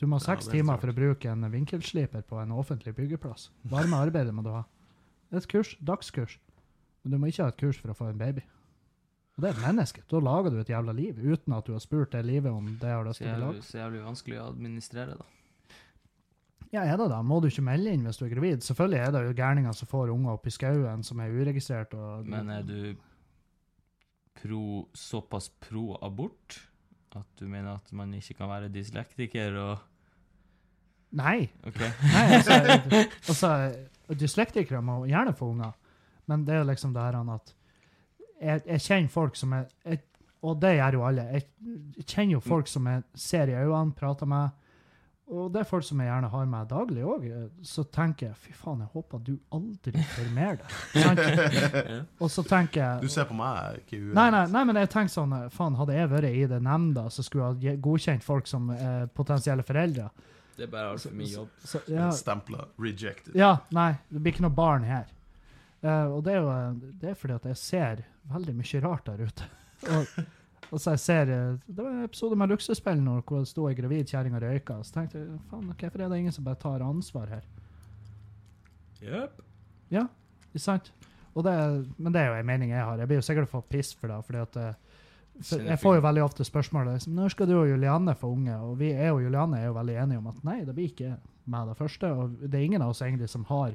[0.00, 3.50] Du må ha seks er timer for å bruke en vinkelsliper på en offentlig byggeplass.
[3.68, 4.64] Varme arbeidet må du ha.
[5.30, 6.38] Et kurs, dagskurs.
[7.02, 8.44] Men du må ikke ha et kurs for å få en baby.
[9.36, 10.02] Og det er et menneske.
[10.10, 12.90] Da lager du et jævla liv uten at du har spurt det livet om det
[12.92, 13.62] har lyst til å bli lagd.
[13.64, 15.28] så jævlig vanskelig å administrere, da.
[16.70, 17.18] Ja, er det da?
[17.26, 18.60] Må du ikke melde inn hvis du er gravid?
[18.62, 21.96] Selvfølgelig er det jo gærninger som får unger i skauen som er uregistrert.
[21.98, 22.76] Og, Men er du
[24.34, 26.60] pro, såpass pro abort
[27.18, 29.86] at du mener at man ikke kan være dyslektiker og
[31.10, 31.48] Nei.
[31.66, 31.88] Okay.
[32.06, 32.52] Nei, altså,
[33.26, 33.48] altså
[34.14, 35.72] Dyslektikere må gjerne få unger,
[36.30, 37.50] men det er jo liksom det her at
[38.40, 40.04] jeg, jeg kjenner folk som er jeg,
[40.42, 41.24] Og det gjør jo alle.
[41.34, 44.54] Jeg kjenner jo folk som jeg ser i øynene, prater med,
[45.30, 47.26] og det er folk som jeg gjerne har med daglig òg,
[47.66, 52.00] så tenker jeg fy faen, jeg håper du aldri får mer det.
[52.22, 54.10] Og så tenker jeg Du ser på meg, ikke hun.
[54.18, 57.22] Nei, nei, nei, men jeg tenker sånn, faen, hadde jeg vært i det nemnda, så
[57.26, 60.10] skulle jeg ha godkjent folk som eh, potensielle foreldre.
[60.56, 61.54] Det er bare altfor mye jobb.
[61.64, 63.38] Så, ja, Stempla 'rejected'.
[63.38, 65.06] ja, nei, det blir ikke noe barn her.
[65.80, 66.50] Uh, og det er jo
[67.00, 69.46] det er fordi at jeg ser veldig mye rart der ute.
[69.94, 70.18] Og,
[70.70, 73.66] og så jeg ser, eh, Det var en episode med Luksusspill nå, hvor det sto
[73.68, 74.78] ei gravid kjerring og røyka.
[74.84, 77.44] Så tenkte jeg faen, hvorfor er det ingen som bare tar ansvar her?
[79.02, 79.42] Yep.
[79.90, 80.06] Ja,
[80.50, 80.92] ikke sant?
[81.34, 81.52] Det,
[81.96, 82.98] men det er jo en mening jeg har.
[82.98, 84.24] Jeg blir jo sikkert få piss for det.
[84.26, 84.74] fordi at eh,
[85.40, 88.56] for Jeg får jo veldig ofte spørsmål liksom, når skal du og Julianne få unge.
[88.60, 91.14] Og vi er og Julianne er jo veldig enige om at nei, det blir ikke
[91.50, 92.12] meg det første.
[92.12, 93.74] Og det er ingen av oss egentlig som har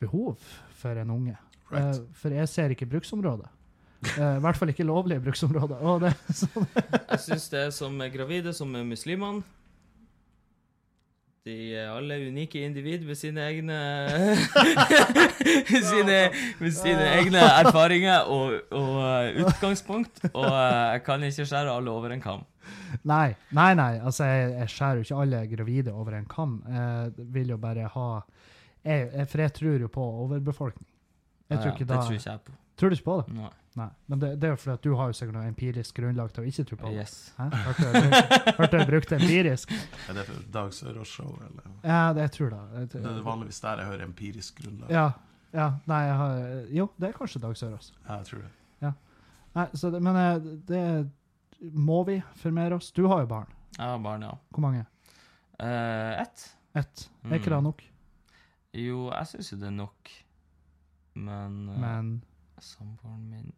[0.00, 0.38] behov
[0.78, 1.36] for en unge.
[1.70, 1.96] Right.
[1.96, 3.48] Eh, for jeg ser ikke bruksområdet.
[4.18, 5.82] Eh, I hvert fall ikke lovlige bruksområder.
[6.04, 6.14] Det,
[7.10, 9.42] Jeg syns det er som er gravide, som er muslimene.
[11.44, 13.74] De er alle unike individ med sine egne
[15.90, 20.22] sine, Med sine egne erfaringer og, og eh, utgangspunkt.
[20.32, 22.46] Og eh, jeg kan ikke skjære alle over en kam.
[23.04, 23.98] nei, nei, nei.
[24.00, 26.62] Altså, jeg, jeg skjærer jo ikke alle gravide over en kam.
[26.72, 28.08] Jeg vil jo bare ha
[28.84, 30.88] jeg, jeg, For jeg tror jo på overbefolkning.
[31.50, 32.56] Jeg tror ikke det tror ikke jeg på.
[32.80, 33.36] Tror du ikke på det?
[33.36, 33.52] Nei.
[33.76, 33.88] Nei.
[34.06, 36.44] Men det, det er jo fordi at du har jo sikkert noe empirisk grunnlag til
[36.44, 37.00] å ikke tro på det.
[37.02, 37.14] Yes.
[37.38, 37.48] Hæ?
[37.64, 39.72] Hørte jeg bruk- hørte jeg brukte empirisk?
[40.08, 41.70] Er det for Dag Sørås-show, eller?
[41.82, 42.60] Ja, det jeg tror det.
[42.78, 44.90] Jeg Det er tror- vanligvis der jeg hører empirisk grunnlag.
[44.94, 45.06] Ja.
[45.52, 45.66] ja.
[45.90, 46.38] Nei, jeg har
[46.78, 47.90] Jo, det er kanskje Dag Sørås.
[48.08, 48.52] Ja, jeg tror det.
[49.54, 51.10] Nei, så det, men eh, det
[51.78, 52.88] må vi formere oss.
[52.90, 53.46] Du har jo barn.
[53.76, 54.32] Jeg har barn, ja.
[54.50, 54.80] Hvor mange?
[55.62, 56.46] Eh, ett.
[56.74, 57.04] Ett.
[57.22, 57.68] Er ikke det Mm.
[57.68, 57.82] nok?
[58.74, 60.10] Jo, jeg syns jo det er nok.
[61.14, 62.08] Men, eh, Men
[62.58, 63.52] samboeren min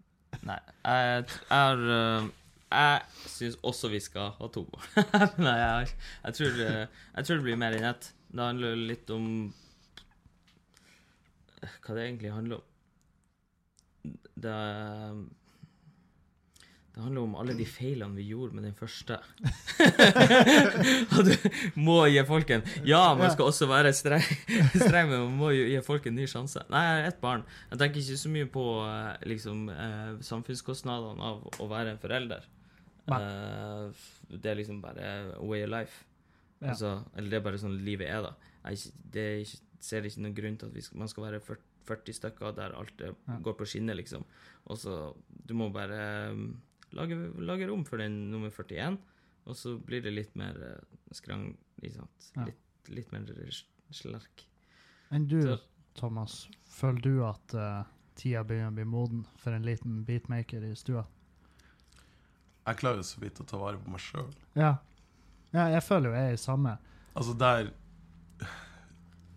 [0.45, 2.27] Nei, jeg er eh,
[2.73, 4.67] Jeg syns også vi skal ha to.
[5.47, 5.95] Nei, jeg,
[6.25, 8.11] jeg, tror, jeg tror det blir mer enn ett.
[8.27, 9.27] Det handler litt om
[11.63, 14.17] Hva det egentlig handler om.
[14.37, 14.57] Det
[16.97, 19.19] det handler om alle de feilene vi gjorde med den første.
[21.13, 21.33] Du
[21.81, 24.25] må gi folk en Ja, man skal også være streng,
[24.87, 26.63] streng men man må jo gi folk en ny sjanse.
[26.73, 27.45] Nei, jeg har ett barn.
[27.71, 32.49] Jeg tenker ikke så mye på eh, liksom, eh, samfunnskostnadene av å være en forelder.
[33.07, 35.13] Eh, det er liksom bare
[35.45, 36.03] way of life.
[36.63, 36.73] Ja.
[36.73, 38.35] Altså, eller det er bare sånn livet er, da.
[38.67, 41.39] Jeg, er ikke- er ser ikke noen grunn til at vi skal, man skal være
[41.45, 43.13] 40, 40 stykker der alt Ja.
[43.45, 44.25] går på skinner, liksom.
[44.67, 44.97] Og så
[45.47, 46.57] Du må bare um,
[46.97, 48.99] lage, lage rom for den nummer 41,
[49.47, 51.51] og så blir det litt mer eh, skrang,
[51.83, 52.31] ikke sant.
[52.37, 52.47] Ja.
[52.49, 53.27] Litt, litt mer
[53.95, 54.47] slerk.
[55.11, 55.61] enn du, Så-
[55.97, 57.85] Thomas, føler du at uh,
[58.19, 61.07] tida begynner å bli moden for en liten beatmaker i stua?
[62.67, 64.27] Jeg klarer så vidt å ta vare på meg sjøl.
[64.59, 64.75] Ja.
[65.55, 65.69] ja.
[65.71, 66.75] Jeg føler jo jeg er i samme.
[67.15, 67.71] Altså, der
[68.41, 68.51] jeg,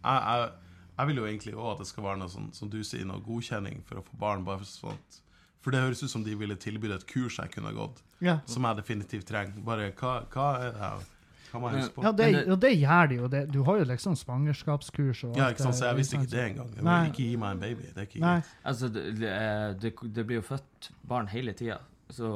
[0.03, 0.51] jeg,
[0.97, 3.21] jeg vil jo egentlig òg at det skal være noe sånn, som du sier, noe
[3.23, 4.45] godkjenning for å få barn.
[4.47, 5.21] bare for sånt.
[5.61, 8.37] For det høres ut som de ville tilbydd et kurs jeg kunne gått, Ja.
[8.47, 9.59] som jeg definitivt trenger.
[9.65, 11.07] Bare hva, hva er det her?
[11.51, 12.03] Huske på?
[12.05, 13.27] Ja, det, og det gjør de jo.
[13.27, 16.43] Det, du har jo liksom svangerskapskurs og Ja, ikke sant, så jeg visste ikke det
[16.51, 16.69] engang.
[16.75, 17.87] Jeg vil ikke gi meg en baby.
[17.89, 18.33] Det er ikke Nei.
[18.39, 18.51] greit.
[18.71, 21.79] Altså, det, det, er- det, det blir jo født barn hele tida,
[22.13, 22.31] så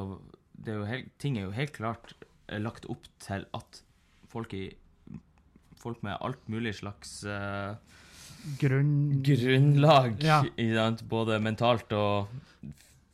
[0.57, 2.13] det er jo helt, ting er jo helt klart
[2.49, 3.83] eh, lagt opp til at
[4.33, 4.71] folk i
[5.83, 7.75] Folk med alt mulig slags uh,
[8.61, 9.21] Grunn...
[9.21, 10.37] grunnlag, Ja.
[11.11, 12.29] både mentalt og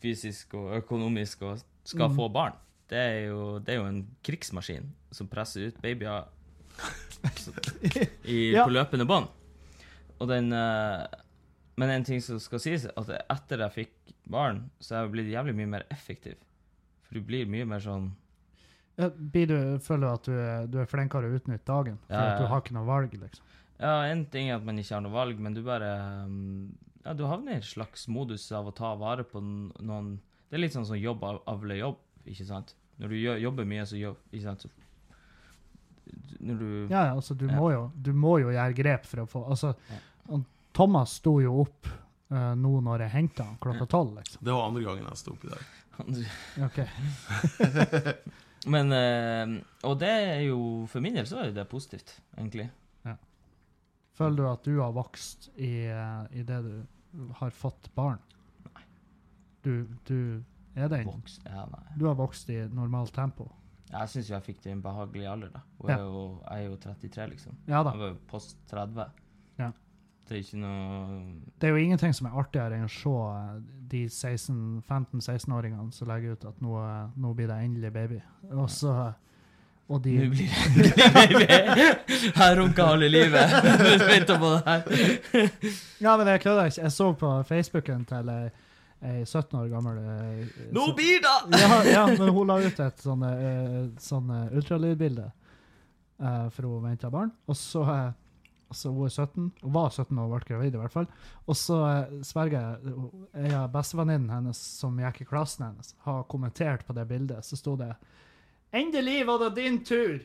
[0.02, 2.16] fysisk og økonomisk, og skal Mm.
[2.16, 2.54] få barn.
[2.90, 6.26] Det er, jo, det er jo en krigsmaskin som presser ut babyer
[8.24, 8.64] i, Ja.
[8.66, 9.28] på løpende bånd.
[10.20, 11.06] Og den uh,
[11.78, 15.30] Men en ting som skal sies, at etter jeg fikk barn, så er jeg blitt
[15.32, 16.36] jævlig mye mer effektiv.
[17.08, 18.10] For du blir mye mer sånn
[19.00, 21.96] Ja, blir du, føler at du er, du er flinkere å utnytte dagen?
[22.10, 23.46] For Ja, at du har ikke noe valg, liksom?
[23.80, 25.94] Ja, en ting er at man ikke har noe valg, men du bare
[26.26, 26.68] um,
[27.06, 30.20] Ja, du havner i en slags modus av å ta vare på noen
[30.50, 32.76] Det er litt sånn som jobb av- avler jobb, ikke sant?
[33.00, 34.62] Når du jobber mye, så jobb, ikke sant?
[34.66, 34.70] Så,
[36.42, 37.56] når du Ja, ja, altså, du, Ja.
[37.60, 40.40] Må jo, du må jo gjøre grep for å få Altså, Ja.
[40.74, 41.88] Thomas sto jo opp
[42.32, 44.44] uh, nå når jeg henta han klokka tolv, liksom.
[44.46, 45.64] Det var andre gangen jeg sto opp i dag.
[46.68, 46.80] OK.
[48.74, 52.70] Men uh, Og det er jo For min del så er det positivt, egentlig.
[54.20, 58.20] Føler du at du har vokst i, uh, i det du har fått barn?
[58.68, 58.84] Nei.
[59.64, 59.74] Du,
[60.10, 60.18] du
[60.76, 61.08] er den?
[61.08, 61.42] Vokst.
[61.48, 61.86] Ja, nei.
[62.00, 63.48] Du har vokst i normalt tempo?
[63.90, 65.62] Jeg syns jeg fikk det i en behagelig alder, da.
[65.80, 65.96] Og Ja.
[65.96, 67.56] er jo, jeg er jo 33, liksom.
[67.68, 67.94] Ja da.
[67.96, 69.08] Jeg var jo post 30.
[69.58, 69.72] Ja.
[70.30, 71.24] Det er ikke noe
[71.58, 73.56] Det er jo ingenting som er artigere enn å se eh,
[73.90, 78.20] de 16 15-16-åringene som legger ut at nå, eh, nå blir det endelig baby.
[78.52, 78.94] Og så,
[79.90, 80.50] Og de Nå blir
[81.42, 81.88] det.
[82.36, 83.54] Her runker halve livet.
[86.00, 86.84] Ja, men jeg kødder ikke.
[86.84, 88.44] Jeg så på Facebooken til ei,
[89.02, 91.36] ei 17 år gammel eh, Nå blir det!
[91.64, 95.26] ja, ja, men hun la ut et sånn, eh, sånn eh, ultralydbilde,
[96.22, 97.34] uh, for hun venta barn.
[97.50, 98.10] Og så uh,
[98.72, 101.08] så hun er 17, hun var 17 og ble gravid, i hvert fall.
[101.50, 106.86] Og så eh, sverger jeg hun- bestevenninnen hennes som gikk i klassen hennes, har kommentert
[106.86, 107.46] på det bildet.
[107.46, 107.90] Så sto det
[108.74, 110.22] 'Endelig var det din tur!'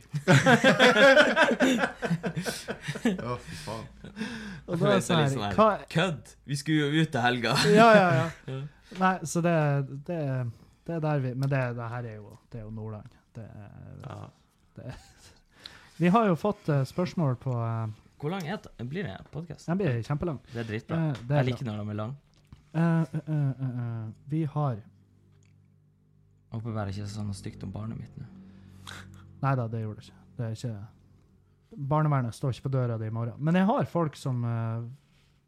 [3.05, 3.87] Ja, fy faen.
[4.66, 6.35] Og da er det sånn litt sånn her, hva, Kødd!
[6.49, 7.55] Vi skulle jo ut til helga.
[7.73, 8.09] Ja, ja,
[8.51, 8.59] ja.
[9.01, 9.55] Nei, så det,
[10.07, 10.19] det,
[10.87, 13.09] det er der vi Men det, det her er jo, det er jo Nordland.
[13.35, 13.71] Det er,
[14.05, 14.19] Ja.
[15.99, 17.87] vi har jo fått eh, spørsmål på eh,
[18.21, 18.73] Hvor lang er det?
[18.91, 19.66] blir det podkast?
[19.71, 20.39] Den blir kjempelang.
[20.53, 20.97] Det er dritbra.
[21.01, 22.15] Eh, det er Jeg liker når de er lang.
[22.75, 24.77] Eh, eh, eh, vi har
[26.55, 28.26] håper bare ikke sånn stygt om barnet mitt nå.
[29.44, 30.20] Nei da, det gjorde det ikke.
[30.35, 30.74] Det er ikke
[31.74, 33.35] Barnevernet står ikke på døra di i morgen.
[33.43, 34.85] Men jeg har folk som, eh,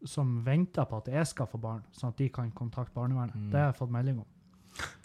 [0.03, 3.35] som venter på at jeg skal få barn, sånn at de kan kontakte barnevernet.
[3.35, 3.45] Mm.
[3.53, 4.27] Det har jeg fått melding om.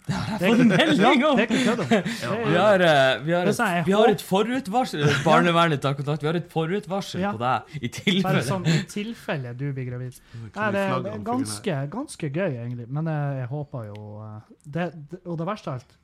[0.03, 1.37] Det har jeg fått melding om!
[1.37, 1.91] Det er ikke kødd om.
[1.93, 6.25] Det Vi har, eh, vi har, Det et, vi har et forutvarsel Barnevernet tar kontakt.
[6.25, 8.43] Vi har et forutvarsel på deg i Bare tilfelle.
[8.49, 10.19] sånn i tilfelle du blir gravid.
[10.43, 12.89] Nei, det er, ganske, ganske gøy, egentlig.
[12.91, 15.97] Men jeg, jeg håper jo eh, det, det, Og det verste av alt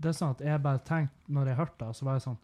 [0.00, 2.40] Det er sånn at jeg bare tenkte, når jeg hørte det, så var jeg sånn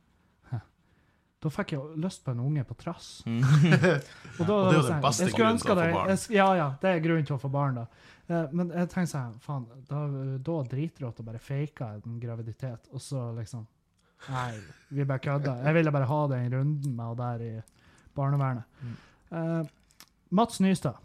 [1.42, 3.08] Da fikk jeg lyst på en unge på trass.
[3.26, 3.42] Mm.
[3.42, 6.14] Og da, og det er jo den sånn, beste grunnen til å få barn.
[6.14, 8.14] jeg Ja, ja, det er grunnen til å få barn, da.
[8.26, 10.02] Eh, men jeg tenker sånn, faen, da,
[10.42, 13.66] da dritrått å bare fake en graviditet, og så liksom
[14.32, 14.56] Nei,
[14.96, 15.52] vi bare kødda.
[15.66, 17.50] Jeg ville bare ha den runden med henne der i
[18.16, 18.78] barnevernet.
[18.80, 18.94] Mm.
[19.28, 19.98] Uh,
[20.32, 20.96] Mats Nystad.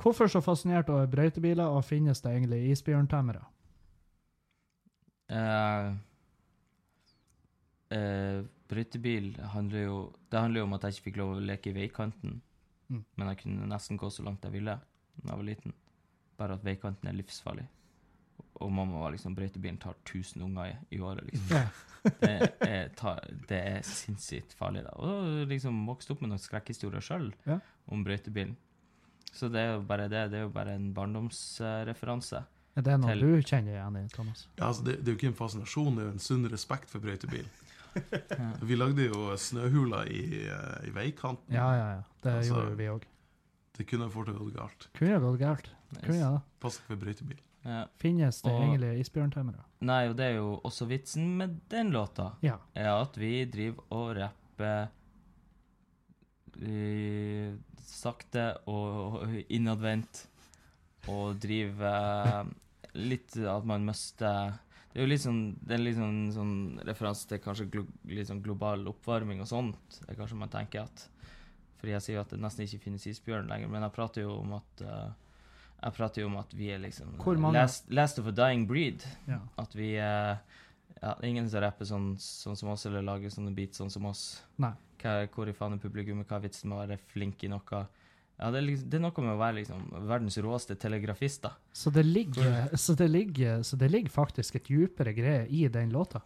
[0.00, 3.44] Hvorfor så fascinert over brøytebiler, og finnes det egentlig isbjørntemmere?
[5.28, 5.92] Uh,
[7.92, 9.96] uh, Brøytebil handler jo
[10.32, 12.40] Det handler jo om at jeg ikke fikk lov å leke i veikanten.
[12.88, 13.04] Mm.
[13.16, 14.78] Men jeg kunne nesten gå så langt jeg ville
[15.22, 15.74] da jeg var liten.
[16.38, 17.66] Bare at veikanten er livsfarlig.
[18.60, 21.56] Og mamma var liksom Brøytebilen tar 1000 unger i, i året, liksom.
[21.56, 21.68] Ja.
[22.08, 22.30] Det
[22.64, 23.16] er, ta,
[23.50, 24.92] det er sinnssykt farlig, da.
[25.02, 27.58] Og da liksom vokste opp med noen skrekkhistorier sjøl Ja.
[27.92, 28.54] om brøytebilen.
[29.34, 30.22] Så det er jo bare det.
[30.32, 32.44] Det er jo bare en barndomsreferanse.
[32.78, 34.46] Er det noe Til- du kjenner igjen i, Thomas?
[34.56, 36.90] Ja, altså, det, det er jo ikke en fascinasjon, det er jo en sunn respekt
[36.90, 37.48] for brøytebil.
[37.98, 38.52] Ja.
[38.62, 41.50] Vi lagde jo snøhuler i, eh, i veikanten.
[41.50, 42.02] Ja, ja, ja.
[42.22, 43.06] Det Altså- gjorde vi òg.
[43.78, 44.88] Det kunne fort ha gått galt.
[44.98, 45.68] Kunne gått galt.
[46.02, 46.32] Kunne ja.
[46.60, 47.38] Pass ikke for brøytebil.
[47.64, 47.84] Ja.
[48.00, 49.64] Finnes det Og- egentlig isbjørntømmere?
[49.86, 52.56] Nei, og det er jo også vitsen med den låta, Ja.
[52.74, 54.88] er at vi driver og rapper
[56.62, 60.24] eh, sakte og innadvendt,
[61.08, 62.48] og driver eh,
[62.98, 64.58] litt at man mister
[64.92, 66.54] Det er jo litt sånn, det er litt sånn, sånn
[66.88, 69.76] referanse til kanskje glo, litt sånn global oppvarming og sånt.
[70.00, 71.04] Det er kanskje man tenker at
[71.78, 74.34] Fordi jeg sier jo at det nesten ikke finnes isbjørn lenger, men jeg prater jo
[74.40, 75.10] om at uh,
[75.78, 77.12] jeg prater jo om at vi er liksom
[77.54, 79.04] last, last of a dying breed.
[79.28, 79.38] ja.
[79.62, 80.34] At vi eh,
[80.98, 84.08] ja, er Ingen som rapper sånn, sånn som oss, eller lager sånne beats sånn som
[84.10, 84.42] oss.
[84.58, 84.72] Nei.
[84.98, 86.26] Hva, hvor i faen er publikummet?
[86.26, 87.84] Hva er vitsen med å være flink i noe?
[88.38, 91.52] Ja, det er, liksom, det er noe med å være liksom verdens råeste telegrafist, da.
[91.74, 95.94] Så det ligger, så det ligger, så det ligger faktisk et djupere greie i den
[95.94, 96.24] låta.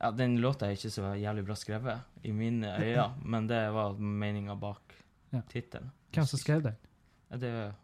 [0.00, 3.94] Ja, Den låta er ikke så jævlig bra skrevet, i mine øyne, men det var
[3.98, 4.94] meninga bak
[5.32, 5.40] Ja.
[5.50, 5.90] tittelen.
[6.12, 6.76] Hvem som skrev den?
[7.30, 7.74] Ja, det, er-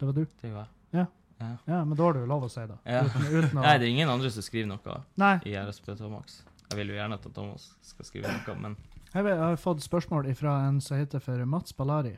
[0.00, 0.24] Det var du?
[0.42, 0.68] det var jeg.
[1.00, 1.06] Ja.
[1.40, 1.56] Ja.
[1.66, 2.78] Ja, men da har du lov å si det.
[2.84, 6.40] Uten, uten å Nei, det er ingen andre som skriver noe Nei, i RSP Thomas.
[6.70, 8.74] Jeg vil jo gjerne at Thomas skal skrive noe, men
[9.14, 12.16] jeg har fått spørsmål fra en som heter for Mats Ballari.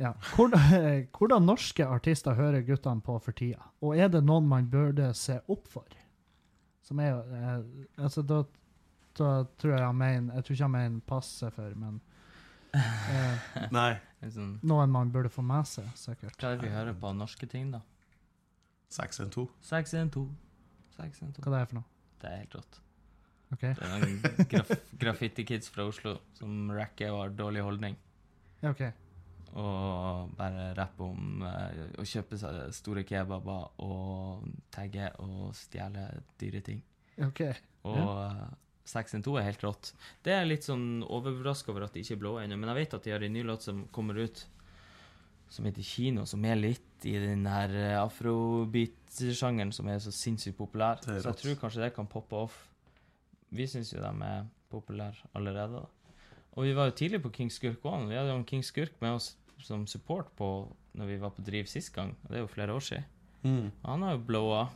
[0.00, 0.14] Ja.
[0.34, 3.60] Hvordan, hvordan norske artister hører guttene på for tida?
[3.84, 5.84] Og er det noen man burde se opp for?
[6.92, 7.60] Som er jo eh,
[8.04, 8.42] Altså, da,
[9.16, 12.00] da tror jeg han mener Jeg tror ikke han mener passe for, men
[12.76, 13.48] eh,
[13.78, 13.88] Nei,
[14.28, 16.36] sånn, noen man burde få med seg, sikkert.
[16.36, 17.80] hva er det vi hører på norske ting, da?
[18.92, 19.48] 612.
[19.64, 20.28] 612.
[20.98, 21.40] 612.
[21.46, 21.88] Hva det er for noe?
[22.20, 22.80] Det er helt rått.
[23.52, 23.62] OK?
[23.64, 27.96] Det er noen graf graffiti-kids fra Oslo som racker og har dårlig holdning.
[28.62, 28.84] Ja, OK.
[29.60, 36.08] Og bare rappe om eh, å kjøpe seg store kebaber og tagge og stjele
[36.40, 36.82] dyre ting.
[37.20, 37.44] ok.
[37.90, 38.48] Og ja.
[38.88, 39.92] 612 er helt rått.
[40.26, 42.96] Det er litt sånn overraska over at de ikke er blå ennå, men jeg vet
[42.98, 44.42] at de har en ny låt som kommer ut
[45.52, 50.56] som heter Kino, som er litt i den her eh, afrobeat-sjangeren som er så sinnssykt
[50.56, 51.02] populær.
[51.04, 52.56] Så jeg tror kanskje det kan poppe off.
[53.52, 55.82] Vi syns jo de er populære allerede.
[55.82, 56.16] da.
[56.56, 58.08] Og vi var jo tidlig på King Skurk òg.
[58.08, 60.48] Vi hadde jo King Skurk med oss som support på
[60.98, 62.14] når vi var på Driv sist gang.
[62.24, 63.04] og Det er jo flere år siden.
[63.44, 63.70] Mm.
[63.84, 64.68] Han har jo blowa.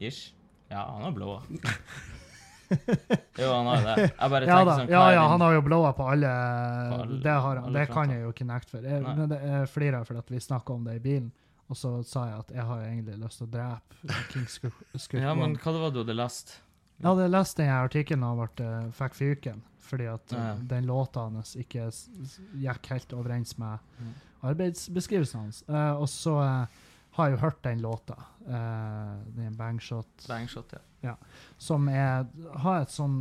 [0.00, 0.32] Ish.
[0.70, 1.40] Ja, han har blowa.
[2.70, 4.02] Jo, han har jo det.
[4.06, 6.30] Jeg bare Ja tenker da, sånn ja, ja, han har jo blowa på alle,
[6.92, 8.12] På alle- Det har han, alle det kan fronten.
[8.14, 8.86] jeg jo ikke nekte for.
[8.86, 9.14] Jeg, Nei.
[9.18, 11.32] men det, jeg flirer for at vi snakka om det i bilen,
[11.68, 15.18] og så sa jeg at jeg har egentlig lyst til å drepe King Skurk.
[15.18, 16.60] Ja, men hva det var det du hadde lest?
[17.00, 20.54] Jeg hadde lest den artikkelen og ble, eh, fikk fyken, fordi at eh, Ja.
[20.74, 21.88] den låta hans ikke
[22.60, 24.14] gikk helt overens med Mm.
[24.42, 25.62] arbeidsbeskrivelsen hans.
[25.68, 26.66] Uh, og så uh,
[27.16, 28.14] har jeg jo hørt den låta,
[28.46, 30.72] uh, den Bangshot, Bangshot,
[31.02, 31.16] ja.
[31.58, 33.18] som er, har et sånn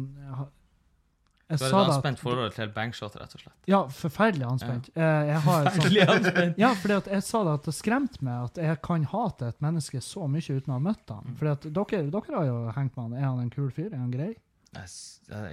[1.49, 3.55] jeg Jeg Du har et anspent at forhold til Bangshot, rett og slett.
[3.67, 4.89] Ja, forferdelig anspent.
[4.93, 5.07] Ja.
[5.25, 6.59] jeg har et sånt Forferdelig anspent.
[6.61, 9.63] Ja, fordi at jeg sa det at det skremte meg at jeg kan hate et
[9.65, 11.25] menneske så mye uten å ha møtt ham.
[11.25, 11.39] Mm.
[11.39, 13.17] Fordi at dere, dere har jo hengt med han.
[13.17, 13.89] Er han en kul fyr?
[13.89, 14.35] Er han grei?
[14.75, 14.89] Jeg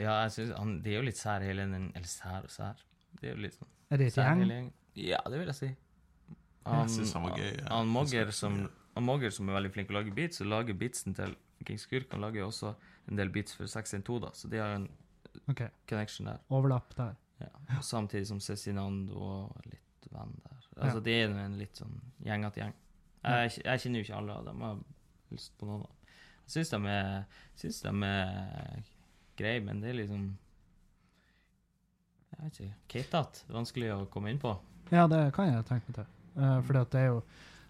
[0.02, 2.82] Ja, jeg synes han, De er jo litt sær, hele den Eller sær og sær.
[3.16, 4.68] Det er jo litt sånn Er det et gjeng?
[5.00, 5.70] Ja, det vil jeg si.
[6.66, 7.66] Jeg synes han var gøy, ja.
[7.70, 8.60] Han Jeg Mogger som,
[8.96, 11.80] han Mogger som er veldig flink til å lage beats, og lager beatsen til King
[11.80, 12.08] Skurk.
[12.12, 12.74] Han lager jo også
[13.08, 14.88] en del beats for 612, da, så de har en
[15.50, 15.62] OK.
[15.88, 16.38] connection der.
[16.50, 17.14] Overlapp der.
[17.40, 17.50] Ja.
[17.76, 20.56] Og samtidig som Cezinando og litt venn der.
[20.76, 21.04] Altså, Ja.
[21.04, 22.74] Det er en litt sånn gjengete gjeng.
[23.26, 24.60] Jeg, jeg kjenner jo ikke alle av dem.
[24.60, 26.12] Jeg har lyst på noen av dem.
[26.46, 28.90] Jeg syns de er, synes de er
[29.36, 30.26] greie, men det er liksom
[32.36, 32.76] Jeg vet ikke.
[32.92, 33.46] Keitete.
[33.48, 34.52] Vanskelig å komme inn på.
[34.92, 36.10] Ja, det kan jeg tenke meg til.
[36.36, 37.22] Uh, fordi at det er jo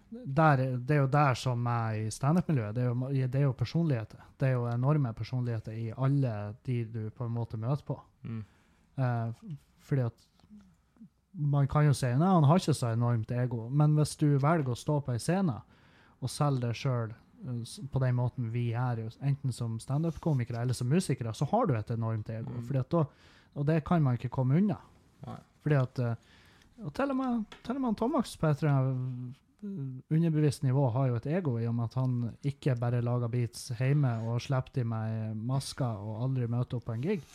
[0.09, 2.75] der, det er jo der som er i standup-miljøet.
[2.75, 4.23] Det, det er jo personligheter.
[4.39, 6.33] Det er jo enorme personligheter i alle
[6.65, 7.97] de du på en måte møter på.
[8.23, 8.43] Mm.
[8.97, 10.27] Eh, fordi at
[11.37, 14.71] man kan jo si nei, han har ikke så enormt ego, men hvis du velger
[14.73, 15.59] å stå på ei scene
[16.17, 17.13] og selge deg sjøl
[17.93, 21.91] på den måten vi er, enten som standup-komikere eller som musikere, så har du et
[21.93, 22.55] enormt ego.
[22.57, 22.71] Mm.
[22.89, 23.03] Da,
[23.53, 24.79] og det kan man ikke komme unna.
[25.27, 25.37] Nei.
[25.61, 26.15] Fordi at eh,
[26.85, 30.83] og til og med, til og med Tomax på et eller annet eh, underbevisst nivå
[30.93, 32.15] har jo et ego i og med at han
[32.45, 36.95] ikke bare lager beats hjemme og slipper de med masker og aldri møter opp på
[36.95, 37.25] en gig.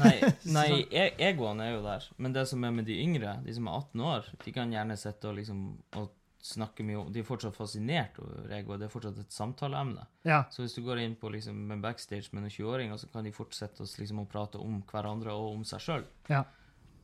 [0.00, 0.16] Nei,
[0.56, 2.08] nei e egoen er jo der.
[2.16, 4.98] Men det som er med de yngre, de som er 18 år, de kan gjerne
[5.00, 5.64] sitte og liksom
[6.00, 6.12] og
[6.44, 10.04] snakke mye om De er fortsatt fascinert over ego, det er fortsatt et samtaleemne.
[10.28, 13.24] Ja, Så hvis du går inn på liksom en backstage med noen 20-åringer, så kan
[13.24, 16.04] de fortsette å liksom å prate om hverandre og om seg sjøl.
[16.28, 16.42] Ja.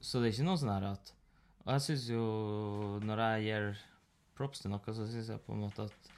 [0.00, 1.14] Så det er ikke noe sånn her at
[1.66, 2.24] Og jeg syns jo,
[3.04, 3.80] når jeg gir
[4.40, 6.10] props til noe, så syns jeg på en måte at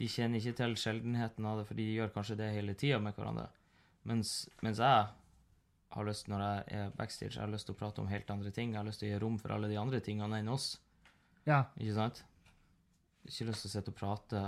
[0.00, 3.16] de kjenner ikke til sjeldenheten av det, for de gjør kanskje det hele tida med
[3.16, 3.48] hverandre.
[4.08, 4.30] Mens,
[4.64, 5.08] mens jeg
[5.90, 8.52] har lyst, når jeg er backstage, jeg har lyst til å prate om helt andre
[8.54, 8.70] ting.
[8.72, 10.76] Jeg har lyst til å gi rom for alle de andre tingene enn oss.
[11.48, 11.64] ja.
[11.80, 12.22] Ikke sant?
[13.26, 14.44] Ikke lyst til å sitte og prate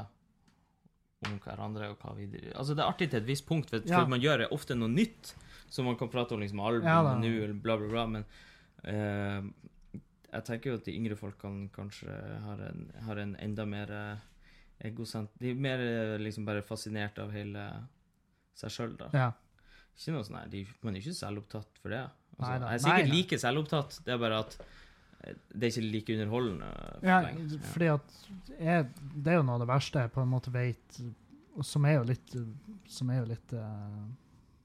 [1.26, 4.00] om hverandre og hva vi Altså, det er artig til et visst punkt, for, Ja.
[4.00, 5.34] for man gjør ofte noe nytt.
[5.72, 8.24] som man kan prate om liksom album, Ja nu, eller bla, bla, bla, men
[8.84, 9.42] eh,
[10.32, 12.12] jeg tenker jo at de yngre folkene kanskje
[12.46, 14.28] har en, har en enda mer eh,
[14.88, 15.32] egosent...
[15.40, 17.66] De er mer eh, liksom bare fascinert av hele
[18.58, 19.10] seg sjøl, da.
[19.16, 19.30] ja.
[19.92, 22.04] Ikke noe sånn nei, de, Man er ikke selvopptatt for det.
[22.38, 25.74] Altså, Nei jeg er sikkert Nei like selvopptatt, det er bare at eh, det er
[25.74, 26.70] ikke like underholdende.
[26.94, 27.60] for ja lenge.
[27.74, 28.16] Fordi at
[28.56, 31.02] jeg, det er jo noe av det verste jeg på en måte vet,
[31.68, 32.36] som er jo litt,
[32.88, 34.00] som er jo litt eh,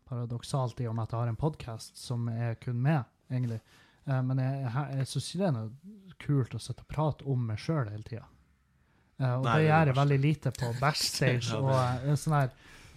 [0.07, 3.59] paradoksalt i og med at jeg har en podkast som er kun med, egentlig.
[4.07, 7.27] Eh, men jeg, jeg, jeg syns ikke det er noe kult å sitte og prate
[7.29, 8.25] om meg sjøl hele tida.
[9.21, 11.59] og Nei, det gjør jeg veldig lite på backstage.
[11.59, 12.53] Og uh, sånn her,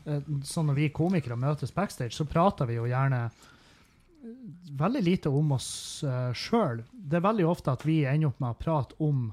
[0.06, 4.38] eh, sånn når vi komikere møtes backstage, så prater vi jo gjerne eh,
[4.80, 5.70] veldig lite om oss
[6.06, 6.84] uh, sjøl.
[6.92, 9.28] Det er veldig ofte at vi ender opp med å prate om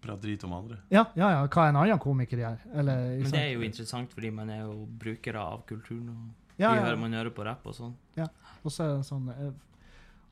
[0.00, 0.78] Prate drit om andre.
[0.88, 2.62] ja, ja, ja, hva en annen komiker gjør.
[2.72, 6.06] Eller, Men det er jo interessant, fordi man er jo brukere av kulturen.
[6.08, 6.86] Og ja, vi ja.
[6.86, 7.92] hører, man hører på rapp og sånn.
[8.16, 8.30] Ja,
[8.62, 9.50] Og så er det sånn eh,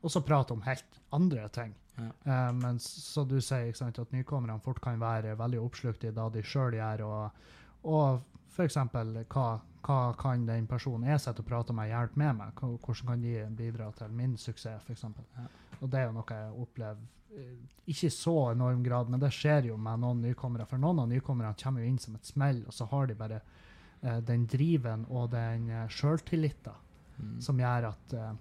[0.01, 1.73] Og så prate om helt andre ting.
[1.99, 2.09] Ja.
[2.23, 6.27] Eh, men så du sier sant, at nykommerne fort kan være veldig oppslukt i det
[6.33, 7.41] de sjøl gjør, og,
[7.83, 8.21] og
[8.55, 8.77] f.eks.
[9.33, 9.47] Hva,
[9.83, 12.63] hva kan den personen jeg sitter og prater med, hjelpe med meg?
[12.63, 15.03] Hvordan kan de bidra til min suksess, f.eks.?
[15.35, 15.47] Ja.
[15.81, 17.03] Og det er jo noe jeg opplever
[17.35, 17.55] eh,
[17.85, 20.67] ikke i så enorm grad, men det skjer jo med noen nykommere.
[20.67, 23.41] For noen av nykommerne kommer jo inn som et smell, og så har de bare
[24.01, 26.85] eh, den driven og den eh, sjøltilliten
[27.19, 27.41] Mm.
[27.43, 28.35] som gjør at eh,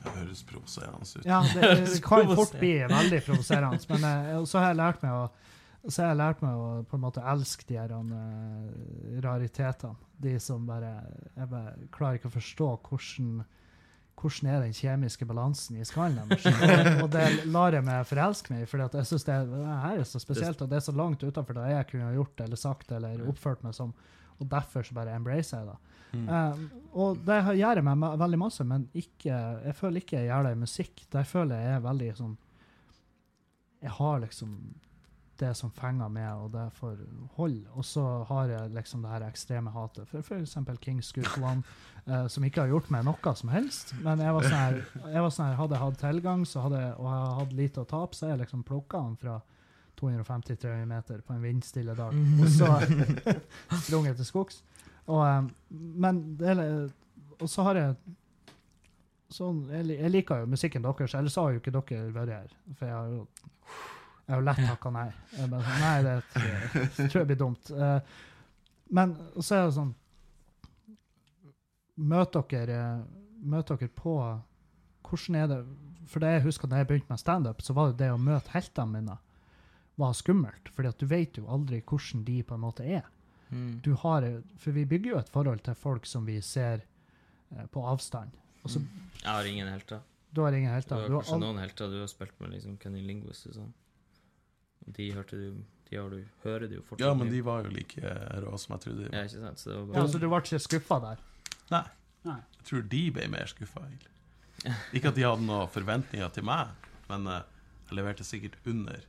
[0.00, 1.24] Det høres provoserende ut.
[1.28, 5.16] Ja, det, det kan fort bli veldig provoserende, men eh, så har jeg lært meg
[5.18, 5.30] å
[5.88, 9.96] så har jeg lært meg å på en måte elske de her eh, raritetene.
[10.20, 10.90] De som bare
[11.32, 13.40] Jeg bare klarer ikke å forstå hvordan
[14.20, 16.44] hvordan er den kjemiske balansen i skallen deres.
[16.50, 20.00] Og, og det lar jeg meg forelske meg i, for jeg syns det, det her
[20.02, 22.92] er så spesielt, og det er så langt utenfor det jeg kunne gjort eller sagt
[22.92, 23.94] eller oppført meg som.
[24.40, 25.78] Og derfor så bare embracer jeg det.
[26.12, 26.28] Mm.
[26.28, 26.60] Eh,
[27.00, 29.34] og det gjør jeg meg veldig masse, men ikke,
[29.66, 31.02] jeg føler ikke jeg gjør det i musikk.
[31.12, 32.38] Der føler jeg er veldig sånn
[33.80, 34.56] Jeg har liksom
[35.40, 36.98] det som fenger meg, og det får
[37.38, 37.64] holde.
[37.78, 40.56] Og så har jeg liksom det her ekstreme hatet for f.eks.
[40.84, 41.64] King Scoop One,
[42.04, 43.94] eh, som ikke har gjort meg noe som helst.
[44.04, 44.82] Men jeg var sånn her,
[45.14, 47.84] jeg var sånn her hadde jeg hatt tilgang så hadde, og jeg hadde hatt lite
[47.84, 49.38] å tape, så jeg liksom plukka han fra
[50.00, 52.20] 250-300 meter på en vindstille dag.
[52.40, 52.68] Og så
[53.84, 54.62] sprunget til skogs.
[55.08, 56.24] Og, eh, men
[57.40, 57.94] Og så har jeg
[59.32, 62.56] sånn, jeg, liker jo musikken deres, ellers har jo ikke dere vært her.
[62.76, 63.22] For jeg har jo
[64.30, 65.08] jeg har lett takka nei.
[65.50, 67.70] Bare, sånn, nei, det tror jeg, tror jeg blir dumt.
[67.74, 68.12] Eh,
[68.94, 69.96] men så er det sånn
[72.10, 72.78] Møt dere,
[73.44, 74.14] møt dere på
[75.04, 75.58] Hvordan er det
[76.08, 78.54] For det jeg husker da jeg begynte med standup, så var det det å møte
[78.54, 79.18] heltene mine
[80.00, 80.70] var skummelt.
[80.72, 83.04] fordi at du vet jo aldri hvordan de på en måte er.
[83.50, 83.80] Mm.
[83.82, 84.26] Du har,
[84.62, 86.84] for vi bygger jo et forhold til folk som vi ser
[87.56, 88.30] eh, på avstand.
[88.64, 88.88] Også, mm.
[89.22, 90.00] Jeg har ingen helter.
[90.30, 90.96] Du har ingen Du helter.
[91.00, 93.54] har Du har kanskje al- noen helter du har spilt med, liksom Kenny Linguist og
[93.58, 93.72] sånn.
[94.96, 97.02] De hørte du De har du, hører du jo fortsatt.
[97.08, 97.98] Ja, men de var jo like
[98.44, 99.58] rå som jeg trodde de Ja, ikke sant?
[99.58, 101.24] Så det var ja, så du ble ikke skuffa der?
[101.72, 101.82] Nei.
[102.28, 102.36] Nei.
[102.60, 104.12] Jeg tror de ble mer skuffa, egentlig.
[104.94, 106.68] Ikke at de hadde noen forventninger til meg,
[107.08, 107.42] men eh,
[107.88, 109.02] jeg leverte sikkert under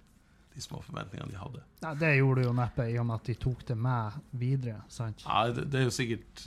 [0.54, 1.62] de små forventningene de hadde.
[1.84, 4.82] Nei, det gjorde du jo neppe, i og med at de tok det med videre.
[4.92, 5.24] sant?
[5.26, 6.44] Ja, det, det er jo sikkert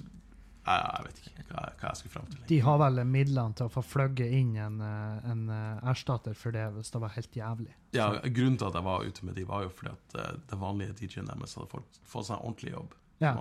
[0.65, 2.43] Jeg, jeg vet ikke hva, hva jeg skulle fram til.
[2.49, 6.57] De har vel midlene til å få fløgge inn en, eh, en eh, erstatter for
[6.57, 7.75] det hvis det var helt jævlig.
[7.97, 10.61] Ja, Grunnen til at jeg var ute med de, var jo fordi at eh, det
[10.63, 12.97] vanlige DJ-en deres hadde fått, fått seg en ordentlig jobb.
[13.21, 13.35] Ja,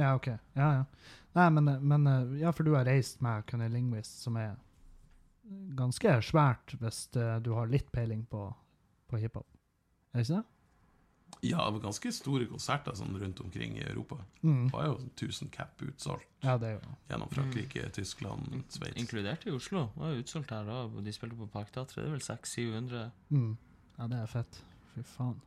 [0.00, 0.30] ja OK.
[0.56, 1.12] Ja, ja.
[1.36, 2.10] Nei, men, men
[2.40, 4.56] Ja, for du har reist med Cunny Linguist, som er
[5.76, 8.46] ganske svært hvis du har litt peiling på,
[9.12, 9.51] på hiphop.
[10.12, 10.44] Er det ikke det?
[11.42, 14.18] Ja, det var ganske store konserter sånn rundt omkring i Europa.
[14.44, 14.66] Mm.
[14.68, 16.76] Det var jo 1000 cap utsolgt Ja, det
[17.10, 18.98] gjennom Frankrike, Tyskland, Sveits.
[19.00, 19.88] Inkludert i Oslo.
[19.94, 20.76] Det var jo utsolgt her da.
[21.02, 21.96] De spilte på Parkteatret.
[22.04, 23.48] Det er vel 600-700 mm.
[23.98, 24.60] Ja, det er fett.
[24.92, 25.40] Fy faen.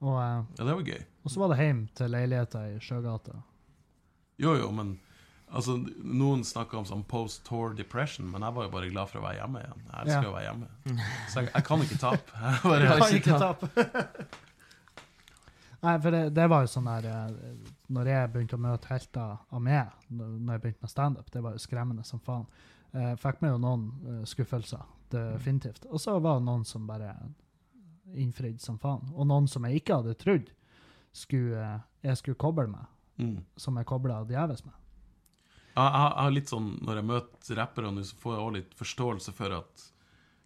[0.00, 1.04] Og, eh, Ja, det var gøy.
[1.24, 3.42] og så var det hjem til leiligheta i Sjøgata.
[4.40, 4.96] Jo, jo, men
[5.52, 9.24] altså, noen snakker om sånn post-tour depression, men jeg var jo bare glad for å
[9.24, 9.82] være hjemme igjen.
[9.86, 10.30] Jeg elsker Ja.
[10.30, 10.68] å være hjemme.
[11.32, 12.44] Så jeg, jeg kan ikke tape.
[12.44, 13.66] Jeg bare, Kan ikke tape.
[15.80, 17.52] Nei, for det, det var jo sånn der eh,
[17.88, 21.56] Når jeg begynte å møte helter av meg, når jeg begynte med standup, det var
[21.56, 22.44] jo skremmende som faen.
[22.92, 24.82] Jeg fikk meg jo noen eh, skuffelser,
[25.14, 25.86] definitivt.
[25.88, 27.14] Og så var det noen som bare
[28.12, 29.08] innfridde som faen.
[29.14, 30.52] Og noen som jeg ikke hadde trodd
[31.16, 33.36] skulle, eh, jeg skulle koble med, mm.
[33.56, 34.76] som jeg kobla djevelsk med.
[35.76, 38.54] Jeg, jeg, jeg har litt sånn, Når jeg møter rappere nå, så får jeg også
[38.58, 39.86] litt forståelse for at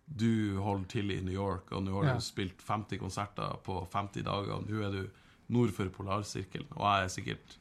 [0.06, 2.14] du holder til i New York, og nå har Ja.
[2.14, 5.10] du spilt 50 konserter på 50 dager, og nå er du
[5.48, 7.56] nord for polarsirkelen, og jeg er sikkert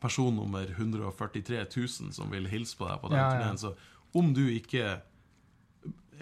[0.00, 3.54] person nummer 143 000 som vil hilse på deg på den Ja, ja.
[3.56, 3.72] Så
[4.14, 5.00] om du ikke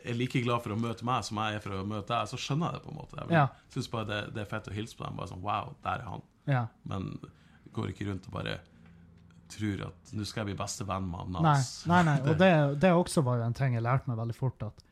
[0.06, 2.38] er like glad for å møte meg som jeg er for å møte deg, så
[2.38, 3.18] skjønner jeg det på en måte.
[3.26, 3.48] Jeg Ja.
[3.74, 5.16] syns bare det, det er fett å hilse på dem.
[5.16, 6.22] Bare sånn, wow, der er han.
[6.46, 6.66] Ja.
[6.84, 7.18] Men
[7.72, 8.60] går ikke rundt og bare
[9.48, 11.70] tror at nå skal jeg bli bestevenn med Nas.
[11.86, 12.18] Nei, nei, nei.
[12.32, 14.62] Og det, det også var jo en ting jeg lærte meg veldig fort.
[14.62, 14.84] at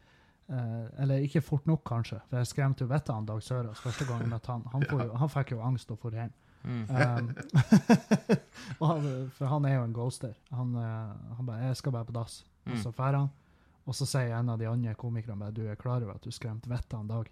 [0.48, 4.04] eh, Eller ikke fort nok, kanskje, for jeg skremte jo vettet av Dag Sørås første
[4.08, 4.64] gang jeg møtte han.
[4.72, 6.32] Han, jo, han fikk jo angst og for hjem.
[6.64, 6.84] mm.
[6.88, 7.34] Um,
[9.36, 10.34] for han er jo en ghoster.
[10.50, 12.82] Han, eh, han bare 'Jeg skal bare på dass', og Mm.
[12.82, 13.30] så drar han.
[13.86, 16.30] Og så sier en av de andre komikerne bare 'Du er klar over at du
[16.30, 17.28] skremte vettet av Dag'?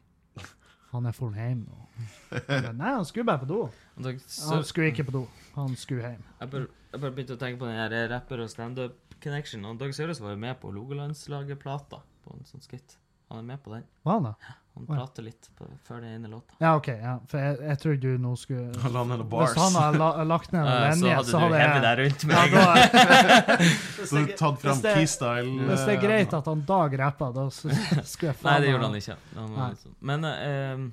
[0.92, 1.86] Han er for hjem nå.
[2.76, 3.70] Nei, han skulle bare på do.
[3.96, 4.18] Han
[4.64, 5.26] skulle ikke på do.
[5.54, 6.22] Han skulle hjem.
[6.40, 9.64] Jeg bare, jeg bare begynte å tenke på den her rapper- og standup-connection.
[9.70, 12.98] Og Dag Søres var jo med på Rogalandslaget-plata på en sånn skritt.
[13.32, 13.84] Han er med på den.
[14.04, 14.34] Var han det?
[14.74, 14.96] Han Oi.
[14.96, 16.54] prater litt på, før den ene låta.
[16.60, 16.88] Ja, OK.
[16.88, 17.14] Ja.
[17.28, 19.52] For jeg, jeg trodde du nå skulle Han la ned noen bars.
[19.52, 21.74] Hvis han hadde la, lagt ned en Eh, så linje, hadde så du hadde hevet
[21.74, 22.52] jeg deg rundt ja, meg.
[22.52, 23.56] da,
[24.08, 25.52] Så du tatt fram hvis det- keystyle.
[25.68, 28.72] Hvis det er eh, greit at han Dag rapper, da skulle jeg faen Nei, det
[28.74, 29.16] gjorde han ikke.
[29.36, 29.68] Han var Nei.
[29.76, 29.96] litt sånn.
[30.12, 30.84] Men eh,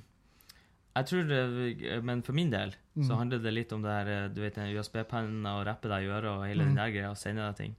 [1.00, 3.18] jeg tror det, Men for min del så Mm.
[3.18, 6.12] handler det litt om det her eh, Du vet den USB-pennen og rappe deg i
[6.12, 6.74] øret og hele Mm.
[6.74, 7.76] den der greia, og sende deg ting.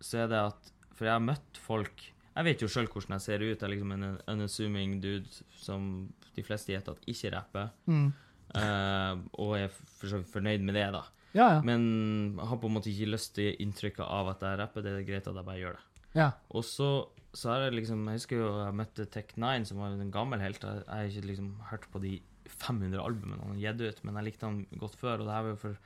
[0.00, 2.04] Så er det at For jeg har møtt folk
[2.36, 3.60] Jeg vet jo sjøl hvordan jeg ser ut.
[3.60, 5.26] Jeg er liksom en unassuming dude
[5.56, 7.70] som de fleste gjetter at ikke rapper.
[7.86, 8.12] Mm.
[8.54, 11.02] Uh, og er for så vidt fornøyd med det, da.
[11.34, 11.60] Ja, ja.
[11.66, 14.82] Men jeg har på en måte ikke lyst til inntrykket av at jeg rapper.
[14.82, 15.84] Det er greit at jeg bare gjør det.
[16.14, 16.28] ja.
[16.50, 20.10] Og så, så har jeg liksom Jeg husker jo jeg møtte Tech9, som var en
[20.12, 20.60] gammel helt.
[20.62, 24.28] Jeg har ikke liksom hørt på de 500 albumene han har gitt ut, men jeg
[24.30, 25.20] likte han godt før.
[25.20, 25.78] Og det her var jo for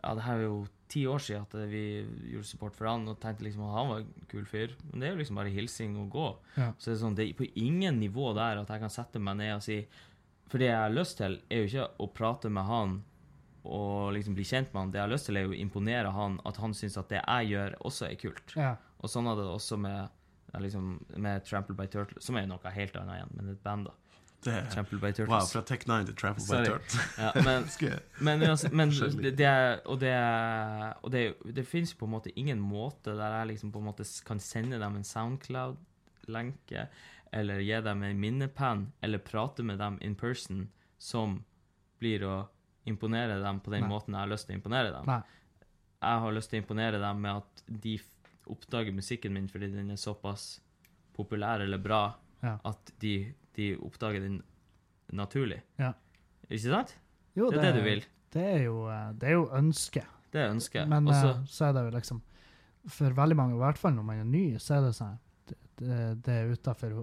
[0.00, 1.82] Ja, det her var jo ti år siden at vi
[2.32, 4.72] gjorde support for han, og tenkte liksom at han var en kul fyr.
[4.88, 6.28] Men det er jo liksom bare hilsing og gå.
[6.56, 6.70] Ja.
[6.78, 9.36] Så det er sånn, det er på ingen nivå der at jeg kan sette meg
[9.42, 9.82] ned og si
[10.50, 12.96] For det jeg har lyst til, er jo ikke å prate med han
[13.60, 14.90] og liksom bli kjent med han.
[14.90, 17.20] Det jeg har lyst til, er jo å imponere han, at han syns at det
[17.20, 18.56] jeg gjør, også er kult.
[18.56, 18.76] ja.
[19.00, 20.10] Og sånn er det også med,
[20.60, 20.88] liksom,
[21.24, 23.94] med Trample by Turtle, som er noe helt annet igjen, men et band, da.
[24.44, 26.66] Det er Trample by Wow, fra Tech 9 til Trample by Sorry.
[26.66, 27.18] Turtles.
[27.18, 27.66] Ja, men
[28.20, 28.40] Men,
[28.72, 28.90] men
[29.20, 30.12] det, det er, og det,
[31.04, 31.24] og det,
[31.58, 34.78] det fins på en måte ingen måte der jeg liksom på en måte kan sende
[34.80, 36.86] dem en Soundcloud-lenke,
[37.32, 40.64] eller gi dem en minnepenn, eller prate med dem in person,
[40.98, 41.42] som
[42.00, 42.38] blir å
[42.88, 43.90] imponere dem på den Nei.
[43.92, 45.04] måten jeg har lyst til å imponere dem.
[45.06, 45.20] Nei.
[46.00, 47.98] Jeg har lyst til å imponere dem med at de
[48.50, 50.60] oppdager musikken min fordi den er såpass
[51.14, 52.02] populær eller bra
[52.42, 52.54] Ja.
[52.64, 54.40] at de, de oppdager den
[55.12, 55.60] naturlig.
[55.80, 55.92] Ja.
[56.48, 56.96] Ikke sant?
[57.38, 58.02] Jo, Det er det du vil.
[58.34, 60.06] Det er jo, eh, det er jo ønsket.
[60.32, 60.86] Det er ønsket.
[60.88, 62.20] Men Også, så- eh, så er det jo liksom
[62.88, 65.18] For veldig mange, i hvert fall når man er ny, så er det sånn
[65.50, 66.94] Det, det, det er utafor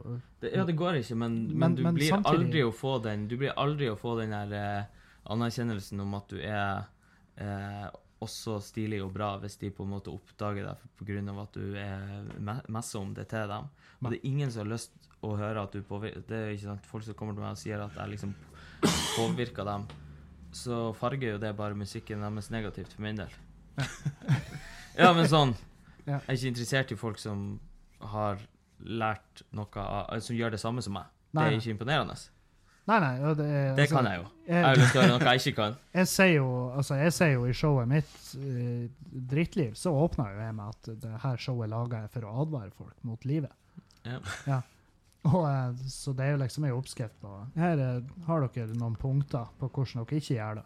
[0.41, 3.27] ja, det går ikke, men, men, Men- du men blir samtidig- aldri å få den
[3.27, 4.85] Du blir aldri å få den der eh,
[5.29, 6.87] anerkjennelsen om at du er
[7.37, 7.89] eh,
[8.23, 12.31] også stilig og bra, hvis de på en måte oppdager deg av at du er
[12.73, 13.67] messer om det til dem.
[14.01, 16.69] Og det er ingen som har lyst å høre at du påvirker Det er ikke
[16.69, 18.33] sant, folk som kommer til meg og sier at jeg liksom
[19.17, 19.87] påvirker dem.
[20.53, 23.33] Så farger jo det bare musikken deres negativt, for min del.
[24.97, 25.51] ja, men sånn
[26.07, 27.59] Jeg er ikke interessert i folk som
[28.13, 28.39] har
[28.81, 31.11] lært noe Som gjør det samme som meg.
[31.33, 32.17] Det er ikke imponerende.
[32.87, 33.13] Nei, nei.
[33.35, 34.27] Det, er- Det altså, kan jeg jo.
[34.47, 35.75] Jeg har lyst til å høre noe jeg ikke kan.
[35.99, 36.47] jeg, sier jo,
[36.79, 36.99] altså,
[37.33, 38.87] jo i showet mitt, eh,
[39.33, 42.71] Drittliv, så åpna jo jeg med at det her showet laga jeg for å advare
[42.77, 43.51] folk mot livet.
[44.07, 44.21] Ja.
[44.47, 44.61] ja.
[45.27, 48.95] Og, eh, så det er jo liksom en oppskrift på Her eh, har dere noen
[48.99, 50.65] punkter på hvordan dere ikke gjør det.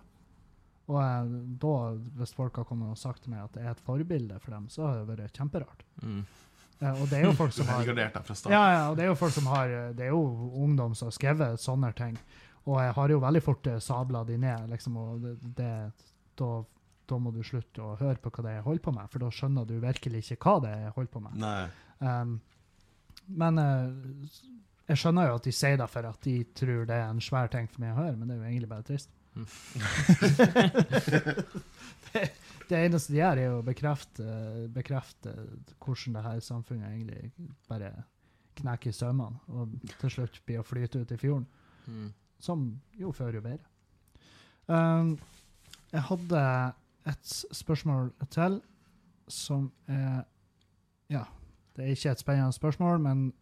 [0.91, 1.73] Og da,
[2.19, 4.65] hvis folk har kommet og sagt til meg at det er et forbilde for dem,
[4.69, 5.85] så har det vært kjemperart.
[6.03, 6.23] Mm.
[6.81, 7.85] Og det er jo folk som har.
[8.49, 10.21] Ja, ja, og det er jo folk som har Det er jo
[10.63, 12.17] ungdom som har skrevet sånne ting.
[12.69, 15.71] Og jeg har jo veldig fort eh, sabla de ned, liksom, og det, det
[16.37, 16.49] da,
[17.09, 19.23] da må du slutte å høre på hva det er jeg holder på med, for
[19.23, 21.39] da skjønner du virkelig ikke hva det er jeg holder på med.
[22.01, 22.35] Um,
[23.41, 24.37] men uh,
[24.91, 27.49] jeg skjønner jo at de sier det for at de tror det er en svær
[27.53, 29.11] ting for meg å høre, men det er jo egentlig bare trist.
[32.11, 32.23] Det,
[32.69, 34.25] det eneste de gjør, er å bekrefte,
[34.75, 35.35] bekrefte
[35.79, 37.91] hvordan det her samfunnet egentlig bare
[38.59, 41.47] knekker i sømmene, og til slutt blir å flyte ut i fjorden.
[41.87, 42.09] Mm.
[42.41, 42.65] Som
[42.97, 43.67] jo før jo bedre.
[44.67, 45.15] Um,
[45.91, 46.41] jeg hadde
[47.11, 48.61] et spørsmål til
[49.31, 50.23] som er
[51.11, 51.25] Ja,
[51.75, 53.33] det er ikke et spennende spørsmål, men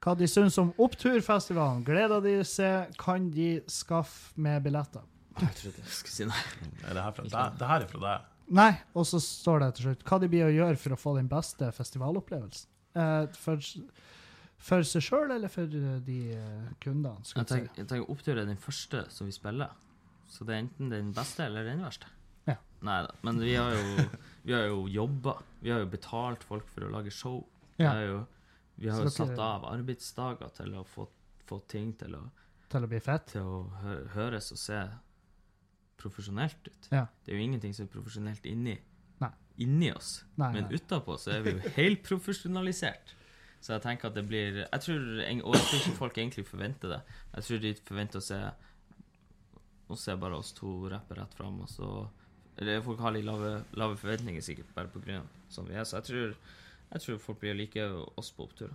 [0.00, 1.84] hva de syns om Oppturfestivalen?
[1.84, 2.92] Gleder de seg?
[3.00, 5.04] Kan de skaffe med billetter?
[5.40, 6.44] Jeg trodde jeg skulle si nei.
[6.88, 7.58] Er det her fra deg?
[7.60, 8.28] Det her er fra deg.
[8.60, 11.14] Nei, og så står det til slutt hva de blir å gjøre for å få
[11.20, 12.70] den beste festivalopplevelsen.
[12.98, 13.68] Eh, for,
[14.70, 17.20] for seg sjøl eller for eh, de eh, kundene?
[17.30, 19.76] Jeg tenker, jeg tenker opptur er den første som vi spiller.
[20.30, 22.10] Så det er enten den beste eller den verste.
[22.48, 22.56] Ja.
[22.86, 23.14] Nei da.
[23.26, 24.08] Men vi har jo,
[24.48, 25.36] vi har jo jobba.
[25.62, 27.42] Vi har jo betalt folk for å lage show.
[27.76, 27.92] Ja.
[27.92, 28.20] Det er jo,
[28.80, 31.06] vi har jo satt av arbeidsdager til å få,
[31.48, 32.24] få ting til å,
[32.72, 33.26] til å bli fett?
[33.34, 34.80] til å hø høres og se
[36.00, 36.88] profesjonelt ut.
[36.88, 37.06] Ja.
[37.24, 38.78] Det er jo ingenting som er profesjonelt inni,
[39.20, 39.30] Nei.
[39.60, 40.22] inni oss.
[40.40, 43.14] Nei, Men utapå så er vi jo helt profesjonalisert.
[43.60, 46.94] Så jeg tenker at det blir jeg tror, Og jeg tror ikke folk egentlig forventer
[46.94, 47.00] det.
[47.34, 48.38] Jeg tror de forventer å se
[49.90, 51.90] Å se bare oss to rappe rett fram, og så
[52.56, 55.84] Eller folk har litt lave, lave forventninger sikkert bare på grunn av sånn vi er.
[55.84, 56.34] Så jeg tror,
[56.92, 57.84] jeg tror folk blir like
[58.18, 58.74] oss på oppturer.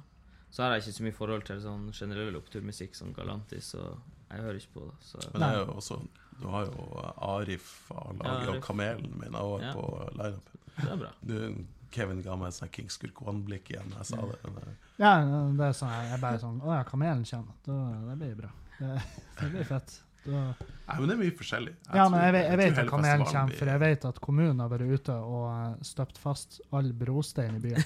[0.51, 3.97] Så har jeg ikke så mye forhold til sånn generell oppturmusikk som Galantis, og
[4.31, 4.95] jeg hører ikke på det.
[5.03, 5.97] Så Men det er jo også
[6.39, 6.85] Du har jo
[7.17, 9.73] Arif A-laget Ja, og Kamelen min òg Ja.
[9.73, 10.59] på lineupen.
[10.77, 11.11] det er bra.
[11.27, 14.39] Du, Kevin ga meg sånn King Skurk One-blikk igjen da jeg sa det.
[14.43, 15.11] Men, eh, Ja,
[15.55, 17.53] det er sånn, jeg bare sånn Å ja, kamelen kommer.
[17.63, 18.49] Det blir bra.
[18.79, 19.01] Det,
[19.41, 20.01] det blir fett.
[20.25, 20.41] Da,
[20.85, 21.71] Nei, men det er mye forskjellig.
[21.85, 24.19] ja, tror- men jeg, vet- jeg vet at hele kamelen kommer, for jeg vet at
[24.21, 27.83] kommunen har vært ute og eh, støpt fast all brostein i byen.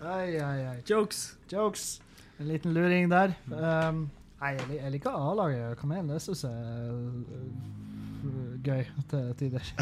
[0.00, 0.76] Ai, ai, ai.
[0.86, 1.36] Jokes!
[1.50, 2.00] Jokes.
[2.38, 3.32] En liten luring der.
[3.50, 4.04] Um,
[4.40, 6.10] nei, jeg, jeg liker A-laget Kamelen.
[6.12, 9.72] Det syns jeg er øh, gøy til tider.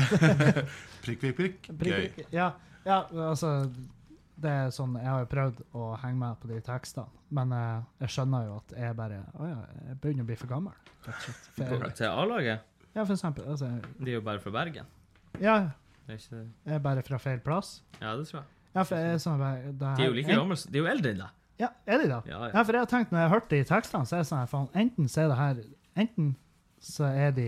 [1.05, 1.69] Prikk, prikk, prikk.
[1.79, 2.25] Prikk, Gøy.
[2.33, 2.49] Ja,
[2.87, 3.53] ja, altså
[4.37, 7.83] det er sånn, Jeg har jo prøvd å henge med på de tekstene, men eh,
[8.05, 10.73] jeg skjønner jo at jeg bare Å ja, jeg begynner å bli for gammel.
[11.57, 12.61] For Til A-laget.
[12.95, 13.47] ja, for eksempel.
[13.49, 14.87] Altså, De er jo bare fra Bergen.
[15.41, 15.57] ja,
[16.07, 17.83] Det er ikke jeg er bare fra feil plass.
[18.01, 18.47] Ja, det tror jeg.
[18.77, 21.11] Ja, for jeg sånn bare, det De er jo like gamle De er jo eldre
[21.15, 21.31] enn deg.
[21.59, 22.21] Ja, er de da?
[22.29, 22.51] Ja, ja.
[22.53, 24.43] Ja, for jeg har tenkt når jeg har hørt de tekstene, så er det sånn
[24.45, 25.63] at faen, enten så er det her
[25.97, 26.35] Enten
[26.85, 27.47] så er de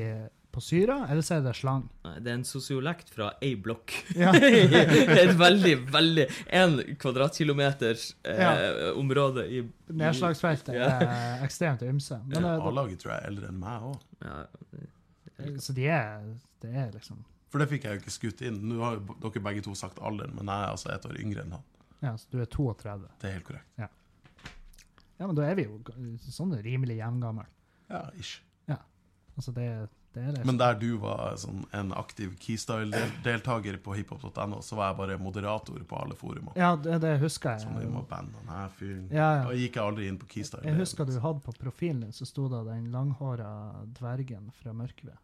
[0.53, 1.83] på syra, eller så er det slang.
[2.07, 3.93] Nei, Det er en sosiolekt fra ei blokk.
[4.17, 4.33] Ja.
[5.23, 6.25] Et veldig, veldig
[6.57, 7.95] En kvadratkilometer
[8.25, 8.93] eh, Ja.
[8.99, 9.61] område i
[9.93, 10.89] Nedslagsfeltet Ja.
[11.05, 12.19] er ekstremt ymse.
[12.35, 14.01] A-laget tror jeg er eldre enn meg òg.
[14.25, 14.39] Ja,
[15.39, 16.25] det, så de er,
[16.65, 17.21] det er liksom
[17.53, 18.59] For det fikk jeg jo ikke skutt inn.
[18.73, 21.45] Nå har jo dere begge to sagt alderen, men jeg er altså ett år yngre
[21.45, 21.63] enn han.
[22.03, 23.09] Ja, så du er 32.
[23.21, 23.69] Det er helt korrekt.
[25.19, 25.81] Ja, men da er vi jo
[26.31, 27.47] sånn rimelig jevngammel.
[27.91, 28.37] Ja, ish.
[28.71, 28.77] Ja.
[29.37, 29.89] Altså, det, det er
[30.19, 30.45] det.
[30.49, 35.81] Men der du var sånn en aktiv Keystyle-deltaker på hiphop.no, så var jeg bare moderator
[35.89, 36.53] på alle forumer.
[36.59, 37.61] Ja, det, det husker jeg.
[37.67, 39.07] Sånn, vi må bande her fyren.
[39.13, 39.55] Ja, Og ja.
[39.55, 40.65] jeg gikk aldri inn på Keystyle.
[40.67, 43.51] Jeg husker du hadde på profilen din, så sto det den langhåra
[43.99, 45.19] dvergen fra Mørkved.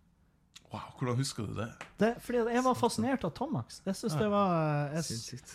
[0.73, 1.71] Wow, hvordan husker du det?
[2.03, 3.67] Det, fordi jeg var fascinert av Tomax.
[3.87, 4.49] Jeg synes det var
[4.97, 5.51] jeg, Sinnssykt.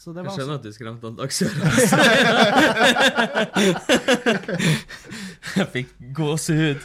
[0.00, 1.60] Så det Jeg skjønner at du skremte han Dagsøra.
[5.56, 6.84] Jeg fikk gåsehud.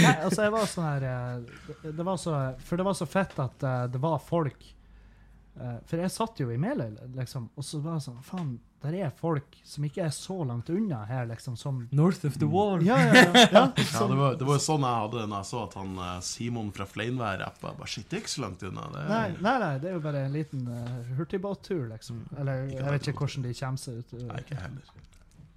[0.00, 3.36] Nei, altså jeg var sånn her eh, det, var så, For det var så fett
[3.42, 7.80] at eh, det var folk eh, For jeg satt jo i Meløy, liksom, og så
[7.84, 11.56] var det sånn Faen, der er folk som ikke er så langt unna her, liksom,
[11.60, 12.80] som North of the wall.
[12.86, 13.42] Ja, ja, ja.
[13.44, 15.60] ja, Ja, som, det var, det var jo sånn jeg hadde det når jeg så
[15.66, 17.74] at han Simon fra Fleinvær rappa.
[17.76, 18.86] Bare shit, det er ikke så langt unna.
[18.94, 22.24] Det er, nei, nei, nei, det er jo bare en liten uh, hurtigbåttur, liksom.
[22.40, 24.16] Eller jeg vet ikke hvordan de kommer seg ut.
[24.30, 24.96] Nei, ikke heller.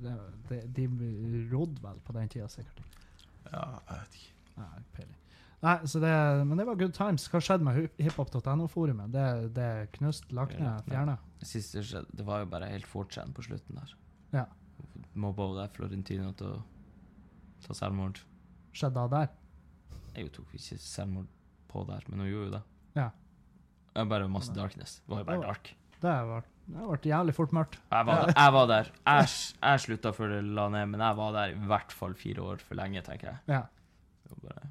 [0.03, 0.13] Det,
[0.49, 0.87] det, de
[1.51, 2.81] rodde vel på den tida, sikkert.
[3.49, 4.33] Ja, jeg vet ikke.
[4.61, 5.19] Nei, peiling.
[5.63, 6.11] Nei, så det,
[6.49, 7.25] men det var good times.
[7.31, 9.13] Hva skjedde med hiphop.no-forumet?
[9.13, 11.15] Det, det knust, lagt ned, fjerna?
[11.39, 13.93] Siste skjedde, det var jo bare helt fortsatt på slutten der.
[14.35, 14.43] Ja.
[15.15, 16.59] Mobba der Florentina til å
[17.63, 18.19] ta selvmord.
[18.75, 19.31] Skjedde det der?
[20.17, 21.31] Jeg tok ikke selvmord
[21.71, 22.63] på der, men hun gjorde jo det.
[22.99, 23.07] Ja.
[23.93, 24.99] Det var bare masse darkness.
[25.05, 25.71] Det var jo bare dark.
[26.03, 27.75] Det vært, det ble jævlig fort mørkt.
[27.91, 28.33] Jeg var der.
[28.37, 28.91] Jeg, var der.
[29.05, 29.31] jeg,
[29.61, 32.63] jeg slutta før det la ned, men jeg var der i hvert fall fire år
[32.63, 33.37] for lenge, tenker jeg.
[33.51, 33.63] Ja.
[34.43, 34.69] Bare,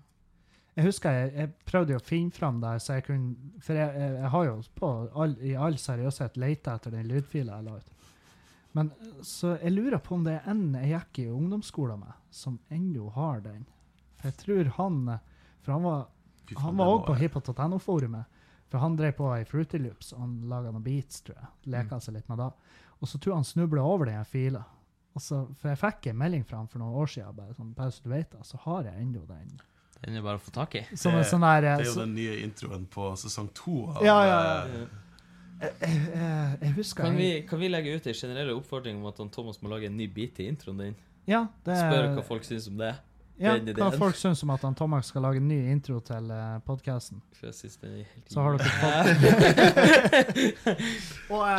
[0.76, 4.30] Jeg husker jeg, jeg prøvde å finne fram der, så jeg kunne For jeg, jeg,
[4.32, 7.92] har jo på all, i all seriøshet leita etter den lydfila jeg la ut.
[8.72, 8.88] Men
[9.20, 13.10] så jeg lurer på om det er en jeg gikk i ungdomsskolen med, som ennå
[13.12, 13.66] har den.
[14.16, 15.02] For jeg tror han
[15.62, 16.06] For han var
[16.58, 18.40] Han var òg på hiphop.no-forumet.
[18.72, 21.48] For han drev på i Fruity Loops, og han laga noen beats, tror jeg.
[21.74, 22.46] Leka seg litt med det.
[23.02, 24.62] Og så tror jeg han snubla over den her fila.
[25.20, 27.92] Så, for jeg fikk en melding fra han for noen år siden, bare sånn, bare
[27.92, 29.50] så du vet det, så har jeg ennå den.
[30.06, 30.82] den er bare å få tak i.
[30.96, 33.74] Som Det- sånn der Det eh, er jo så, den nye introen på sesong to
[33.92, 34.64] av Ja, ja, ja.
[34.64, 34.88] eh,
[35.60, 39.06] jeg, jeg, jeg, jeg husker Kan vi, kan vi legge ut en generell oppfordring om
[39.12, 40.96] at han Thomas må lage en ny beat til introen din?
[41.28, 42.94] ja, det, Spør hva folk syns om det.
[43.40, 46.30] Ja, den hva folk syns om at han Tomax skal lage en ny intro til
[46.30, 47.22] uh, podkasten.
[47.42, 49.06] Er helt Så har dere fått
[51.32, 51.56] Og, eh,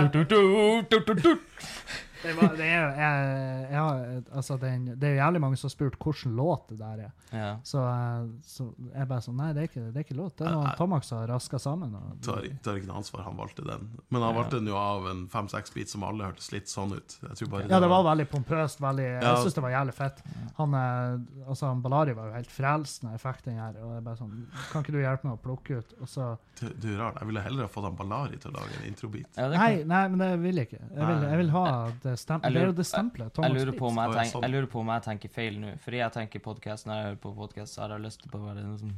[2.24, 5.74] det, var, det, er, jeg, jeg, altså, den, det er jo jævlig mange som har
[5.74, 7.12] spurt hvilken låt det der er.
[7.34, 7.50] Ja.
[7.68, 10.36] Så, eh, så jeg bare sånn Nei, det er ikke, det er ikke låt.
[10.40, 10.74] Det er noe.
[10.80, 11.94] Tomax har raska sammen.
[12.00, 13.90] Og, tar, tar ikke noe ansvar, han valgte den.
[14.10, 14.38] Men han Ja.
[14.40, 17.18] valgte den jo av en fem-seks bit som alle hørtes litt sånn ut.
[17.24, 18.80] Jeg bare ja, det var veldig pompøst.
[18.84, 19.20] Veldig, Ja.
[19.34, 20.24] Jeg syns det var jævlig fett.
[20.58, 23.76] Han, eh, altså, han Ballari var jo helt frelst når jeg fikk den her.
[23.84, 24.34] Og jeg bare sånn
[24.72, 25.94] Kan ikke du hjelpe meg å plukke ut?
[26.02, 27.18] Og så Du, du er rar.
[27.20, 29.28] Jeg ville heller ha fått han Ballari til å lage en introbit.
[29.38, 30.82] Ja, Nei, nei, men det vil jeg ikke.
[30.94, 31.66] Jeg vil, jeg vil ha
[32.04, 33.40] det Det jo lurer- det stempelet.
[33.44, 35.78] jeg lurer, på om jeg, tenk, jeg lurer på om jeg tenker feil nå.
[35.80, 38.44] Fordi jeg tenker podcast, når jeg hører på podkast, så har jeg lyst til å
[38.46, 38.92] være noe, som,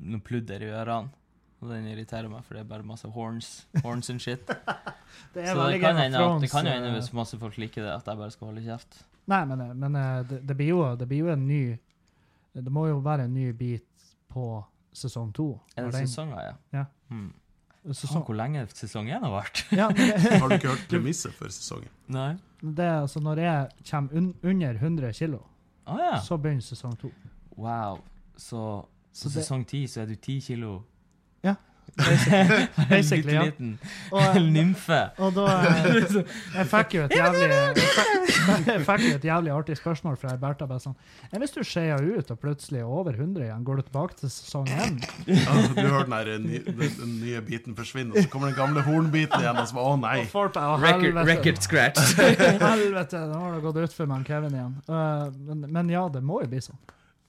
[0.00, 1.10] noe pludder i ørene.
[1.62, 4.44] Og den irriterer meg, for det er bare masse horns horns and shit.
[4.46, 7.92] Det Så det kan, hende, det kan jo hende eh, hvis masse folk liker det,
[8.00, 9.04] at jeg bare skal holde kjeft.
[9.30, 11.78] Nei, men, eh, men eh, det, det, blir jo, det blir jo en ny
[12.52, 13.86] Det må jo være en ny bit
[14.28, 14.48] på
[14.92, 15.52] sesong to.
[15.76, 16.56] Er det sesonger, ja?
[16.80, 16.84] Ja.
[17.08, 17.30] Hmm.
[17.82, 19.62] Sesong, Faen, hvor lenge sesongen har vært?
[19.72, 20.12] ja, men
[20.42, 21.90] Har du ikke hørt premisset for sesongen?
[22.12, 22.34] Nei.
[22.62, 25.38] Det er altså når jeg kommer un, under 100 kilo,
[25.86, 26.20] ah, ja.
[26.20, 27.10] så begynner sesong to.
[27.58, 27.98] Wow.
[28.36, 30.82] Så Så så sesong ti så er du ti kilo
[32.88, 33.42] Basically, ja.
[33.44, 33.78] liten
[34.10, 35.00] Og, eh, nymfe.
[35.20, 36.22] og da eh,
[36.56, 40.66] Jeg fikk jo et jævlig jeg fikk, jo et jævlig artig spørsmål fra Bertha.
[40.70, 40.96] bare sånn
[41.36, 44.70] Hvis du skeier ut og plutselig er over 100 igjen, går du tilbake til sesong
[44.72, 45.04] 1?
[45.28, 48.56] Ja, du hører den, der, ny, den, den nye biten forsvinne, og så kommer den
[48.56, 50.16] gamle hornbiten igjen, og så bare Å, nei!
[50.24, 52.16] Og «Å, Record, record scratch.
[52.62, 54.74] Helvete, nå har det gått utfor med Kevin igjen.
[54.88, 56.80] Uh, men, men ja, det må jo bli sånn.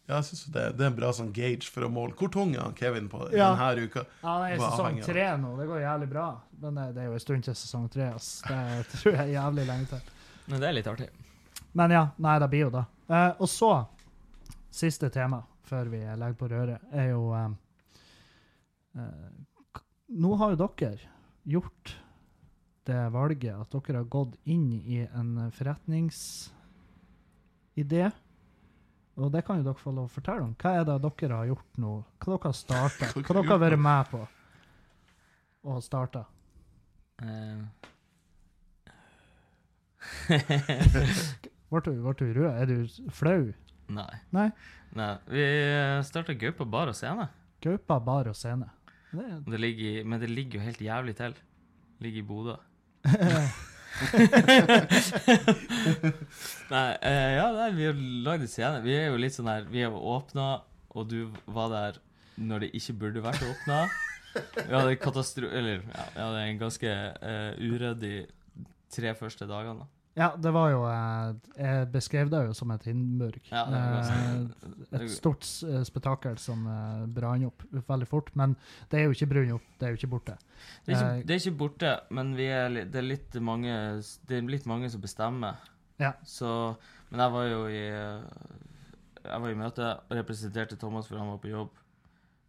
[0.03, 2.11] Ja, jeg synes det, det er en bra sånn gauge for å måle.
[2.19, 3.53] Hvor tung er han Kevin på Ja.
[3.55, 4.03] denne uka?
[4.21, 5.53] Ja, han er i sesong tre nå.
[5.61, 6.25] Det går jævlig bra.
[6.59, 8.09] Men det, det er jo en stund til sesong tre.
[8.11, 10.01] Det tror jeg er jævlig lenge til.
[10.51, 11.09] Men det er litt artig.
[11.73, 12.83] Men ja, nei, det blir jo det.
[13.07, 13.71] Eh, og så,
[14.73, 15.39] siste tema
[15.69, 17.49] før vi legger på røret, er jo eh,
[18.99, 19.29] eh,
[20.13, 20.99] Nå har jo dere
[21.49, 21.95] gjort
[22.85, 26.51] det valget at dere har gått inn i en forretningsidé.
[29.21, 30.53] Og det kan jo dere få lov å fortelle om.
[30.57, 31.91] Hva er det dere har gjort nå?
[32.17, 33.09] Hva dere har starta?
[33.13, 34.23] Hva dere har vært med på
[35.63, 36.25] og starta?
[37.23, 37.61] Eh,
[41.73, 42.49] Ble du, ble du rød?
[42.51, 43.53] Er du flau?
[43.93, 44.13] nei.
[44.35, 44.49] Nei.
[44.97, 45.13] nei.
[45.29, 45.43] Vi
[46.07, 47.29] starta Gaupa bar og scene.
[47.63, 48.67] Gaupa bar og scene.
[49.13, 51.35] Det Det ligger, men det ligger jo helt jævlig til.
[52.01, 52.55] Ligger i Bodø.
[56.73, 58.81] Nei, eh, ja, nei, vi har lagd en scene.
[58.85, 60.47] Vi er jo litt sånn her Vi har åpna,
[60.93, 61.93] og du var der
[62.41, 63.77] når det ikke burde vært åpna.
[64.33, 64.97] Vi hadde.
[65.53, 66.89] Eller, ja, vi hadde en ganske
[67.21, 68.17] uh, uryddig
[68.93, 69.83] tre første dagene.
[69.83, 70.02] da.
[70.15, 73.39] Ja, det var jo eh, Jeg beskrev det jo som et Hindenburg.
[73.49, 76.67] Ja, Eh, et stort eh, spetakkel som
[77.15, 78.29] brant opp veldig fort.
[78.37, 78.55] Men
[78.91, 80.35] det er jo ikke brunt opp, det er jo ikke borte.
[80.85, 83.73] Det er ikke, det er ikke borte, men vi er, det, er litt mange,
[84.29, 85.57] det er litt mange som bestemmer.
[86.01, 86.13] Ja.
[86.25, 86.75] Så,
[87.09, 87.81] men jeg var jo i
[89.23, 91.69] Jeg var i møte og representerte Thomas for han var på jobb.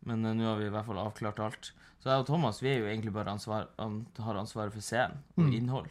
[0.04, 1.72] Men nå har vi i hvert fall avklart alt.
[2.02, 5.22] Så jeg og Thomas vi er jo egentlig bare ansvar, an, har ansvaret for scenen
[5.38, 5.52] og Mm.
[5.56, 5.88] innhold.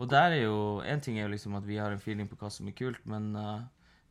[0.00, 2.38] Og der er jo En ting er jo liksom at vi har en feeling på
[2.40, 3.60] hva som er kult, men uh,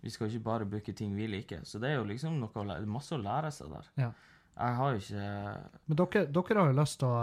[0.03, 1.63] vi skal jo ikke bare booke ting vi liker.
[1.65, 3.87] Så det er jo liksom noe å lære, masse å lære seg der.
[3.99, 4.11] Ja.
[4.59, 5.25] Jeg har jo ikke
[5.89, 7.19] Men dere, dere har jo lyst til å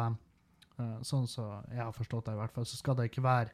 [0.80, 3.51] eh, Sånn som jeg har forstått det, i hvert fall, så skal det ikke være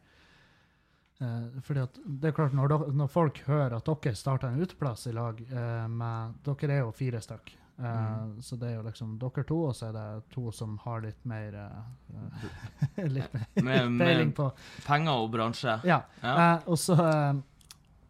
[1.20, 4.62] eh, fordi at det er klart, når, dere- når folk hører at dere starter en
[4.62, 7.52] uteplass i lag eh, med Dere er jo fire stykk.
[7.78, 8.34] Mm.
[8.44, 11.24] Så det er jo liksom dere to, og så er det to som har litt
[11.26, 14.50] mer eh, Litt mer Med, peiling på
[14.84, 15.78] penger og bransje.
[15.88, 16.02] Ja.
[16.20, 16.34] Ja.
[16.34, 16.96] Eh, og så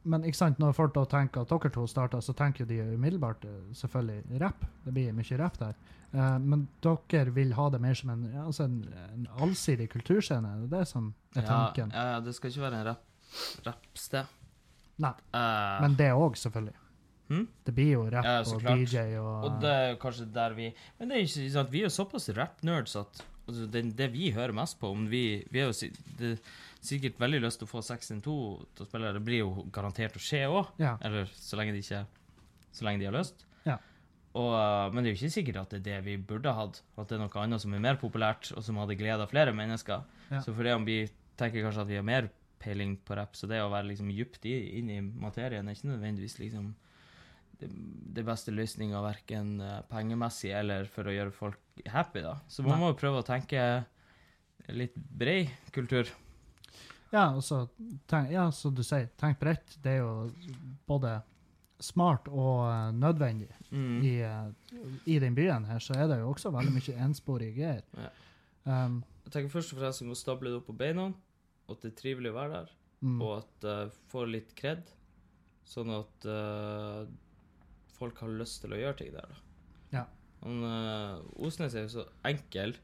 [0.03, 3.47] Men ikke sant, når folk da tenker at dere to starter, så tenker de umiddelbart
[3.79, 4.67] selvfølgelig rapp.
[4.85, 5.79] Det blir mye rapp der.
[6.13, 8.83] Uh, men dere vil ha det mer som en, ja, altså en,
[9.15, 10.51] en allsidig kulturscene?
[10.61, 11.95] Det er det som er tanken?
[11.95, 13.07] ja, ja, det skal ikke være en rapp,
[13.65, 14.35] rappsted.
[15.01, 15.15] Nei.
[15.33, 16.77] Uh, Men det òg, selvfølgelig.
[17.33, 17.45] Hm?
[17.65, 18.81] Det blir jo rapp Ja, og klart.
[18.85, 20.67] DJ og, og det er kanskje der vi
[20.99, 24.31] Men det er ikke sant, vi er jo såpass rap-nerds at altså, det, det vi
[24.37, 26.35] hører mest på om vi, vi er jo si- det,
[26.83, 29.13] sikkert veldig lyst til å få 6-2 til å spille.
[29.15, 30.73] Det blir jo garantert å skje òg.
[30.83, 30.97] Ja.
[31.07, 32.05] Eller så lenge de ikke
[32.75, 33.45] Så lenge de har lyst.
[33.69, 33.77] Ja.
[34.35, 36.83] Og, uh, men det er jo ikke sikkert at det er det vi burde hatt.
[36.99, 40.03] At det er noe annet som er mer populært, og som hadde gleda flere mennesker.
[40.33, 40.41] Ja.
[40.43, 41.03] Så det om vi
[41.39, 42.31] tenker kanskje at vi har mer
[42.63, 46.39] peiling på rapp, så det å være liksom djupt inn i materien er ikke nødvendigvis
[46.39, 46.73] liksom
[47.69, 52.37] det, beste løsninga, verken uh, pengemessig eller for å gjøre folk happy, da.
[52.49, 52.81] Så man Nei.
[52.83, 53.63] må jo prøve å tenke
[54.73, 56.11] litt bred kultur.
[57.13, 57.67] Ja, og så
[58.09, 59.77] tenk, ja, som du sier, tenk bredt.
[59.85, 60.31] Det er jo
[60.89, 61.19] både
[61.83, 63.51] smart og eh, nødvendig.
[63.71, 63.97] Mm.
[64.07, 67.83] I, eh, I den byen her så er det jo også veldig mye ensporige greier.
[67.99, 68.13] Ja.
[68.63, 71.09] Um, Jeg tenker først og fremst vi må stable det opp på beina,
[71.67, 72.73] og at det er trivelig å være der.
[73.03, 74.87] mm, og at uh, får litt kred,
[75.67, 77.03] sånn at uh,
[78.03, 79.29] folk har lyst til å gjøre ting der.
[79.33, 79.43] da.
[79.97, 80.05] Ja.
[80.43, 82.74] Han, uh, Osnes er jo så enkel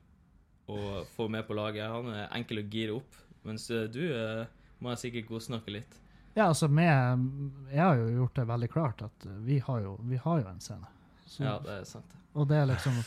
[0.71, 1.89] å få med på laget.
[1.91, 3.17] Han er enkel å gire opp,
[3.49, 4.45] mens uh, du uh,
[4.79, 5.97] må jeg sikkert godsnakke litt.
[6.37, 7.25] ja, altså med,
[7.73, 10.47] Jeg har jo gjort det veldig klart at eh, vi har jo, vi har jo
[10.53, 10.87] en scene.
[11.27, 12.13] Så, Ja, det er sant.
[12.39, 13.01] Og det er liksom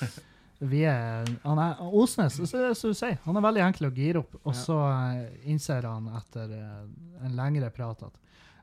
[0.72, 4.36] vi er, han er, Osnes, som du sier, han er veldig enkel å gire opp.
[4.44, 4.58] Og Ja.
[4.60, 6.84] så eh, innser han etter eh,
[7.26, 8.20] en lengre prat at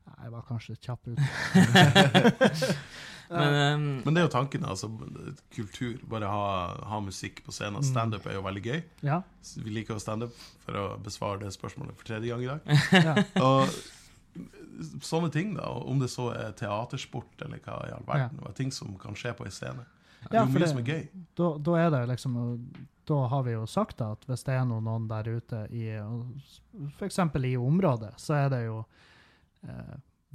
[0.08, 1.18] "Nei, jeg var kanskje kjapp ut.
[3.30, 4.64] Men um, Men det er jo tanken.
[4.64, 4.88] altså
[5.52, 5.98] Kultur.
[6.08, 6.44] Bare ha,
[6.88, 7.82] ha musikk på scenen.
[7.84, 8.78] Standup er jo veldig gøy.
[9.04, 9.18] Ja.
[9.60, 10.32] Vi liker jo standup,
[10.64, 12.60] for å besvare det spørsmålet for tredje gang i dag.
[13.04, 13.14] ja.
[13.44, 13.68] Og
[15.04, 15.66] sånne ting, da.
[15.68, 18.40] Om det så er teatersport eller hva i all verden.
[18.44, 18.52] ja.
[18.56, 19.84] Ting som kan skje på en scene.
[20.28, 21.02] Det er jo mye det- som er gøy.
[21.38, 22.32] Da, da er det liksom
[23.08, 25.84] Da har vi jo sagt da, at hvis det er noen, der ute i
[26.98, 27.18] f.eks.
[27.44, 28.82] i området, så er det jo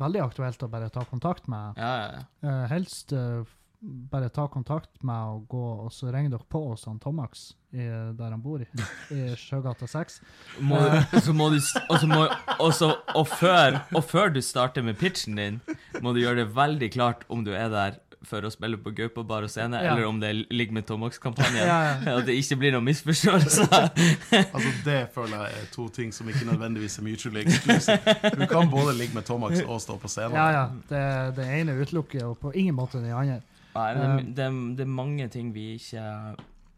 [0.01, 2.23] veldig aktuelt å bare ta kontakt med ja, ja, ja.
[2.49, 3.43] eh, Helst eh,
[3.83, 7.83] bare ta kontakt med og gå, og så ringer dere på hos han Tomax i,
[8.15, 10.21] der han bor, i, i Sjøgata 6.
[10.63, 10.79] Må,
[11.25, 12.21] så må du også må,
[12.63, 15.59] også, og, før, og før du starter med pitchen din,
[15.99, 19.23] må du gjøre det veldig klart om du er der for å spille på Gaupa
[19.27, 19.93] bar og scene, Ja.
[19.93, 21.65] eller om det ligger med Tomax-kampanjen.
[21.71, 22.13] Ja, ja.
[22.19, 23.89] At det ikke blir noen misforståelser.
[24.55, 28.15] Altså Det føler jeg er to ting som ikke nødvendigvis er mutually exclusive.
[28.39, 30.37] Du kan både ligge med Tomax og stå på scenen.
[30.39, 30.63] Ja, ja.
[30.89, 31.03] Det,
[31.35, 33.41] det ene utelukker jo på ingen måte det andre.
[33.75, 36.03] Nei, det, er- det, det er mange ting vi ikke,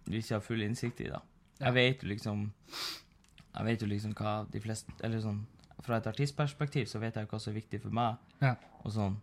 [0.07, 1.19] vi ikke har full innsikt i, da.
[1.61, 2.45] Jeg vet jo liksom
[3.55, 5.37] Jeg vet jo liksom hva de fleste Eller sånn
[5.85, 8.55] Fra et artistperspektiv så vet jeg hva som er viktig for meg, Ja.
[8.83, 9.15] og sånn.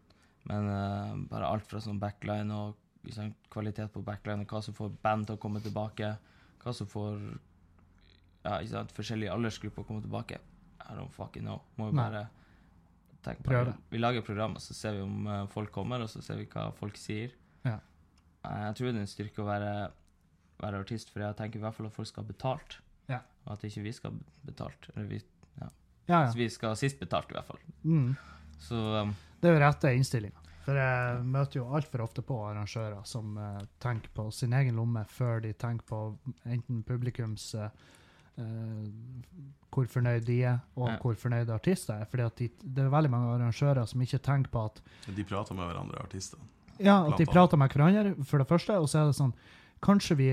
[0.51, 4.75] Men uh, bare alt fra sånn backline og liksom, kvalitet på backline, og hva som
[4.75, 6.15] får band til å komme tilbake,
[6.63, 7.19] hva som får
[8.43, 10.41] ja, sant, forskjellige aldersgrupper å komme tilbake.
[10.83, 11.61] I don't fucking know.
[11.79, 12.25] Må jo bare
[13.23, 13.75] tenke på det.
[13.93, 16.49] Vi lager program, og så ser vi om uh, folk kommer, og så ser vi
[16.51, 17.35] hva folk sier.
[17.67, 17.77] Ja.
[18.43, 19.75] Uh, Jeg tror det er en styrke å være,
[20.63, 22.81] være artist, for jeg tenker i hvert fall at folk skal ha betalt.
[23.11, 23.21] Ja.
[23.47, 24.91] Og at ikke vi skal ha betalt.
[24.97, 25.23] Eller vi,
[25.61, 25.71] Ja,
[26.09, 26.33] Ja, ja.
[26.35, 27.63] vi skal ha sist betalt, i hvert fall.
[27.87, 28.17] Mm.
[28.63, 30.39] Så um, Det er jo rette innstillinga.
[30.63, 35.03] For jeg møter jo altfor ofte på arrangører som uh, tenker på sin egen lomme
[35.11, 36.03] før de tenker på
[36.47, 37.73] enten publikums eh,
[38.39, 38.85] eh,
[39.73, 40.97] hvor fornøyd de er, og Ja.
[41.03, 42.07] hvor fornøyde artister er.
[42.07, 44.79] Fordi de, det er veldig mange arrangører som ikke tenker på at
[45.17, 46.47] De prater med hverandre, artistene.
[46.79, 49.35] Ja, at de prater med hverandre, for det første, og så er det sånn
[49.83, 50.29] Kanskje vi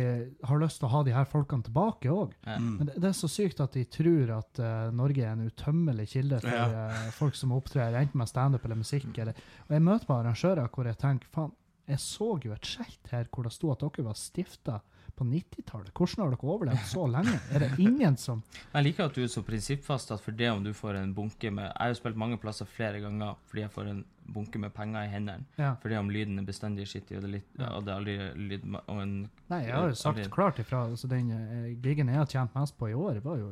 [0.46, 2.36] har lyst til å ha de her folkene tilbake òg.
[2.46, 2.58] Ja.
[2.62, 2.74] Mm.
[2.78, 6.06] Men det, det er så sykt at de tror at uh, Norge er en utømmelig
[6.12, 6.68] kilde for Ja.
[6.94, 9.10] uh, folk som opptrer enten med standup eller musikk.
[9.18, 9.34] Eller,
[9.66, 11.56] og jeg møter på arrangører hvor jeg tenker faen,
[11.90, 14.78] jeg så jo et skjelt her hvor det sto at dere var stifta
[15.20, 15.92] på 90-tallet.
[15.94, 17.40] Hvordan har dere overlevd så lenge?
[17.54, 18.44] Er det ingen som
[18.76, 21.52] Jeg liker at du er så prinsippfast at for det om du får en bunke
[21.52, 24.74] med Jeg har jo spilt mange plasser flere ganger fordi jeg får en bunke med
[24.74, 25.46] penger i hendene.
[25.58, 25.74] Ja.
[25.82, 28.16] For det om lyden er bestandig skittig, og det er, litt, og det er aldri
[28.50, 29.14] lyd og en
[29.50, 30.30] Nei, jeg har jo sagt Aldri.
[30.30, 30.84] klart ifra.
[30.86, 33.48] Altså, den uh, gigen jeg har tjent mest på i år, var jo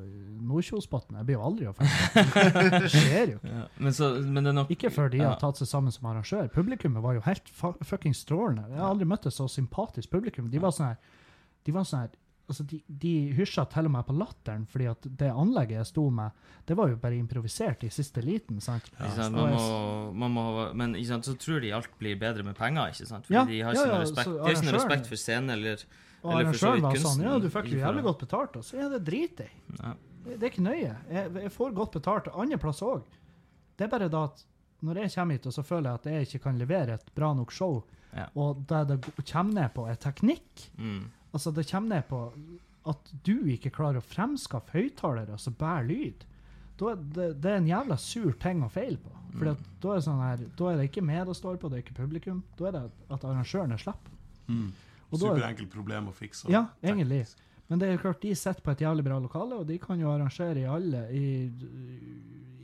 [0.45, 1.17] Nordkjosbotn.
[1.17, 2.27] Jeg blir jo aldri offentlig.
[2.83, 3.39] Det skjer jo.
[3.41, 3.63] ja.
[3.81, 5.31] men, så, men det nok Ikke før de ja.
[5.31, 6.51] har tatt seg sammen som arrangør.
[6.53, 8.67] Publikummet var jo helt fuckings fucking strålende.
[8.75, 10.51] Jeg har aldri møtt et så sympatisk publikum.
[10.53, 11.15] De var sånn her
[11.67, 12.15] De var sånn her
[12.47, 16.05] Altså, de, de hysja til og med på latteren, fordi at det anlegget jeg sto
[16.15, 16.31] med,
[16.69, 18.61] det var jo bare improvisert i siste liten.
[18.63, 18.85] sant?
[18.95, 19.09] Ja.
[19.17, 19.35] sant?
[19.35, 20.43] Man må, man må,
[20.79, 21.27] men ikke sant?
[21.27, 23.27] så tror de alt blir bedre med penger, ikke sant?
[23.27, 25.09] Fordi Ja, de har ja, ikke noe ja, respekt, så de har ikke noe respekt
[25.11, 25.83] for scenen eller
[26.23, 27.09] Og Eller for så vidt kunsten.
[27.17, 29.49] sånn Ja, du fikk jo jævlig godt betalt, og så er det drit i.
[29.81, 29.91] ja.
[30.23, 30.95] Det, det er ikke nøye.
[31.19, 33.03] Jeg, jeg får godt betalt andre plasser òg.
[33.75, 34.45] Det er bare da at
[34.87, 37.33] når jeg kommer hit og så føler jeg at jeg ikke kan levere et bra
[37.35, 37.83] nok show,
[38.15, 38.29] Ja.
[38.39, 39.03] og det det
[39.33, 41.11] kommer ned på, er teknikk Mm.
[41.37, 42.21] Altså, det kommer ned på
[42.87, 46.25] at du ikke klarer å fremskaffe høyttalere som bærer lyd.
[46.79, 49.13] Da det, det er en jævla sur ting å feile på.
[49.37, 49.57] For Mm.
[49.83, 50.21] da, sånn
[50.57, 52.39] da er det ikke med det står på, det er ikke publikum.
[52.57, 54.13] Da er det at arrangørene slipper.
[54.47, 54.69] Mm.
[55.11, 56.49] Er- Superenkelt problem å fikse.
[56.51, 57.25] Ja, egentlig.
[57.69, 59.99] Men det er jo klart, de sitter på et jævlig bra lokale, og de kan
[59.99, 61.25] jo arrangere i alle i,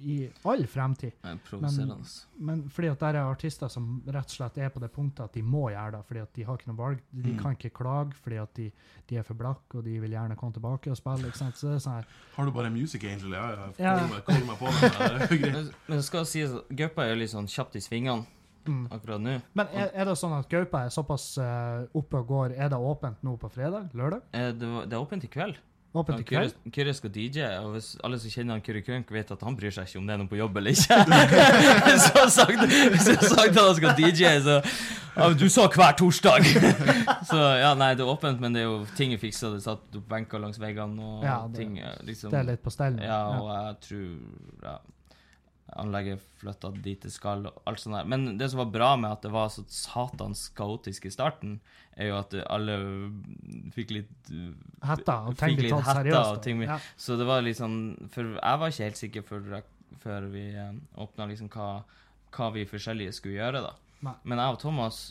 [0.03, 0.15] i
[0.49, 1.13] all fremtid.
[1.23, 2.11] Det er.
[2.43, 5.33] Men fordi at der er artister som rett og slett er på det punktet at
[5.37, 6.99] de må gjøre det, fordi at de har ikke noe valg.
[7.11, 7.39] De Mm.
[7.39, 8.69] kan ikke klage fordi at de,
[9.09, 11.27] de er for blakke, og de vil gjerne komme tilbake og spille.
[11.27, 11.55] ikke sant?
[11.57, 12.05] Så det er sånn her,
[12.35, 13.31] Har du bare Music Angel?
[13.31, 13.67] Ja, ja.
[13.79, 13.97] Ja.
[13.99, 15.41] Kall meg, kall meg på det.
[15.53, 18.25] Men, men det skal sies at Gaupa er jo litt sånn kjapt i svingene
[18.65, 18.87] mm.
[18.91, 19.37] akkurat nå.
[19.53, 22.55] Men er, er det sånn at Gaupa er såpass uh, oppe og går?
[22.57, 23.89] Er det åpent nå på fredag?
[23.93, 24.21] Lørdag?
[24.33, 25.57] Eh, Det, var- det er åpent i kveld.
[25.93, 26.53] Åpent i kveld?
[26.73, 29.69] Kyrre- skal DJ, og hvis alle som kjenner han Kyrre Krønk, vet at han bryr
[29.75, 30.97] seg ikke om det er noe på jobb eller ikke.
[32.07, 34.55] så sagt, har sagt han skal DJ, så
[35.13, 36.47] ja, Du sa hver torsdag!
[37.29, 39.51] så ja, nei, det er åpent, men det er jo ting er fiksa.
[39.53, 41.77] Det er satt opp benker langs veggene, og Ja, det- ting
[42.09, 42.97] liksom Det er litt på stell.
[42.97, 44.09] Ja, og jeg tror
[44.65, 44.77] ja,
[45.79, 48.05] anlegget flytta dit det skal, og alt sånt der.
[48.09, 51.59] Men det som var bra med at det var så satans kaotisk i starten,
[51.97, 52.77] er jo at alle
[53.75, 54.31] fikk litt
[54.83, 56.31] Hetta, og ting Fikk litt hetta seriøst.
[56.37, 56.79] og ting ja.
[56.97, 57.75] Så det var litt sånn
[58.11, 59.59] For jeg var ikke helt sikker før,
[60.03, 61.83] før vi eh, åpna liksom hva,
[62.33, 63.73] hva vi forskjellige skulle gjøre, da.
[64.03, 64.15] Nei.
[64.23, 65.03] Men jeg og Thomas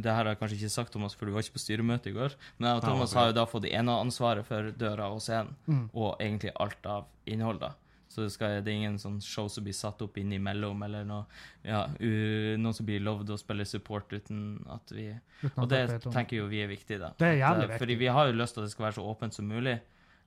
[0.00, 2.14] det her har jeg kanskje ikke sagt, Thomas, for du var ikke på styremøte i
[2.14, 2.32] går.
[2.56, 5.50] Men jeg og Thomas har jo da fått det ene ansvaret for døra og scenen,
[5.66, 5.90] Mm.
[5.92, 7.72] og egentlig alt av innhold, da.
[8.10, 11.28] Så det, skal, det er ingen sånn show som blir satt opp innimellom, eller noe,
[11.62, 15.12] ja, u, noen som blir lovd å spille support uten at vi
[15.52, 17.12] Og det tenker jo vi er viktig, da.
[17.20, 17.82] Det er jævlig eh, viktig.
[17.84, 19.76] Fordi vi har jo lyst til at det skal være så åpent som mulig,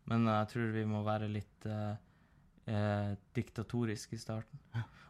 [0.07, 1.91] men jeg tror vi må være litt uh,
[2.71, 4.63] eh, diktatorisk i starten.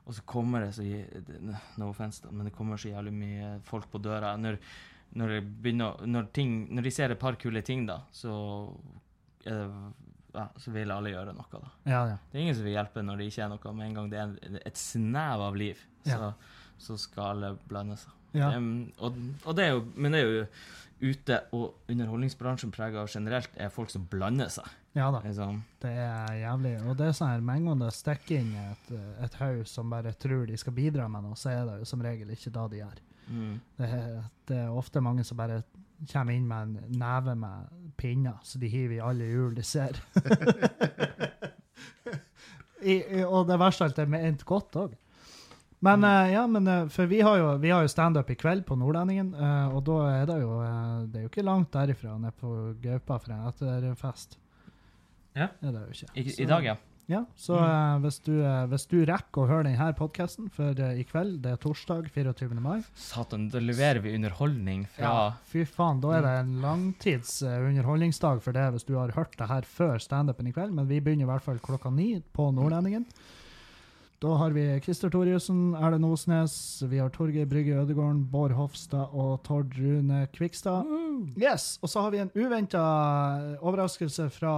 [0.03, 0.83] Og så kommer det så
[1.77, 4.33] No offense, men det kommer så jævlig mye folk på døra.
[4.35, 4.57] Når,
[5.21, 8.33] når, begynner, når, ting, når de ser et par kule ting, da, så
[9.45, 10.02] er det
[10.33, 11.71] ja, så vil alle gjøre noe, da.
[11.85, 12.17] Ja, ja.
[12.31, 13.73] Det er ingen som vil hjelpe når det ikke er noe.
[13.77, 16.33] Med en gang det er et snev av liv, så,
[16.81, 18.15] så skal alle blande seg.
[18.37, 18.49] ja.
[18.57, 20.47] Em, og, og det er jo, men det er jo
[21.03, 24.69] ute, og underholdningsbransjen preget av generelt, er folk som blander seg.
[24.95, 25.19] ja da.
[25.25, 25.61] Liksom.
[25.83, 26.75] Det er jævlig.
[26.87, 28.93] Og det er sånn her, med en gang det stikker inn et,
[29.25, 32.03] et haug som bare tror de skal bidra med noe, så er det jo som
[32.05, 33.01] regel ikke da de gjør.
[33.27, 33.55] Mm.
[33.79, 33.89] Det
[34.49, 35.61] det er ofte mange som bare
[36.11, 39.99] kommer inn med en neve med pinner, så de hiver i alle hjul de ser.
[42.83, 44.95] I, og det verste av alt er ment godt òg.
[45.83, 48.63] Men eh, ja, men eh, for vi har jo, vi har jo standup i kveld
[48.67, 50.61] på Nordlendingen, eh, og da er det jo
[51.11, 52.53] Det er jo ikke langt derifra ned på
[52.83, 54.37] Gaupa for en etterfest.
[55.35, 55.49] Ja.
[55.59, 56.11] Det er det jo ikke.
[56.15, 56.75] I, I dag, ja.
[57.11, 57.63] Ja, så Mm.
[57.69, 61.41] eh, hvis, du, eh, hvis du rekker å høre denne podkasten, for eh, i kveld,
[61.43, 62.59] det er torsdag 24.
[62.63, 67.41] mai Satan, da leverer vi underholdning fra ja, Fy faen, da er det en langtids
[67.43, 70.99] underholdningsdag for det hvis du har hørt det her før standupen i kveld, men vi
[71.01, 73.05] begynner i hvert fall klokka ni på Nordlendingen.
[74.23, 76.53] Da har vi Christer Thoriussen, Erlend Osnes,
[76.87, 80.87] vi har Torgeir Brygge Ødegården, Bård Hofstad og Tord Rune Kvikstad.
[81.35, 82.79] Yes, Og så har vi en uventa
[83.59, 84.53] overraskelse fra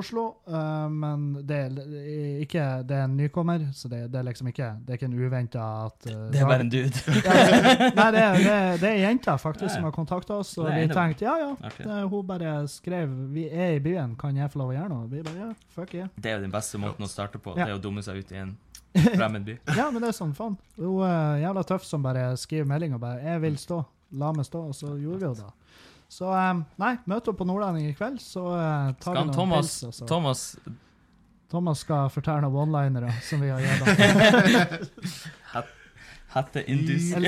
[0.00, 4.50] Oslo, uh, men det er ikke Det er en nykommer, så det, det er liksom
[4.50, 7.02] ikke Det er ikke en uventa at uh, Det er bare en dude.
[7.26, 7.36] ja,
[7.98, 11.26] Nei, det er, det, det er jenta faktisk som har kontakta oss, og vi tenkte
[11.26, 11.72] ja, ja.
[11.78, 15.10] Det, hun bare skrev 'Vi er i byen, kan jeg få lov å gjøre noe?'
[15.10, 16.08] Vi bare ja, fuck yeah.
[16.16, 17.54] Det er jo den beste måten å starte på.
[17.56, 18.56] Det er å dumme seg ut i en
[19.18, 19.58] fremmed by.
[19.76, 20.56] Ja, men det er sånn, faen.
[20.78, 23.84] Hun er jævla tøff som bare skriver melding og bare 'Jeg vil stå'.
[24.16, 24.62] La meg stå.
[24.70, 25.52] Og så gjorde vi jo det.
[26.08, 29.34] Så eh, nei, møt opp på Nordlending i kveld, så eh, tar Skal vi noen
[29.36, 30.02] Thomas, pils.
[30.02, 30.44] og Thomas
[31.50, 33.80] Thomas skal fortelle noen one-linere som vi har gitt
[35.54, 35.64] ham.
[36.36, 37.22] Hetteindus Jeg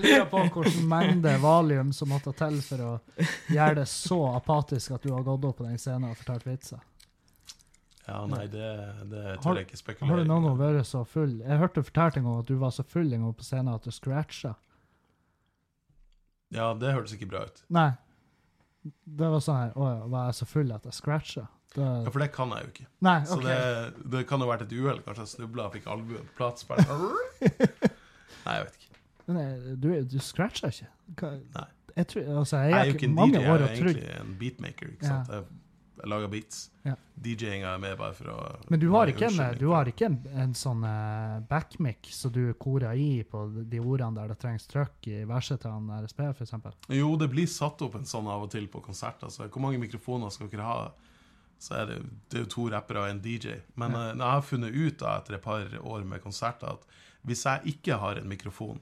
[0.00, 2.92] lurer- på hvilken mengde valium som måtte til for å
[3.52, 6.80] gjøre det så apatisk at du har gått opp på den scenen og fortalt vitser.
[8.08, 8.70] Ja, nei, det,
[9.10, 11.34] det tør jeg ikke spekulere Har du noen gang vært så full?
[11.44, 13.74] Jeg hørte du fortalte en gang at du var så full en gang på scenen
[13.74, 14.54] at du scratcha.
[16.50, 17.62] Ja, det hørtes ikke bra ut.
[17.70, 17.90] Nei.
[19.04, 21.42] Det var sånn her Å ja, var jeg så full at jeg scratcha?
[21.74, 22.86] Det, Ja, For det kan jeg jo ikke.
[23.06, 23.44] nei, Så OK.
[23.44, 23.58] det,
[24.14, 25.02] det kan jo ha vært et uhell.
[25.04, 26.64] Kanskje jeg snubla og fikk albuen på plass.
[26.66, 26.86] Bare.
[28.46, 28.86] Nei, jeg vet ikke.
[29.30, 30.88] Eh, du, du scratcha ikke?
[31.20, 31.66] Hva, Nei.
[32.00, 34.08] Jeg, tror, altså, jeg, Jeg er jo ikke en mange DJ, jeg er jo egentlig
[34.20, 34.92] en beatmaker.
[34.94, 35.12] ikke Ja.
[35.12, 35.28] sant?
[35.34, 35.44] Jeg,
[36.00, 36.60] jeg lager beats.
[36.86, 36.94] Ja.
[37.20, 38.36] DJ-inga er med bare for å
[38.72, 42.54] Men du har ikke en, du har ikke en, en sånn uh, backmic så du
[42.60, 46.72] korer i på de ordene der det trengs trøkk i verset til han RSP, eksempel?
[46.88, 49.28] Jo, det blir satt opp en sånn av og til på konserter.
[49.28, 50.90] Så hvor mange mikrofoner skal dere ha?
[51.60, 51.98] Så er det,
[52.32, 53.58] det er jo to rappere og en DJ.
[53.76, 54.06] Men Ja.
[54.08, 56.86] eh, jeg har funnet ut da, etter et par år med konserter at
[57.28, 58.80] hvis jeg ikke har en mikrofon,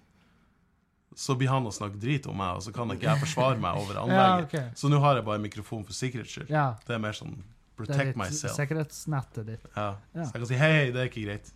[1.17, 3.79] så blir han å snakke drit om meg, og så kan ikke jeg forsvare meg
[3.81, 4.69] over Ja, okay.
[4.79, 6.51] Så nå har jeg bare mikrofon for sikkerhets skyld.
[6.53, 7.39] Ja, Det er mer sånn
[7.79, 8.55] protect litt myself.
[8.59, 9.67] sikkerhetsnettet ditt.
[9.75, 9.89] Ja.
[10.15, 11.53] Så jeg kan si hei, hei, det er ikke greit.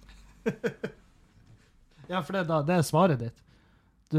[2.10, 3.38] Ja, for det, da, det er svaret ditt.
[4.10, 4.18] Du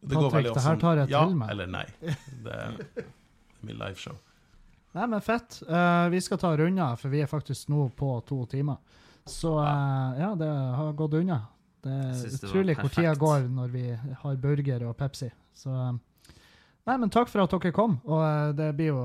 [0.00, 1.50] Det går Patrick, veldig det her tar jeg ja til meg.
[1.52, 1.84] eller nei.
[2.00, 3.08] Det er, det er
[3.66, 4.16] min liveshow.
[4.94, 5.58] Nei, men fett.
[5.66, 8.78] Uh, vi skal ta runder, for vi er faktisk nå på to timer.
[9.26, 11.40] Så uh, ja, det har gått unna.
[11.84, 13.84] Det er utrolig hvor tida går når vi
[14.22, 15.30] har burger og Pepsi.
[15.54, 15.94] Så eh,
[16.84, 17.94] Nei, men takk for at dere kom.
[18.04, 19.02] Og eh, det blir jo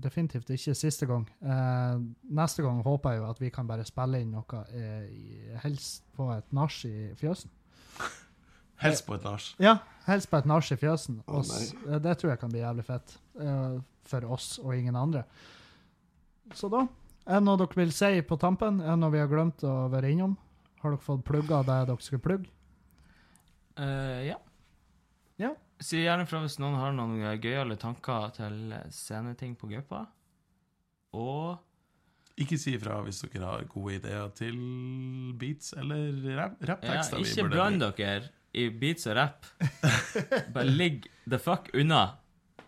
[0.00, 1.26] definitivt ikke siste gang.
[1.44, 1.98] Eh,
[2.38, 6.30] neste gang håper jeg jo at vi kan bare spille inn noe, eh, helst på
[6.32, 7.50] et nach i fjøsen.
[8.78, 9.42] Helst på et nach.
[9.58, 9.72] Ja,
[10.06, 11.16] helst på et nach i fjøsen.
[11.26, 13.16] Eh, det tror jeg kan bli jævlig fett.
[13.42, 15.24] eh, for oss og ingen andre.
[16.54, 16.84] Så da
[17.26, 18.78] Er det noe dere vil si på tampen?
[18.80, 20.36] Er det noe vi har glemt å være innom?
[20.82, 22.50] Har dere fått plugga det dere skulle plugge?
[23.78, 24.36] Uh, ja.
[25.38, 25.52] Ja.
[25.80, 30.00] Si gjerne fra hvis noen har noen eh, gøyale tanker til eh, sceneting på Gaupa.
[31.14, 31.60] Og
[32.38, 34.58] Ikke si ifra hvis dere har gode ideer til
[35.38, 37.22] beats eller rap- ja, rapptekster.
[37.22, 38.28] ikke bland dere
[38.58, 39.46] i beats og rap.
[40.54, 42.02] Bare ligg the fuck unna.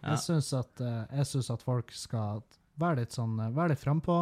[0.01, 0.15] Ja.
[0.15, 2.45] Jeg syns at, eh, synes at folk skal
[2.81, 4.21] være litt sånn eh, Være litt frampå.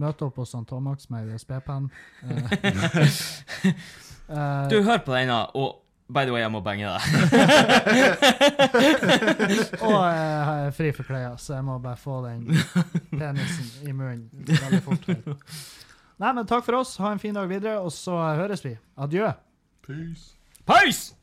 [0.00, 1.84] Møte opp hos Tomax med USB-penn.
[2.24, 2.30] Eh,
[3.68, 5.68] eh, Du, hør på denne, og
[6.10, 7.00] by the way, jeg må bange deg.
[9.86, 12.40] og jeg er fri for klær, så jeg må bare få den
[13.12, 15.04] penisen i munnen veldig fort.
[16.20, 16.96] Nei, men takk for oss.
[17.00, 18.72] Ha en fin dag videre, og så høres vi.
[19.00, 19.26] Adjø.
[19.86, 20.24] Peace.
[20.68, 21.19] Peace!